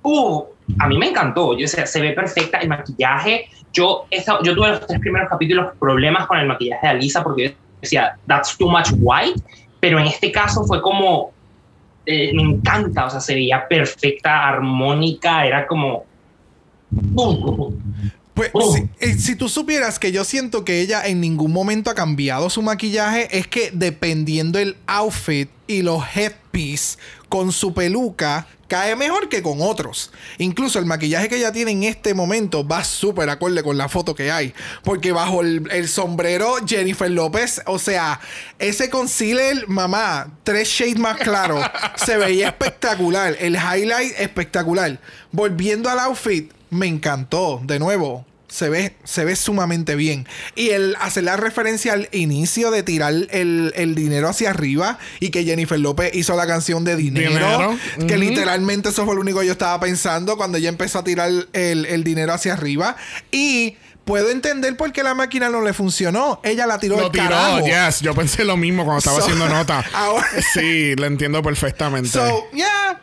[0.03, 0.43] Uh,
[0.79, 1.57] a mí me encantó.
[1.57, 3.49] Yo, sea, se ve perfecta el maquillaje.
[3.73, 7.23] Yo, he estado- yo tuve los tres primeros capítulos problemas con el maquillaje de Alisa
[7.23, 9.39] porque yo decía, that's too much white.
[9.79, 11.31] Pero en este caso fue como,
[12.09, 13.05] eh, me encanta.
[13.05, 15.45] O sea, se veía perfecta, armónica.
[15.45, 16.05] Era como.
[18.33, 18.73] Pues Oh.
[18.73, 22.49] si, eh, si tú supieras que yo siento que ella en ningún momento ha cambiado
[22.49, 29.27] su maquillaje, es que dependiendo el outfit y los headpiece con su peluca, cae mejor
[29.27, 30.11] que con otros.
[30.37, 34.15] Incluso el maquillaje que ella tiene en este momento va súper acorde con la foto
[34.15, 34.53] que hay.
[34.85, 38.21] Porque bajo el, el sombrero Jennifer López, o sea,
[38.59, 41.59] ese concealer, mamá, tres shades más claro,
[41.97, 43.35] se veía espectacular.
[43.39, 45.01] El highlight espectacular.
[45.33, 47.59] Volviendo al outfit, me encantó.
[47.63, 50.27] De nuevo, se ve, se ve sumamente bien.
[50.55, 55.29] Y el hacer la referencia al inicio de tirar el, el dinero hacia arriba y
[55.29, 57.77] que Jennifer López hizo la canción de dinero, Dinero.
[58.07, 61.29] que literalmente eso fue lo único que yo estaba pensando cuando ella empezó a tirar
[61.53, 62.95] el, el dinero hacia arriba.
[63.31, 66.39] Y puedo entender por qué la máquina no le funcionó.
[66.43, 67.59] Ella la tiró Lo tiró, carajo.
[67.65, 67.99] yes.
[68.01, 69.85] Yo pensé lo mismo cuando estaba So- haciendo nota.
[69.93, 72.09] Ahora- sí, lo entiendo perfectamente.
[72.09, 72.99] So, yeah,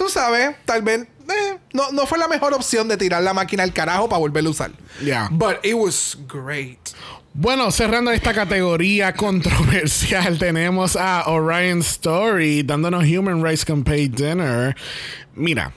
[0.00, 3.64] tú sabes, tal vez eh, no, no fue la mejor opción de tirar la máquina
[3.64, 4.70] al carajo para volverla a usar.
[5.04, 5.28] Yeah.
[5.30, 6.78] But it was great.
[7.34, 14.74] Bueno, cerrando esta categoría controversial, tenemos a Orion Story dándonos Human Rights Campaign Dinner.
[15.34, 15.74] Mira,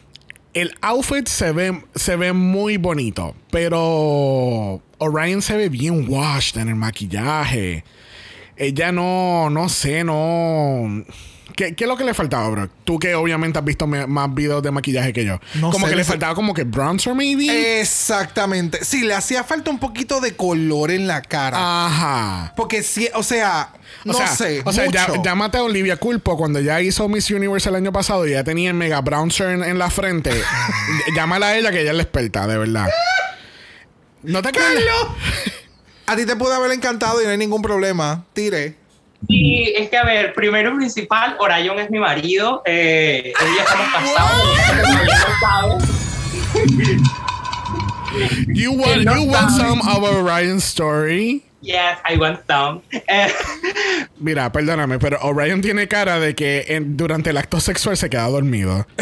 [0.53, 6.69] el outfit se ve, se ve muy bonito, pero Orion se ve bien washed en
[6.69, 7.83] el maquillaje.
[8.55, 11.03] Ella no, no sé, no.
[11.55, 12.69] ¿Qué, qué es lo que le faltaba, bro?
[12.83, 15.39] Tú que obviamente has visto más videos de maquillaje que yo.
[15.55, 17.79] No como sé, que le faltaba como que bronzer, maybe.
[17.79, 18.83] Exactamente.
[18.83, 21.57] Sí, le hacía falta un poquito de color en la cara.
[21.85, 22.53] Ajá.
[22.55, 23.69] Porque si, o sea,
[24.03, 24.61] O no sea, sé.
[24.65, 28.27] O sea, ya- llámate a Olivia Culpo cuando ya hizo Miss Universe el año pasado
[28.27, 30.31] y ya tenía el mega browncer en, en la frente.
[31.15, 32.89] Llámala a ella que ella es la experta, de verdad.
[34.23, 34.83] ¿No te acuerdas?
[36.05, 38.25] A ti te pudo haber encantado y no hay ningún problema.
[38.33, 38.75] Tire.
[39.27, 42.61] Sí, es que a ver, primero y principal, Orion es mi marido.
[42.65, 43.87] Eh, él y yo estamos
[45.35, 45.83] casados.
[48.53, 51.43] You want, No you want some of Orion's story?
[51.61, 52.81] Yes, I want some.
[52.91, 53.31] Eh,
[54.19, 58.27] Mira, perdóname, pero Orion tiene cara de que en- durante el acto sexual se queda
[58.27, 58.85] dormido.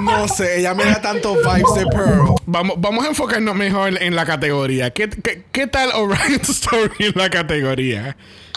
[0.00, 2.34] No sé, ella me da tantos vibes de Pearl.
[2.46, 4.90] Vamos, vamos a enfocarnos mejor en la categoría.
[4.90, 8.16] ¿Qué, qué, qué tal Orion Story en la categoría?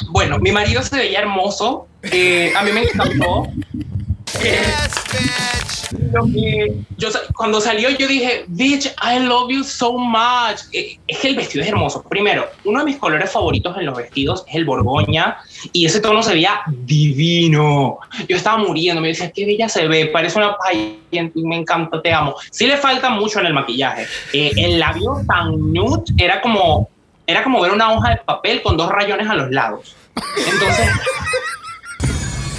[0.09, 1.87] bueno, mi marido se veía hermoso.
[2.03, 3.47] eh, a mí me encantó.
[6.13, 10.59] Lo que- yo, cuando salió yo dije, bitch, I love you so much.
[10.71, 12.03] Eh, es que el vestido es hermoso.
[12.03, 15.37] Primero, uno de mis colores favoritos en los vestidos es el borgoña
[15.73, 17.99] y ese tono se veía divino.
[18.27, 22.01] Yo estaba muriendo, me decía, qué bella se ve, parece una pageant y me encanta,
[22.01, 22.35] te amo.
[22.51, 24.07] Sí le falta mucho en el maquillaje.
[24.33, 26.89] Eh, el labio tan nude era como,
[27.27, 29.95] era como ver una hoja de papel con dos rayones a los lados.
[30.37, 30.89] Entonces...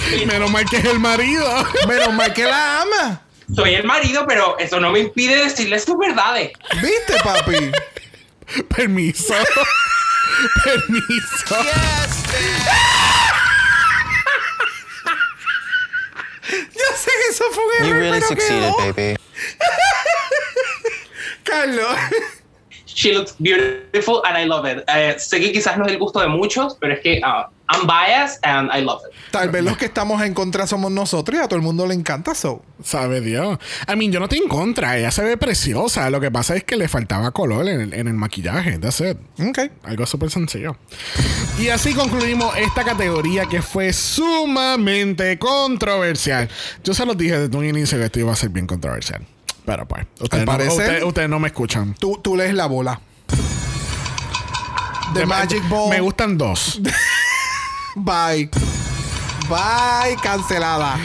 [0.25, 1.47] Menos mal que es el marido.
[1.87, 3.21] Menos mal que la ama.
[3.55, 6.51] Soy el marido, pero eso no me impide decirle sus verdades.
[6.81, 7.71] ¿Viste, papi?
[8.75, 9.33] Permiso.
[10.63, 11.55] Permiso.
[16.49, 18.93] Yo sé que eso fue un You error, really pero succeeded, quedó.
[18.93, 19.15] baby.
[21.43, 21.97] Carlos.
[22.85, 24.83] She looks beautiful and I love it.
[24.87, 27.87] Eh, sé que quizás no es el gusto de muchos, pero es que ah, I'm
[27.87, 29.13] biased and I love it.
[29.31, 31.95] Tal vez los que estamos en contra somos nosotros y a todo el mundo le
[31.95, 32.61] encanta eso.
[32.83, 33.57] Sabe Dios.
[33.91, 34.95] I mean, yo no estoy en contra.
[34.97, 36.09] Ella se ve preciosa.
[36.11, 38.77] Lo que pasa es que le faltaba color en el, en el maquillaje.
[38.77, 39.17] That's it.
[39.43, 39.59] Ok.
[39.83, 40.77] Algo súper sencillo.
[41.59, 46.49] Y así concluimos esta categoría que fue sumamente controversial.
[46.83, 49.25] Yo se los dije desde un inicio que esto iba a ser bien controversial.
[49.65, 51.95] Pero pues, ustedes, no, parecer- ustedes- ustedes no me escuchan.
[51.95, 52.99] Tú, tú lees la bola.
[55.13, 55.89] The Me- Magic Ball.
[55.89, 56.79] Me gustan dos.
[57.95, 58.49] Bye.
[59.49, 60.97] Bye, cancelada.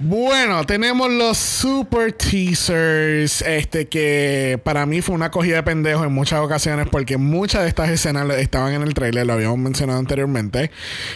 [0.00, 3.42] Bueno, tenemos los super teasers.
[3.42, 7.68] Este que para mí fue una cogida de pendejo en muchas ocasiones porque muchas de
[7.68, 10.70] estas escenas estaban en el trailer, lo habíamos mencionado anteriormente.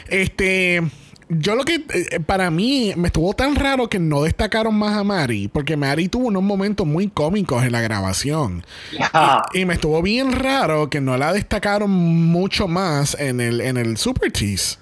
[0.08, 0.82] Este.
[1.28, 5.04] Yo lo que eh, para mí me estuvo tan raro que no destacaron más a
[5.04, 8.66] Mari, porque Mari tuvo unos momentos muy cómicos en la grabación.
[8.92, 9.42] Ya.
[9.54, 13.96] Y me estuvo bien raro que no la destacaron mucho más en el, en el
[13.96, 14.81] Super Tease.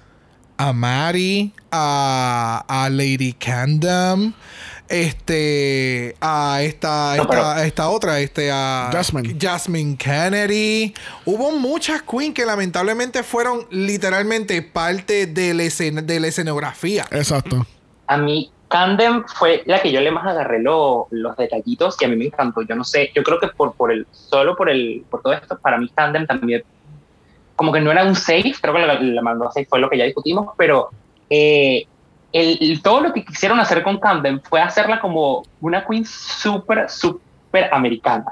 [0.61, 4.31] A Mari, a, a Lady Candom,
[4.87, 9.35] este, a esta, No, esta, a esta otra, este, a Jasmine.
[9.39, 10.93] Jasmine Kennedy.
[11.25, 17.05] Hubo muchas queens que lamentablemente fueron literalmente parte de la, escena- de la escenografía.
[17.09, 17.65] Exacto.
[18.05, 22.07] A mí, Candem fue la que yo le más agarré lo- los detallitos y a
[22.07, 22.61] mí me encantó.
[22.61, 25.57] Yo no sé, yo creo que por, por el, solo por el, por todo esto,
[25.59, 26.63] para mí Candem también,
[27.61, 29.87] como que no era un safe, creo que la, la mandó a safe fue lo
[29.87, 30.89] que ya discutimos, pero
[31.29, 31.85] eh,
[32.31, 37.71] el, todo lo que quisieron hacer con Camden fue hacerla como una queen súper, súper
[37.71, 38.25] americana.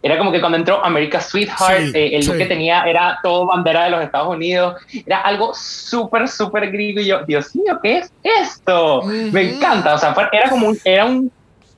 [0.00, 2.28] Era como que cuando entró America's Sweetheart, Sí, eh, el sí.
[2.30, 4.80] look que tenía era todo bandera de los Estados Unidos.
[5.04, 7.02] Era algo súper, súper gringo.
[7.02, 9.04] Y yo, Dios mío, ¿qué es esto?
[9.30, 9.56] Me Ujú.
[9.56, 9.92] encanta.
[9.92, 11.30] O sea, fue- era como un, era un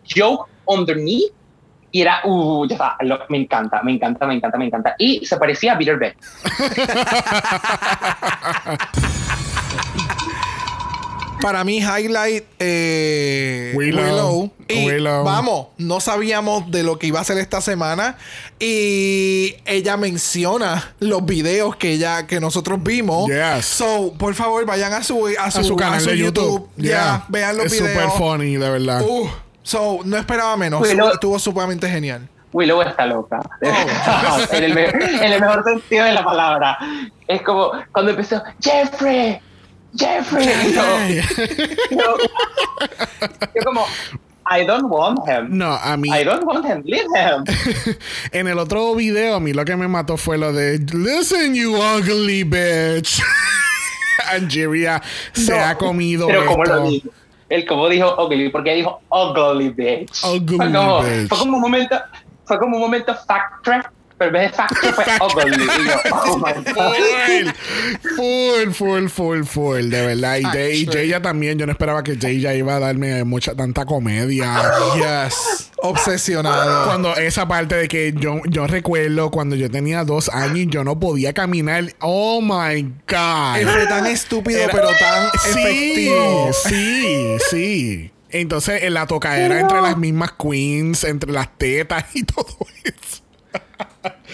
[0.09, 1.33] joke underneath.
[1.93, 4.95] Y era, uh, ya está, lo- me encanta, me encanta, me encanta, me encanta.
[4.99, 6.17] Y se parecía a Peter Beck.
[11.41, 14.49] Para mí, highlight eh, Willow.
[14.69, 15.25] Y Willow.
[15.25, 18.17] vamos, no sabíamos de lo que iba a hacer esta semana.
[18.61, 23.29] Y ella menciona los videos que ella, que nosotros vimos.
[23.29, 23.65] Yes.
[23.67, 26.69] So, por favor, vayan a su, a su, a su canal de YouTube.
[26.77, 27.25] Ya, Yeah.
[27.29, 28.15] vean los es super videos.
[28.15, 29.03] funny, de verdad.
[29.03, 29.29] Uh,
[29.63, 30.81] so, no esperaba menos.
[30.83, 32.29] Willow- Estuvo sumamente genial.
[32.53, 33.41] Willow está loca.
[33.63, 34.41] Oh.
[34.55, 36.77] en, el, en el mejor sentido de la palabra.
[37.27, 39.41] Es como cuando empezó, Jeffrey,
[39.97, 40.49] Jeffrey.
[40.69, 41.23] Y yo- Ay.
[41.91, 43.87] yo, como,
[44.51, 45.57] I don't want him.
[45.57, 46.09] no, a mí.
[46.11, 46.83] I don't want him.
[46.85, 47.45] Leave him.
[48.33, 51.75] En el otro video, a mí lo que me mató fue lo de Listen, you
[51.77, 53.23] ugly bitch.
[54.33, 55.03] Angeria
[55.33, 56.27] se No, ha comido.
[56.27, 56.65] Pero esto.
[56.65, 57.09] lo dijo.
[57.53, 60.25] Él como dijo ugly, porque dijo ugly bitch.
[60.25, 61.29] Ugly fue, como, bitch.
[61.29, 62.01] fue como un momento,
[62.47, 63.93] fue como un momento fact track,
[64.23, 65.65] pero en vez de fact track fue Fact ugly.
[65.65, 67.55] Y yo, oh my god.
[68.17, 70.37] Full, full, full, full, full, de verdad.
[70.39, 73.85] Y, de, y Jaya también, yo no esperaba que Jaya iba a darme mucha tanta
[73.85, 74.63] comedia.
[74.95, 75.71] Yes.
[75.85, 76.85] Obsesionado.
[76.87, 80.85] Cuando esa parte de que yo, yo recuerdo cuando yo tenía dos años y yo
[80.85, 81.85] no podía caminar.
[82.01, 83.73] Oh my God.
[83.73, 86.51] Fue tan estúpido, Era- pero tan Sí, efectivo.
[86.53, 88.11] sí, sí.
[88.31, 92.47] Entonces, en la tocadera entre las mismas queens, entre las tetas y todo
[92.85, 93.23] eso.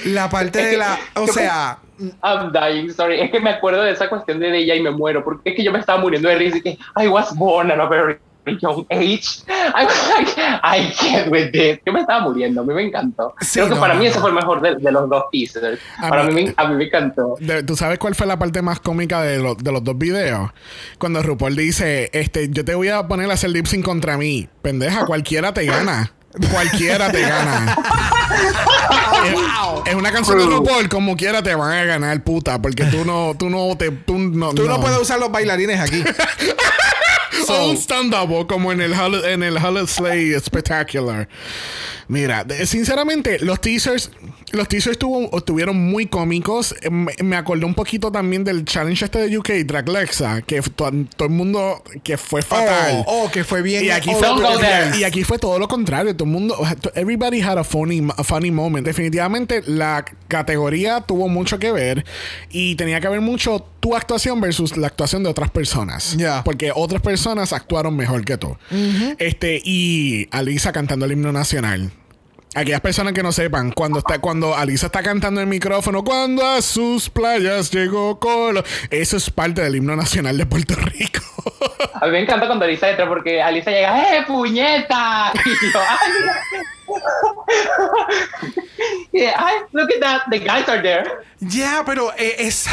[0.06, 0.98] La parte de la.
[1.14, 1.78] O sea.
[2.22, 3.20] I'm dying, sorry.
[3.20, 5.24] Es que me acuerdo de esa cuestión de ella y me muero.
[5.24, 7.80] Porque es que yo me estaba muriendo de risa y que I was born on
[7.80, 8.16] a very
[8.62, 9.42] Young Age.
[9.48, 10.30] I was like,
[10.64, 11.80] I can't with this.
[11.84, 13.34] Yo me estaba muriendo, a mí me encantó.
[13.40, 15.24] Sí, Creo que no, para no, mí ese fue el mejor de, de los dos
[15.30, 15.78] teasers.
[15.98, 17.34] A Para mí- mí, me- a mí me encantó.
[17.66, 20.50] ¿Tú sabes cuál fue la parte más cómica de, lo- de los dos videos?
[20.98, 24.48] Cuando RuPaul dice, este, yo te voy a poner a hacer lip sync contra mí.
[24.62, 26.12] Pendeja, cualquiera te gana.
[26.50, 27.76] Cualquiera te gana.
[29.24, 32.60] es, es una canción de RuPaul, como quiera te van a ganar, puta.
[32.60, 33.90] Porque tú no, tú no te.
[33.90, 36.02] Tú no, Tú no, puedes usar los bailarines aquí.
[37.48, 41.28] O un stand-up como en el en el Slay Spectacular.
[42.08, 44.10] Mira, sinceramente, los teasers,
[44.52, 46.74] los teasers tuvo, estuvieron muy cómicos.
[46.80, 50.88] Eh, Me, me acordé un poquito también del challenge este de UK, Draglexa, que todo
[50.88, 53.04] el mundo que fue fatal.
[53.06, 53.84] Oh, oh, que fue bien.
[53.84, 56.16] Y aquí, oh, fue, y aquí fue todo lo contrario.
[56.16, 56.56] Todo el mundo,
[56.94, 58.86] everybody had a funny, a funny moment.
[58.86, 62.06] Definitivamente la categoría tuvo mucho que ver
[62.50, 66.16] y tenía que ver mucho tu actuación versus la actuación de otras personas.
[66.44, 68.56] Porque otras personas actuaron mejor que tú.
[69.18, 71.92] Este, y Alisa cantando el himno nacional.
[72.58, 76.44] Aquellas personas que no sepan, cuando está, cuando Alisa está cantando en el micrófono, cuando
[76.44, 81.20] a sus playas llegó Colo, eso es parte del himno nacional de Puerto Rico.
[81.94, 85.32] A mí me encanta cuando Alisa entra porque Alisa llega, ¡eh, puñeta!
[85.44, 86.42] Y yo, ¡ay, mira!
[89.12, 90.22] Y, ¡ay, look at that!
[90.28, 91.08] The guys are there.
[91.38, 92.66] Ya, pero eh, es.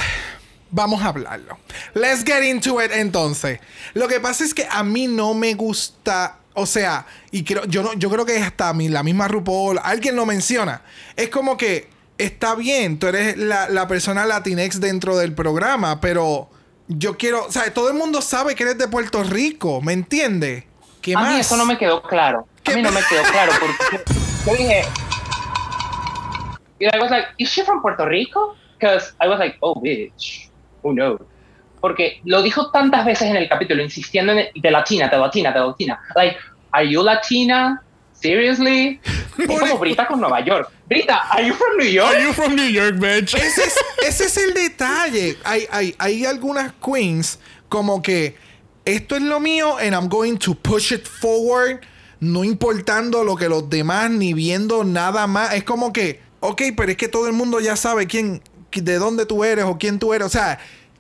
[0.72, 1.60] Vamos a hablarlo.
[1.94, 3.60] Let's get into it entonces.
[3.94, 6.40] Lo que pasa es que a mí no me gusta.
[6.56, 10.26] O sea, y creo, yo no, yo creo que hasta la misma RuPaul, alguien lo
[10.26, 10.82] menciona.
[11.16, 16.50] Es como que está bien, tú eres la, la persona latinex dentro del programa, pero
[16.88, 17.46] yo quiero.
[17.46, 20.64] O sea, todo el mundo sabe que eres de Puerto Rico, ¿me entiendes?
[21.02, 21.34] ¿Qué A más?
[21.34, 22.48] mí eso no me quedó claro.
[22.60, 24.04] A ¿Qué mí no me quedó claro porque
[24.46, 24.84] yo dije,
[26.80, 28.56] y I was like, is she from Puerto Rico?
[28.80, 30.50] Because I was like, oh, bitch,
[30.84, 31.20] who knows?
[31.86, 35.60] Porque lo dijo tantas veces en el capítulo, insistiendo en de latina, de latina, de
[35.60, 36.00] latina.
[36.16, 36.36] Like,
[36.72, 37.80] are you Latina?
[38.12, 39.00] Seriously?
[39.38, 40.68] Es como Brita con Nueva York.
[40.88, 42.12] Brita, are you from New York?
[42.12, 43.36] Are you from New York, bitch?
[43.36, 45.38] ese, es, ese es el detalle.
[45.44, 47.38] Hay, hay, hay algunas queens
[47.70, 48.36] como que
[48.84, 51.82] esto es lo mío and I'm going to push it forward,
[52.20, 55.54] no importando lo que los demás ni viendo nada más.
[55.54, 58.42] Es como que, ok, pero es que todo el mundo ya sabe quién,
[58.72, 60.26] de dónde tú eres o quién tú eres.
[60.26, 60.58] O sea,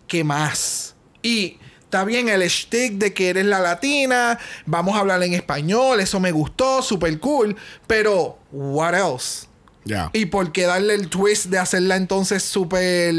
[0.07, 0.95] ¿qué más?
[1.21, 5.99] Y está bien el stick de que eres la latina, vamos a hablar en español,
[5.99, 7.55] eso me gustó, super cool,
[7.87, 9.47] pero what else?
[9.85, 10.09] Ya.
[10.13, 13.13] ¿Y por qué darle el twist de hacerla entonces súper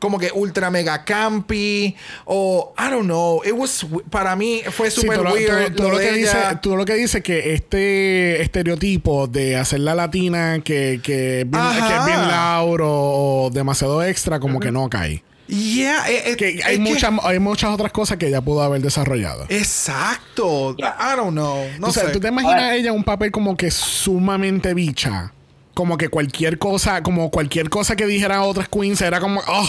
[0.00, 1.94] como que ultra mega campy?
[2.24, 3.40] O I don't know.
[3.44, 5.68] It was para mí fue Sí, súper lo, weird.
[5.68, 9.78] tú- tú lo lo que dice, tú lo que dice que este estereotipo de hacer
[9.78, 14.90] la latina que, que, bien, que es bien lauro o demasiado extra, como que no
[14.90, 15.22] cae.
[15.54, 18.62] Yeah, eh, eh, Que hay, es que- muchas, hay muchas otras cosas que ella pudo
[18.62, 19.44] haber desarrollado.
[19.50, 20.74] Exacto.
[20.76, 20.96] Yeah.
[20.98, 21.66] I don't know.
[21.78, 22.12] No o sea, sé.
[22.12, 25.32] ¿tú te imaginas A ella un papel como que sumamente bicha?
[25.74, 29.68] Como que cualquier cosa, como cualquier cosa que dijera otras queens era como, oh,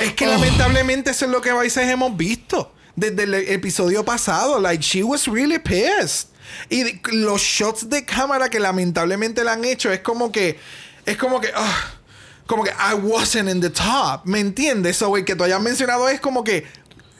[0.00, 0.30] Es que Oh.
[0.30, 4.60] lamentablemente eso es lo que a veces hemos visto desde el episodio pasado.
[4.60, 6.28] Like, she was really pissed.
[6.68, 10.58] Y de- los shots de cámara que lamentablemente le han hecho es como que.
[11.04, 11.48] Es como que.
[11.54, 11.92] ah,
[12.46, 14.22] como que I wasn't in the top.
[14.24, 14.96] ¿Me entiendes?
[14.96, 16.64] So, el que tú hayas mencionado es como que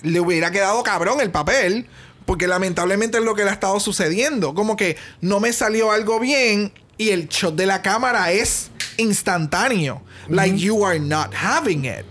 [0.02, 1.86] le hubiera quedado cabrón el papel.
[2.24, 4.52] Porque lamentablemente es lo que le ha estado sucediendo.
[4.54, 6.72] Como que no me salió algo bien.
[6.98, 10.02] Y el shot de la cámara es instantáneo.
[10.28, 12.04] Like you are not having it.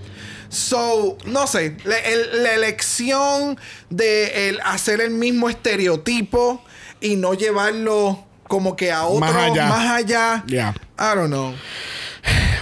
[0.47, 3.59] So, no sé, la, el- la elección
[3.89, 6.63] de el hacer el mismo estereotipo
[7.01, 9.67] y no llevarlo como que a otro Más allá.
[9.67, 10.43] más allá.
[10.47, 10.73] Yeah.
[10.97, 11.53] I don't know.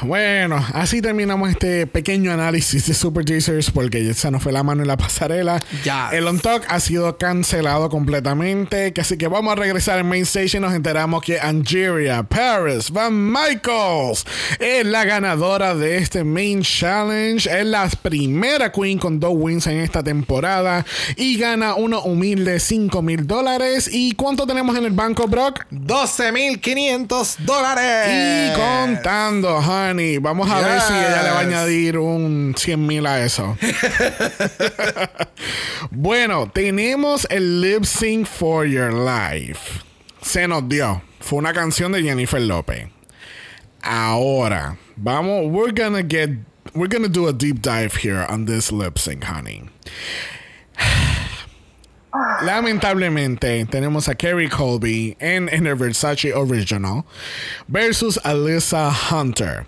[0.06, 4.62] Bueno, así terminamos este pequeño análisis de Super Teasers porque ya se nos fue la
[4.62, 5.62] mano en la pasarela.
[5.86, 6.10] Ya.
[6.12, 8.94] El On Talk ha sido cancelado completamente.
[9.00, 13.32] Así que vamos a regresar al main stage y nos enteramos que Angeria Paris Van
[13.32, 14.26] Michaels
[14.60, 17.50] es la ganadora de este main challenge.
[17.50, 20.86] Es la primera queen con dos wins en esta temporada
[21.16, 23.90] y gana unos humildes 5 mil dólares.
[23.92, 25.66] ¿Y cuánto tenemos en el banco, Brock?
[25.72, 28.10] 12.500 dólares.
[28.10, 29.93] Y contando, honey.
[30.22, 33.58] Vamos a ver si ella le va a añadir un 100 mil a eso.
[35.92, 39.82] bueno, tenemos el Lip Sync for Your Life.
[40.22, 41.02] Se nos dio.
[41.20, 42.88] Fue una canción de Jennifer López.
[43.84, 46.30] Ahora, vamos, we're gonna get,
[46.74, 49.64] we're gonna do a deep dive here on this lip sync, honey.
[52.44, 57.04] Lamentablemente, tenemos a Kerry Colby en, en el Versace Original
[57.68, 59.66] versus Alyssa Hunter.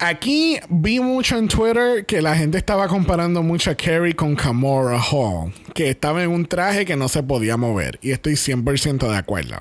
[0.00, 5.00] Aquí vi mucho en Twitter que la gente estaba comparando mucho a Carrie con Kamora
[5.00, 7.98] Hall, que estaba en un traje que no se podía mover.
[8.00, 9.56] Y estoy 100% de acuerdo.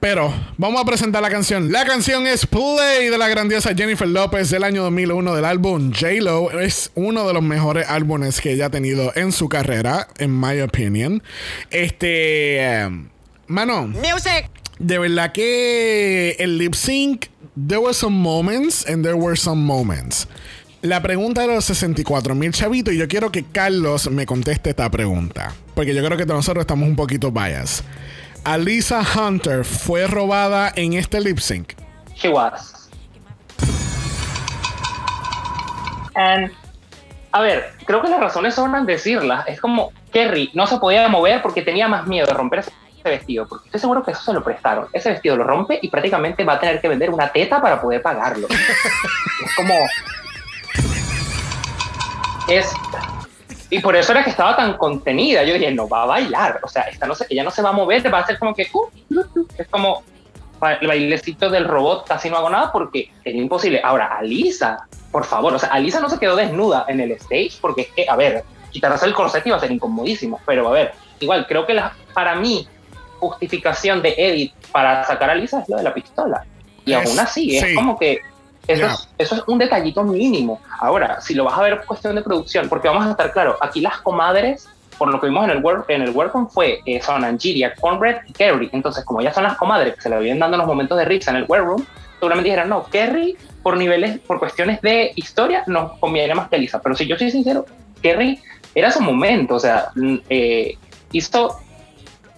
[0.00, 1.70] Pero vamos a presentar la canción.
[1.70, 6.58] La canción es Play de la grandiosa Jennifer López del año 2001 del álbum J-Lo.
[6.60, 10.60] Es uno de los mejores álbumes que ella ha tenido en su carrera, en my
[10.60, 11.22] opinion.
[11.70, 12.58] Este.
[12.60, 12.88] eh,
[13.46, 13.86] mano.
[13.88, 14.50] Music.
[14.78, 20.26] De verdad que el lip sync, there were some moments and there were some moments.
[20.82, 24.90] La pregunta de los 64 mil chavitos, y yo quiero que Carlos me conteste esta
[24.90, 25.54] pregunta.
[25.74, 27.84] Porque yo creo que nosotros estamos un poquito biased.
[28.44, 31.74] Alisa Hunter fue robada en este lip sync.
[32.14, 32.88] She was.
[36.14, 36.50] And,
[37.32, 39.46] a ver, creo que las razones sobran decirlas.
[39.46, 42.72] Es como Kerry no se podía mover porque tenía más miedo de romper ese
[43.04, 43.46] vestido.
[43.46, 44.88] Porque estoy seguro que eso se lo prestaron.
[44.92, 48.00] Ese vestido lo rompe y prácticamente va a tener que vender una teta para poder
[48.00, 48.48] pagarlo.
[49.44, 49.74] es como.
[52.48, 52.72] Es.
[53.70, 55.44] Y por eso era que estaba tan contenida.
[55.44, 56.60] Yo dije, no va a bailar.
[56.62, 58.54] O sea, esta no se, ella no se va a mover, va a ser como
[58.54, 58.66] que.
[58.72, 58.78] uh,
[59.14, 59.46] uh, uh.
[59.56, 60.02] Es como
[60.80, 63.80] el bailecito del robot, casi no hago nada porque era imposible.
[63.82, 67.82] Ahora, Alisa, por favor, o sea, Alisa no se quedó desnuda en el stage porque
[67.82, 70.38] es que, a ver, quitarse el corset iba a ser incomodísimo.
[70.44, 72.68] Pero a ver, igual, creo que la, para mí,
[73.20, 76.44] justificación de Edith para sacar a Alisa es lo de la pistola.
[76.84, 77.74] Y Es- aún así, es sí.
[77.74, 78.18] como que.
[78.72, 78.92] Eso, Ya.
[78.92, 80.60] es, eso es un detallito mínimo.
[80.78, 83.80] Ahora, si lo vas a ver cuestión de producción, porque vamos a estar claro, aquí
[83.80, 84.68] las comadres,
[84.98, 88.22] por lo que vimos en el, work, en el Welcome, fue, eh, son Angiria, Cornbread
[88.28, 88.68] y Kerry.
[88.72, 91.30] Entonces, como ya son las comadres que se le vienen dando los momentos de risa
[91.30, 91.84] en el Workroom,
[92.18, 96.80] seguramente dijeron, no, Kerry, por niveles, por cuestiones de historia, nos conviene más que Lisa.
[96.80, 97.64] Pero si yo soy sincero,
[98.02, 98.40] Kerry
[98.74, 100.76] era su momento, o sea, mm, eh,
[101.12, 101.58] hizo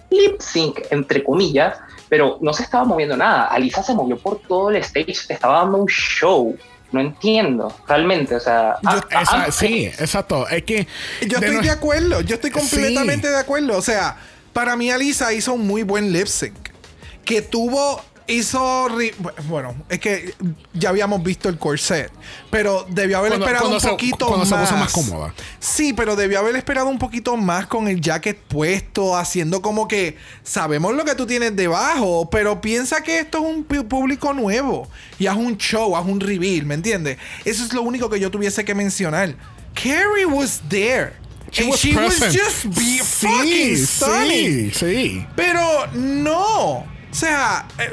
[0.09, 1.77] lip sync, entre comillas,
[2.13, 3.45] pero no se estaba moviendo nada.
[3.45, 6.55] Alisa se movió por todo el stage, te estaba dando un show.
[6.91, 8.75] No entiendo, realmente, o sea...
[9.19, 10.47] Esa- sí, exacto.
[10.47, 10.85] Es que.
[11.27, 13.33] Yo de estoy de acuerdo, yo estoy completamente Sí.
[13.33, 13.75] de acuerdo.
[13.75, 14.15] O sea,
[14.53, 16.53] para mí Alisa hizo un muy buen lip sync.
[17.25, 18.87] Que tuvo, hizo...
[19.47, 20.33] Bueno, es que
[20.73, 22.11] ya habíamos visto el corset.
[22.51, 24.49] Pero debió haber Cuando- esperado cuando un se- poquito cuando más.
[24.49, 25.33] se puso más cómoda.
[25.59, 30.17] Sí, pero debió haber esperado un poquito más con el jacket puesto, haciendo como que
[30.43, 34.87] sabemos lo que tú tienes debajo, pero piensa que esto es un público nuevo
[35.19, 37.17] y haz un show, haz un reveal, ¿me entiendes?
[37.45, 39.35] Eso es lo único que yo tuviese que mencionar.
[39.73, 41.13] Carrie was there.
[41.51, 44.71] She and was she was just be Sí, fucking stunning.
[44.73, 45.27] sí, sí.
[45.35, 45.59] Pero
[45.93, 46.85] no.
[47.13, 47.91] O sea, eh,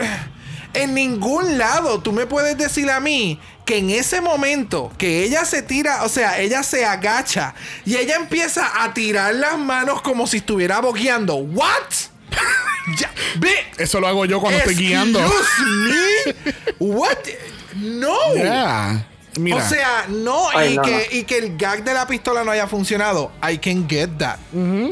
[0.72, 5.44] en ningún lado tú me puedes decir a mí que en ese momento que ella
[5.44, 10.26] se tira, o sea, ella se agacha y ella empieza a tirar las manos como
[10.26, 11.34] si estuviera boqueando.
[11.34, 11.68] ¿What?
[12.98, 13.54] Ya, ve.
[13.76, 15.20] Eso lo hago yo cuando estoy guiando.
[15.20, 16.64] Excuse me.
[16.80, 17.18] What?
[17.76, 18.34] No.
[18.34, 19.06] Yeah.
[19.38, 19.56] Mira.
[19.56, 21.16] O sea, no, Ay, y, no, que, no.
[21.18, 23.30] y que el gag de la pistola no haya funcionado.
[23.42, 24.38] I can get that.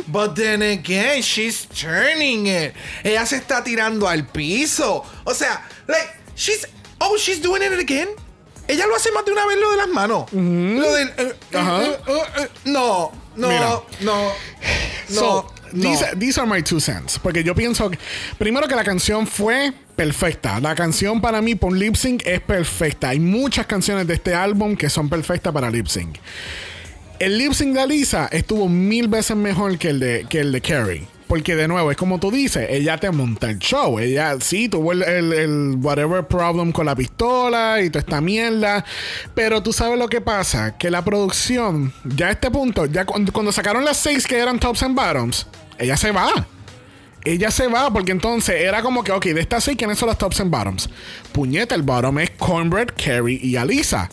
[0.06, 2.74] But then again, she's turning it.
[3.02, 5.04] Ella se está tirando al piso.
[5.24, 6.66] O sea, like, she's.
[7.00, 8.08] Oh, she's doing it again.
[8.68, 10.32] Ella lo hace más de una vez lo de las manos.
[10.32, 11.08] Lo del.
[11.16, 11.96] eh, eh,
[12.36, 13.60] eh, no, no, Mira.
[13.60, 13.84] no.
[14.00, 14.32] No.
[15.08, 15.90] So, no.
[15.90, 17.18] These, these are my two cents.
[17.18, 17.98] Porque yo pienso que,
[18.38, 20.60] primero que la canción fue perfecta.
[20.60, 23.08] La canción para mí por lip sync es perfecta.
[23.08, 26.18] Hay muchas canciones de este álbum que son perfectas para lip sync.
[27.18, 30.60] El lip sync de Alisa estuvo mil veces mejor que el de, que el de
[30.60, 31.06] Carrie.
[31.26, 33.98] Porque de nuevo, es como tú dices, ella te monta el show.
[33.98, 38.84] Ella sí tuvo el, el- whatever problem con la pistola y toda esta mierda.
[39.34, 43.50] Pero tú sabes lo que pasa, que la producción, ya a este punto, ya cuando
[43.50, 45.46] sacaron las seis que eran tops and bottoms,
[45.76, 46.46] ella se va.
[47.28, 50.16] Ella se va porque entonces era como que, ok, de estas seis, ¿quiénes son las
[50.18, 50.88] tops and bottoms?
[51.32, 54.08] Puñeta, el bottom es Cornbread, Carrie y Alisa.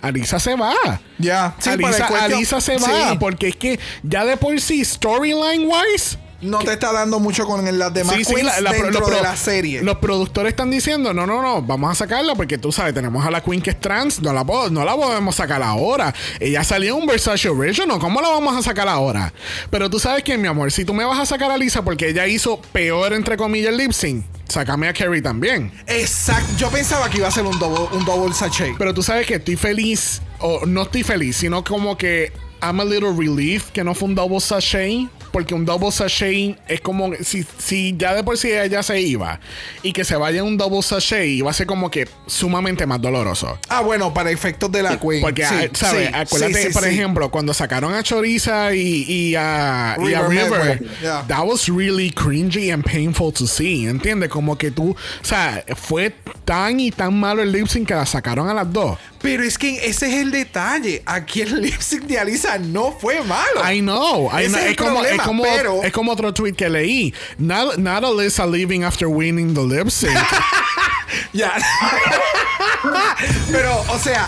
[0.00, 1.00] Alisa se va.
[1.18, 3.16] Ya, sí, el Alisa, Alisa se va Sí.
[3.18, 7.64] porque es que ya de por sí, storyline wise, No te está dando mucho con
[7.78, 9.82] las demás Sí, la- la- dentro de la serie.
[9.82, 13.30] Los productores están diciendo, no, no, no, vamos a sacarla porque tú sabes, tenemos a
[13.30, 16.14] la Queen que es trans, no la, no la podemos sacar ahora.
[16.38, 19.32] Ella salió en un Versace Original, ¿cómo la vamos a sacar ahora?
[19.70, 22.08] Pero tú sabes que, mi amor, si tú me vas a sacar a Lisa porque
[22.10, 25.72] ella hizo peor, entre comillas, el lip sync, sácame a Carrie también.
[25.88, 26.52] Exacto.
[26.56, 28.76] Yo pensaba que iba a ser un double, un double sachet.
[28.78, 32.32] Pero tú sabes que estoy feliz, o no estoy feliz, sino como que
[32.62, 35.08] I'm a little relief que no fue un double sachet.
[35.30, 39.40] Porque un double sachet es como si, si ya de por sí ella se iba
[39.82, 43.58] y que se vaya un double sachet iba a ser como que sumamente más doloroso.
[43.68, 45.20] Ah, bueno, para efectos de la Queen.
[45.20, 46.08] Porque, Sí, ah, ¿sabes?
[46.08, 50.82] sí, Acuérdate, sí, por ejemplo, cuando sacaron a Choriza y, y a, y a River
[51.00, 51.24] yeah.
[51.28, 53.86] that was really cringy and painful to see.
[53.86, 54.28] ¿Entiendes?
[54.28, 56.14] Como que tú, o sea, fue
[56.44, 58.98] tan y tan malo el lip sync que la sacaron a las dos.
[59.20, 61.02] Pero es que ese es el detalle.
[61.06, 63.70] Aquí el lip sync de Alisa no fue malo.
[63.72, 64.58] I know, I Ese know.
[64.60, 67.14] es el Es, como, es, problema, como, pero- es como otro tweet que leí.
[67.38, 70.16] Not, not Alyssa leaving after winning the lip sync.
[71.32, 71.52] Ya.
[73.50, 74.26] pero, o sea,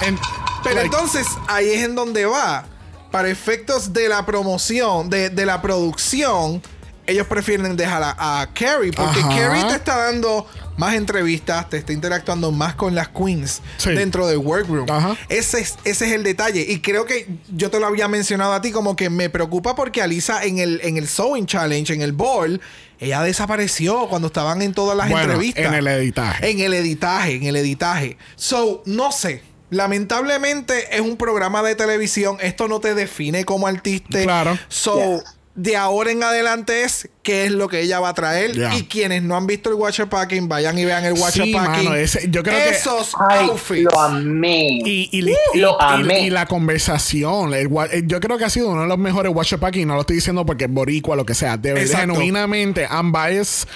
[0.62, 2.64] pero like- entonces ahí es en donde va.
[3.10, 6.62] Para efectos de la promoción, de, de la producción,
[7.06, 9.20] ellos prefieren dejar a, a Carrie porque.
[9.22, 10.46] Carrie te está dando
[10.80, 13.90] más entrevistas, te está interactuando más con las queens Sí.
[13.90, 14.90] dentro del workroom.
[14.90, 15.16] Ajá.
[15.28, 16.64] Ese es, ese es el detalle.
[16.68, 20.00] Y creo que yo te lo había mencionado a ti, como que me preocupa porque
[20.02, 22.60] Alisa en el, en el Sewing Challenge, en el ball,
[22.98, 25.64] ella desapareció cuando estaban en todas las Bueno, entrevistas.
[25.66, 26.50] en el editaje.
[26.50, 28.16] En el editaje, en el editaje.
[28.36, 29.42] So, no sé.
[29.72, 32.38] Lamentablemente es un programa de televisión.
[32.40, 34.22] Esto no te define como artista.
[34.22, 34.58] Claro.
[34.68, 35.22] So,
[35.56, 38.52] de ahora en adelante es qué es lo que ella va a traer.
[38.52, 38.76] Yeah.
[38.78, 41.84] Y quienes no han visto el Watcher Packing, vayan y vean el Watcher Sí, Packing.
[41.84, 43.82] mano, ese- yo creo que- Esos Ay, outfits.
[43.92, 44.78] lo amé.
[44.84, 46.20] Y, y, li- y- Lo amé.
[46.20, 47.52] y la conversación.
[47.52, 49.94] el eh, yo creo que ha sido uno de los mejores Watch Pack y no
[49.94, 51.56] lo estoy diciendo porque es boricua, lo que sea.
[51.56, 53.68] De verdad, genuinamente, unbiased,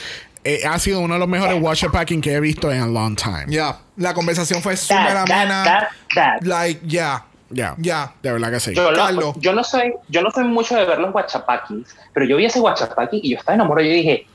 [0.44, 3.16] eh, ha sido uno de los mejores Watch Packing que he visto en a long
[3.16, 3.46] time.
[3.48, 5.64] Ya, la conversación fue súper That, that, amena.
[5.64, 5.82] that,
[6.14, 6.42] that.
[6.46, 7.26] Like, ya.
[7.54, 7.74] Ya.
[7.78, 8.12] Ya.
[8.22, 8.74] De verdad que sí.
[8.74, 9.34] Yo, lo- Carlos.
[9.38, 12.60] yo no soy, yo no soy mucho de ver los guachapakis, pero yo vi ese
[12.60, 13.86] guachapaki y yo estaba enamorado.
[13.86, 14.26] Yo dije,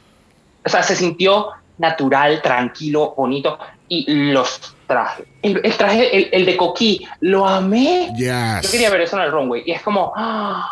[0.66, 1.48] o sea, se sintió
[1.78, 3.58] natural, tranquilo, bonito.
[3.88, 8.12] Y los trajes, el, el traje, el, el de Coquí, lo amé.
[8.16, 8.62] Yes.
[8.64, 10.68] Yo quería ver eso en el runway y es como, ah,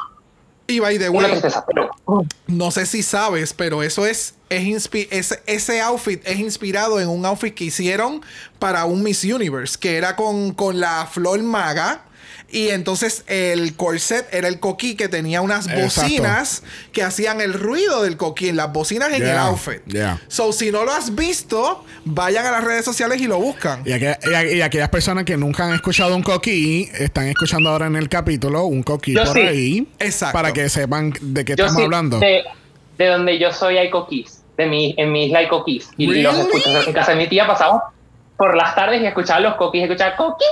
[0.67, 1.41] Y by the una way,
[2.05, 7.07] mm, no sé si sabes, pero eso es, es ese, ese outfit es inspirado en
[7.09, 8.21] un outfit que hicieron
[8.59, 12.01] para un Miss Universe, que era con, con la flor maga.
[12.49, 15.83] Y entonces el corset era el coquí que tenía unas Exacto.
[15.83, 16.63] bocinas
[16.93, 19.81] que hacían el ruido del coquí, las bocinas en el outfit.
[19.85, 20.21] yeah.
[20.29, 23.81] So, si no lo has visto, vayan a las redes sociales y lo buscan.
[23.85, 27.69] Y, aqu- y aqu- y aquellas personas que nunca han escuchado un coquí, están escuchando
[27.69, 29.41] ahora en el capítulo un coquí Yo por sí.
[29.41, 29.87] ahí.
[29.99, 30.33] Exacto.
[30.33, 32.19] Para que sepan de qué yo estamos sí, hablando.
[32.19, 32.43] De,
[32.97, 35.89] de donde yo soy hay coquís, de mi, en mi isla hay coquís.
[35.97, 36.47] Y los Really?
[36.47, 36.81] escucho.
[36.87, 37.81] En casa de mi tía pasamos
[38.37, 40.45] por las tardes y escuchaba los coquís, escuchaba coquí,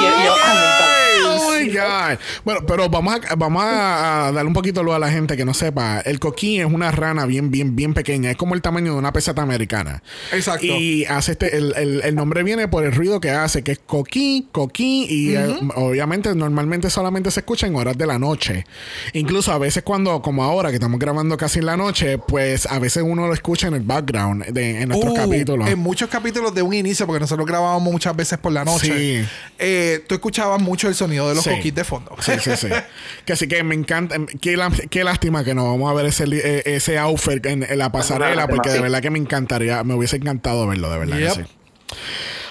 [0.00, 0.84] me encanta.
[1.28, 2.18] Oh my God.
[2.44, 5.54] Bueno, pero vamos a, vamos a, darle un poquito luz a la gente que no
[5.54, 6.00] sepa.
[6.00, 8.30] El coquí es una rana bien, bien, bien pequeña.
[8.30, 10.02] Es como el tamaño de una peseta americana.
[10.32, 10.64] Exacto.
[10.66, 13.80] Y hace este, el, el- el nombre viene por el ruido que hace, que es
[13.84, 15.06] coquí, coquí.
[15.08, 18.64] Y eh, obviamente, normalmente solamente se escucha en horas de la noche.
[19.12, 22.78] Incluso a veces cuando, como ahora que estamos grabando casi en la noche, pues a
[22.78, 25.68] veces uno lo escucha en el background de, en nuestros Uh, capítulos.
[25.68, 29.22] En muchos capítulos de un inicio, porque nosotros grabábamos muchas veces por la noche.
[29.22, 29.25] Sí.
[29.58, 31.50] Eh, tú escuchabas mucho el sonido de los Sí.
[31.50, 32.14] coquís de fondo.
[32.20, 32.68] Sí, sí, sí.
[33.24, 34.16] que así que me encanta.
[34.40, 37.78] Qué, la- qué lástima que no vamos a ver ese, eh, ese outfit en, en
[37.78, 41.28] la pasarela, porque de verdad que me encantaría, me hubiese encantado verlo, de verdad Yep.
[41.36, 41.50] que sí.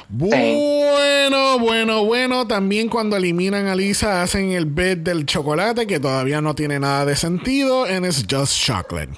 [0.09, 2.47] Bueno, bueno, bueno.
[2.47, 7.05] También cuando eliminan a Lisa hacen el bed del chocolate, que todavía no tiene nada
[7.05, 9.09] de sentido, and it's just chocolate.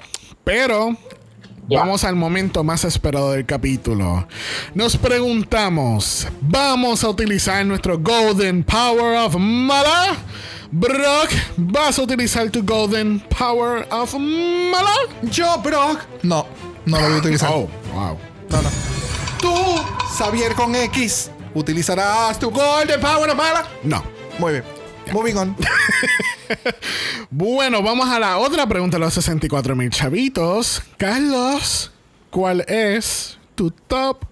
[0.43, 0.97] Pero
[1.69, 4.25] Vamos al momento más esperado del capítulo.
[4.73, 10.15] Nos preguntamos, ¿vamos a utilizar nuestro Golden Power of Mala?
[10.71, 14.95] Brock, ¿vas a utilizar tu Golden Power of Mala?
[15.23, 15.99] Yo, Brock.
[16.23, 16.45] No,
[16.85, 17.49] no lo voy a utilizar.
[17.51, 18.17] Oh, wow.
[18.49, 18.69] No, no.
[19.41, 19.53] Tú,
[20.17, 23.65] Xavier con X, utilizarás tu Golden Power mala.
[23.83, 24.03] No.
[24.39, 24.76] Muy bien.
[25.13, 25.55] Moving on.
[27.29, 30.81] Bueno, vamos a la otra pregunta de los 64 mil chavitos.
[30.95, 31.91] Carlos,
[32.29, 34.23] ¿cuál es tu top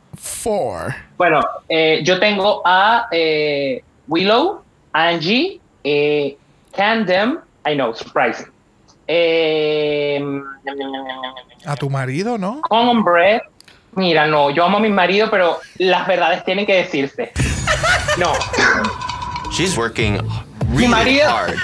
[0.43, 0.95] 4?
[1.17, 6.37] Bueno, eh, yo tengo a eh, Willow, Angie, eh,
[6.75, 7.39] Candem,
[7.69, 8.47] I know, surprising.
[9.07, 10.23] Eh,
[11.65, 12.61] A tu marido, ¿no?
[12.61, 13.41] Common Bread.
[13.95, 17.31] Mira, no, yo amo a mi marido, pero las verdades tienen que decirse.
[18.17, 18.31] No,
[19.51, 20.17] She's working
[20.75, 21.57] really marido- hard.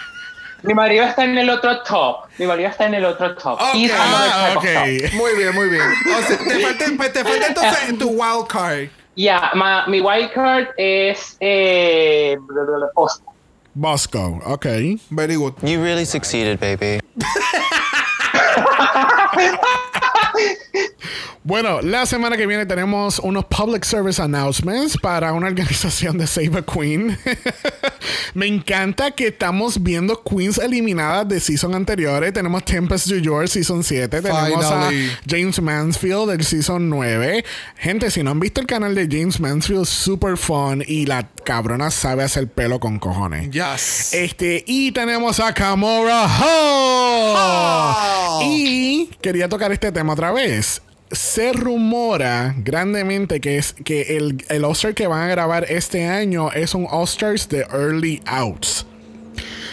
[0.62, 2.26] mi marido está en el otro top.
[2.38, 3.60] Mi marido está en el otro top.
[3.60, 4.70] Other Ah, type of ok.
[5.10, 5.14] top.
[5.14, 5.82] Muy bien, muy bien.
[5.82, 8.88] O sea, te falta, te falta entonces tu wild card.
[9.14, 12.36] Yeah, ma- mi wild card es eh,
[12.94, 13.32] Oscar.
[13.74, 14.66] Bosco, ok.
[15.10, 15.52] Very good.
[15.62, 17.00] You really succeeded, baby.
[21.46, 26.58] Bueno, la semana que viene tenemos unos public service announcements para una organización de Save
[26.58, 27.16] a Queen.
[28.34, 32.32] Me encanta que estamos viendo queens eliminadas de season anteriores.
[32.32, 34.22] Tenemos Tempest New York, season 7.
[34.22, 35.10] Tenemos Finally.
[35.10, 37.44] a James Mansfield del season 9.
[37.76, 41.92] Gente, si no han visto el canal de James Mansfield, super fun y la cabrona
[41.92, 43.52] sabe hacer pelo con cojones.
[43.52, 44.12] Yes.
[44.14, 46.26] Este, y tenemos a Kamora.
[46.26, 47.96] Hall.
[48.42, 50.82] Y quería tocar este tema otra vez.
[51.10, 56.50] se rumora grandemente que es que el, el All-Star que van a grabar este año
[56.52, 58.86] es un All-Stars de Early Outs.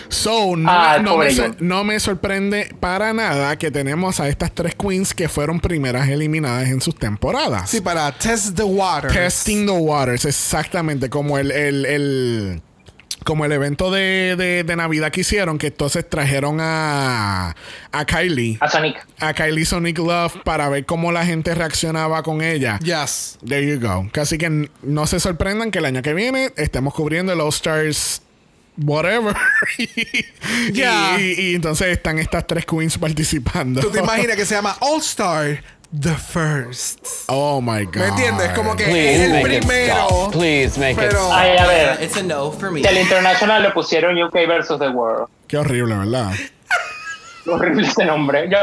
[0.10, 1.28] So, no, Ah, no me,
[1.60, 6.68] no me sorprende para nada que tenemos a estas tres queens que fueron primeras eliminadas
[6.70, 7.68] en sus temporadas.
[7.70, 9.12] Sí, para test the water.
[9.12, 12.62] Testing the waters, exactamente, como el, el, el-
[13.24, 17.56] como el evento de, de- de Navidad que hicieron, que entonces trajeron a,
[17.91, 19.06] a Kylie, A Sonic.
[19.20, 22.80] a Kylie Sonic Love para ver cómo la gente reaccionaba con ella.
[22.80, 23.38] Yes.
[23.48, 24.10] There you go.
[24.20, 28.22] Así que no se sorprendan que el año que viene estemos cubriendo el All Stars
[28.84, 29.36] whatever.
[29.78, 31.18] Y- Ya.
[31.20, 33.82] y, y entonces están estas tres queens participando.
[33.82, 35.64] ¿Tú te imaginas que se llama All Star
[35.95, 37.26] The First?
[37.30, 37.95] Oh my god.
[37.98, 38.49] ¿Me entiendes?
[38.56, 39.94] Como que Please es el make it primero.
[40.07, 40.32] stop.
[40.34, 41.32] Please make it Pero- stop.
[41.34, 42.02] Ay, a ver.
[42.03, 42.84] It's a no for me.
[42.84, 45.28] Al International le pusieron UK versus The World.
[45.48, 46.32] Qué horrible, ¿verdad?
[47.45, 48.49] Horrible ese nombre.
[48.49, 48.57] Yo,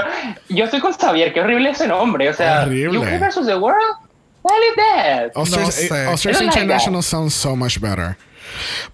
[0.48, 2.28] yo estoy con Xavier, qué horrible ese nombre.
[2.30, 2.98] O sea, Horrible.
[2.98, 3.96] UK versus The World.
[4.42, 5.30] What is that?
[5.46, 5.84] Stars, No sé.
[5.84, 8.16] eh, I don't like International sounds so much better.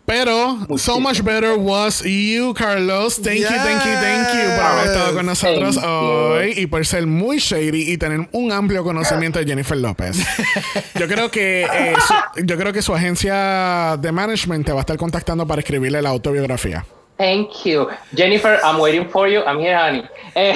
[0.04, 3.20] Pero, so much better was you, Carlos.
[3.20, 5.90] Thank you, thank you, thank you por haber estado con nosotros Thank you.
[5.90, 10.16] hoy y por ser muy shady y tener un amplio conocimiento de Jennifer López.
[10.98, 14.80] Yo creo que eh, su, yo creo que su agencia de management te va a
[14.80, 16.84] estar contactando para escribirle la autobiografía.
[17.18, 17.88] Thank you.
[18.14, 19.40] Jennifer, I'm waiting for you.
[19.40, 20.04] I'm here, honey.
[20.34, 20.54] Eh,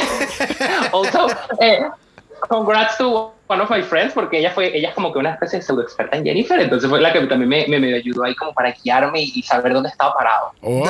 [0.93, 1.29] also,
[1.61, 1.81] eh,
[2.49, 5.59] congrats to one of my friends, porque ella fue, ella es como que una especie
[5.59, 8.35] de pseudo experta en Jennifer, entonces fue la que también me, me, me ayudó ahí
[8.35, 10.53] como para guiarme y, y saber dónde estaba parado.
[10.63, 10.85] Oh.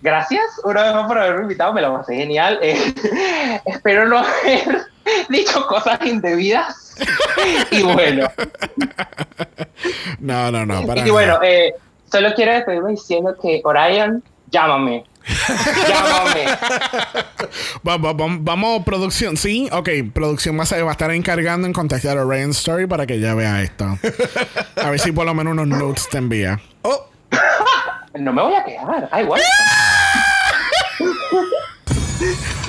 [0.00, 2.58] Gracias una vez más por haberme invitado, me la pasé genial.
[2.62, 4.86] Eh, espero no haber
[5.28, 6.84] dicho cosas indebidas.
[7.70, 8.28] Y bueno,
[10.18, 11.72] No, no, no, para y bueno, eh,
[12.10, 15.04] solo quiero despedirme diciendo que Orion, llámame.
[15.88, 16.44] Llámame.
[17.86, 19.36] Va- va- va- vamos, producción.
[19.36, 19.88] Sí, ok.
[20.12, 23.34] Producción va a, va a estar encargando en contactar a Ryan Story para que ella
[23.34, 23.98] vea esto.
[24.76, 26.60] A ver si por lo menos unos notes te envía.
[26.82, 27.08] Oh,
[28.14, 29.08] No me voy a quedar.
[29.12, 29.44] Ay, bueno.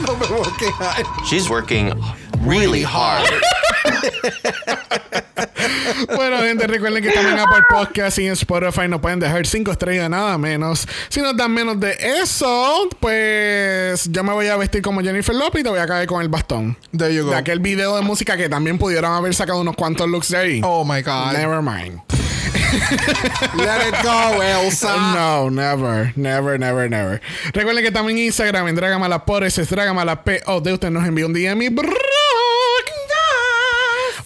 [0.05, 1.03] no me voy a quejar.
[1.25, 1.91] She's working
[2.45, 3.27] really hard.
[6.15, 8.87] Bueno, gente, recuerden que estamos en Apple Podcast y en Spotify.
[8.87, 10.87] No pueden dejar cinco estrellas nada menos.
[11.09, 15.61] Si nos dan menos de eso, pues yo me voy a vestir como Jennifer Lopez
[15.61, 16.77] y te voy a caer con el bastón.
[16.95, 17.31] There you go.
[17.31, 20.61] De aquel video de música que también pudieron haber sacado unos cuantos looks de ahí.
[20.63, 21.33] Oh my God.
[21.33, 22.01] Never mind.
[23.57, 24.95] Let it go, Elsa.
[25.13, 27.21] No, never, never, never, never.
[27.53, 30.61] Recuerden que también en Instagram, en Dragamala por ese es Dragamala P.O.
[30.61, 31.69] de usted nos envía un DM y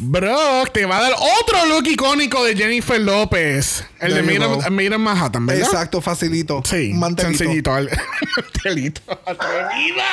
[0.04, 3.86] Brock te va a dar otro look icónico de Jennifer López.
[4.00, 4.70] El There de Mira.
[4.70, 5.64] Mira Manhattan, ¿verdad?
[5.64, 6.62] Exacto, facilito.
[6.66, 7.38] Sí, Mantelito.
[7.38, 7.72] sencillito.
[8.36, 9.02] Mantelito.
[9.26, 10.04] Atrevido.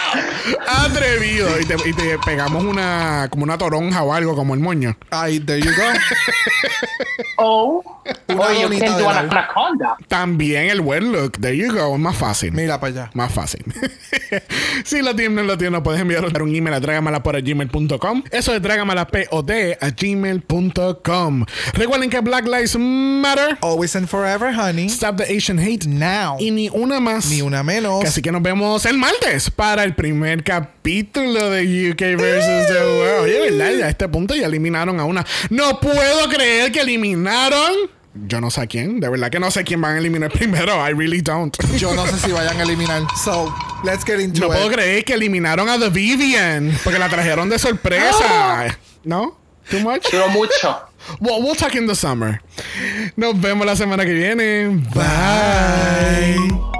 [0.69, 1.61] Atrevido.
[1.61, 4.97] Y te, y te pegamos una, como una toronja o algo, como el moño.
[5.11, 5.83] Ay, there you go.
[7.37, 7.83] Oh,
[8.29, 9.97] Una or you can do an anaconda.
[10.09, 11.39] También el buen look.
[11.41, 11.95] There you go.
[11.95, 12.53] Es más fácil.
[12.53, 13.11] Mira para allá.
[13.15, 13.65] Más fácil.
[14.85, 18.25] si lo tienes, no lo tienes, puedes enviar un email a trágamala por gmail.com.
[18.31, 19.51] Eso es trágamala pod
[19.81, 21.45] a gmail.com.
[21.75, 23.59] Recuerden que Black Lives Matter.
[23.61, 24.87] Always and forever, honey.
[24.89, 25.87] Stop the Asian Hate.
[25.87, 26.37] Now.
[26.39, 27.27] Y ni una más.
[27.31, 28.05] Ni una menos.
[28.05, 32.69] Así que nos vemos el martes para el primer capítulo de UK vs.
[32.69, 33.25] The World.
[33.25, 33.73] Oye, ¿verdad?
[33.79, 35.25] Ya a este punto ya eliminaron a una.
[35.51, 37.73] No puedo creer que eliminaron.
[38.27, 38.99] Yo no sé a quién.
[38.99, 40.75] De verdad que no sé quién van a eliminar primero.
[40.87, 41.57] I really don't.
[41.77, 43.03] Yo no sé si vayan a eliminar.
[43.25, 43.55] So,
[43.85, 44.53] let's get into No it.
[44.55, 48.77] puedo creer que eliminaron a The Vivian porque la trajeron de sorpresa.
[49.05, 49.39] ¿No?
[49.69, 50.13] Too much?
[50.33, 50.77] Mucho.
[51.21, 52.41] Well, we'll talk in the summer.
[53.17, 54.83] Nos vemos la semana que viene.
[54.95, 56.80] Bye.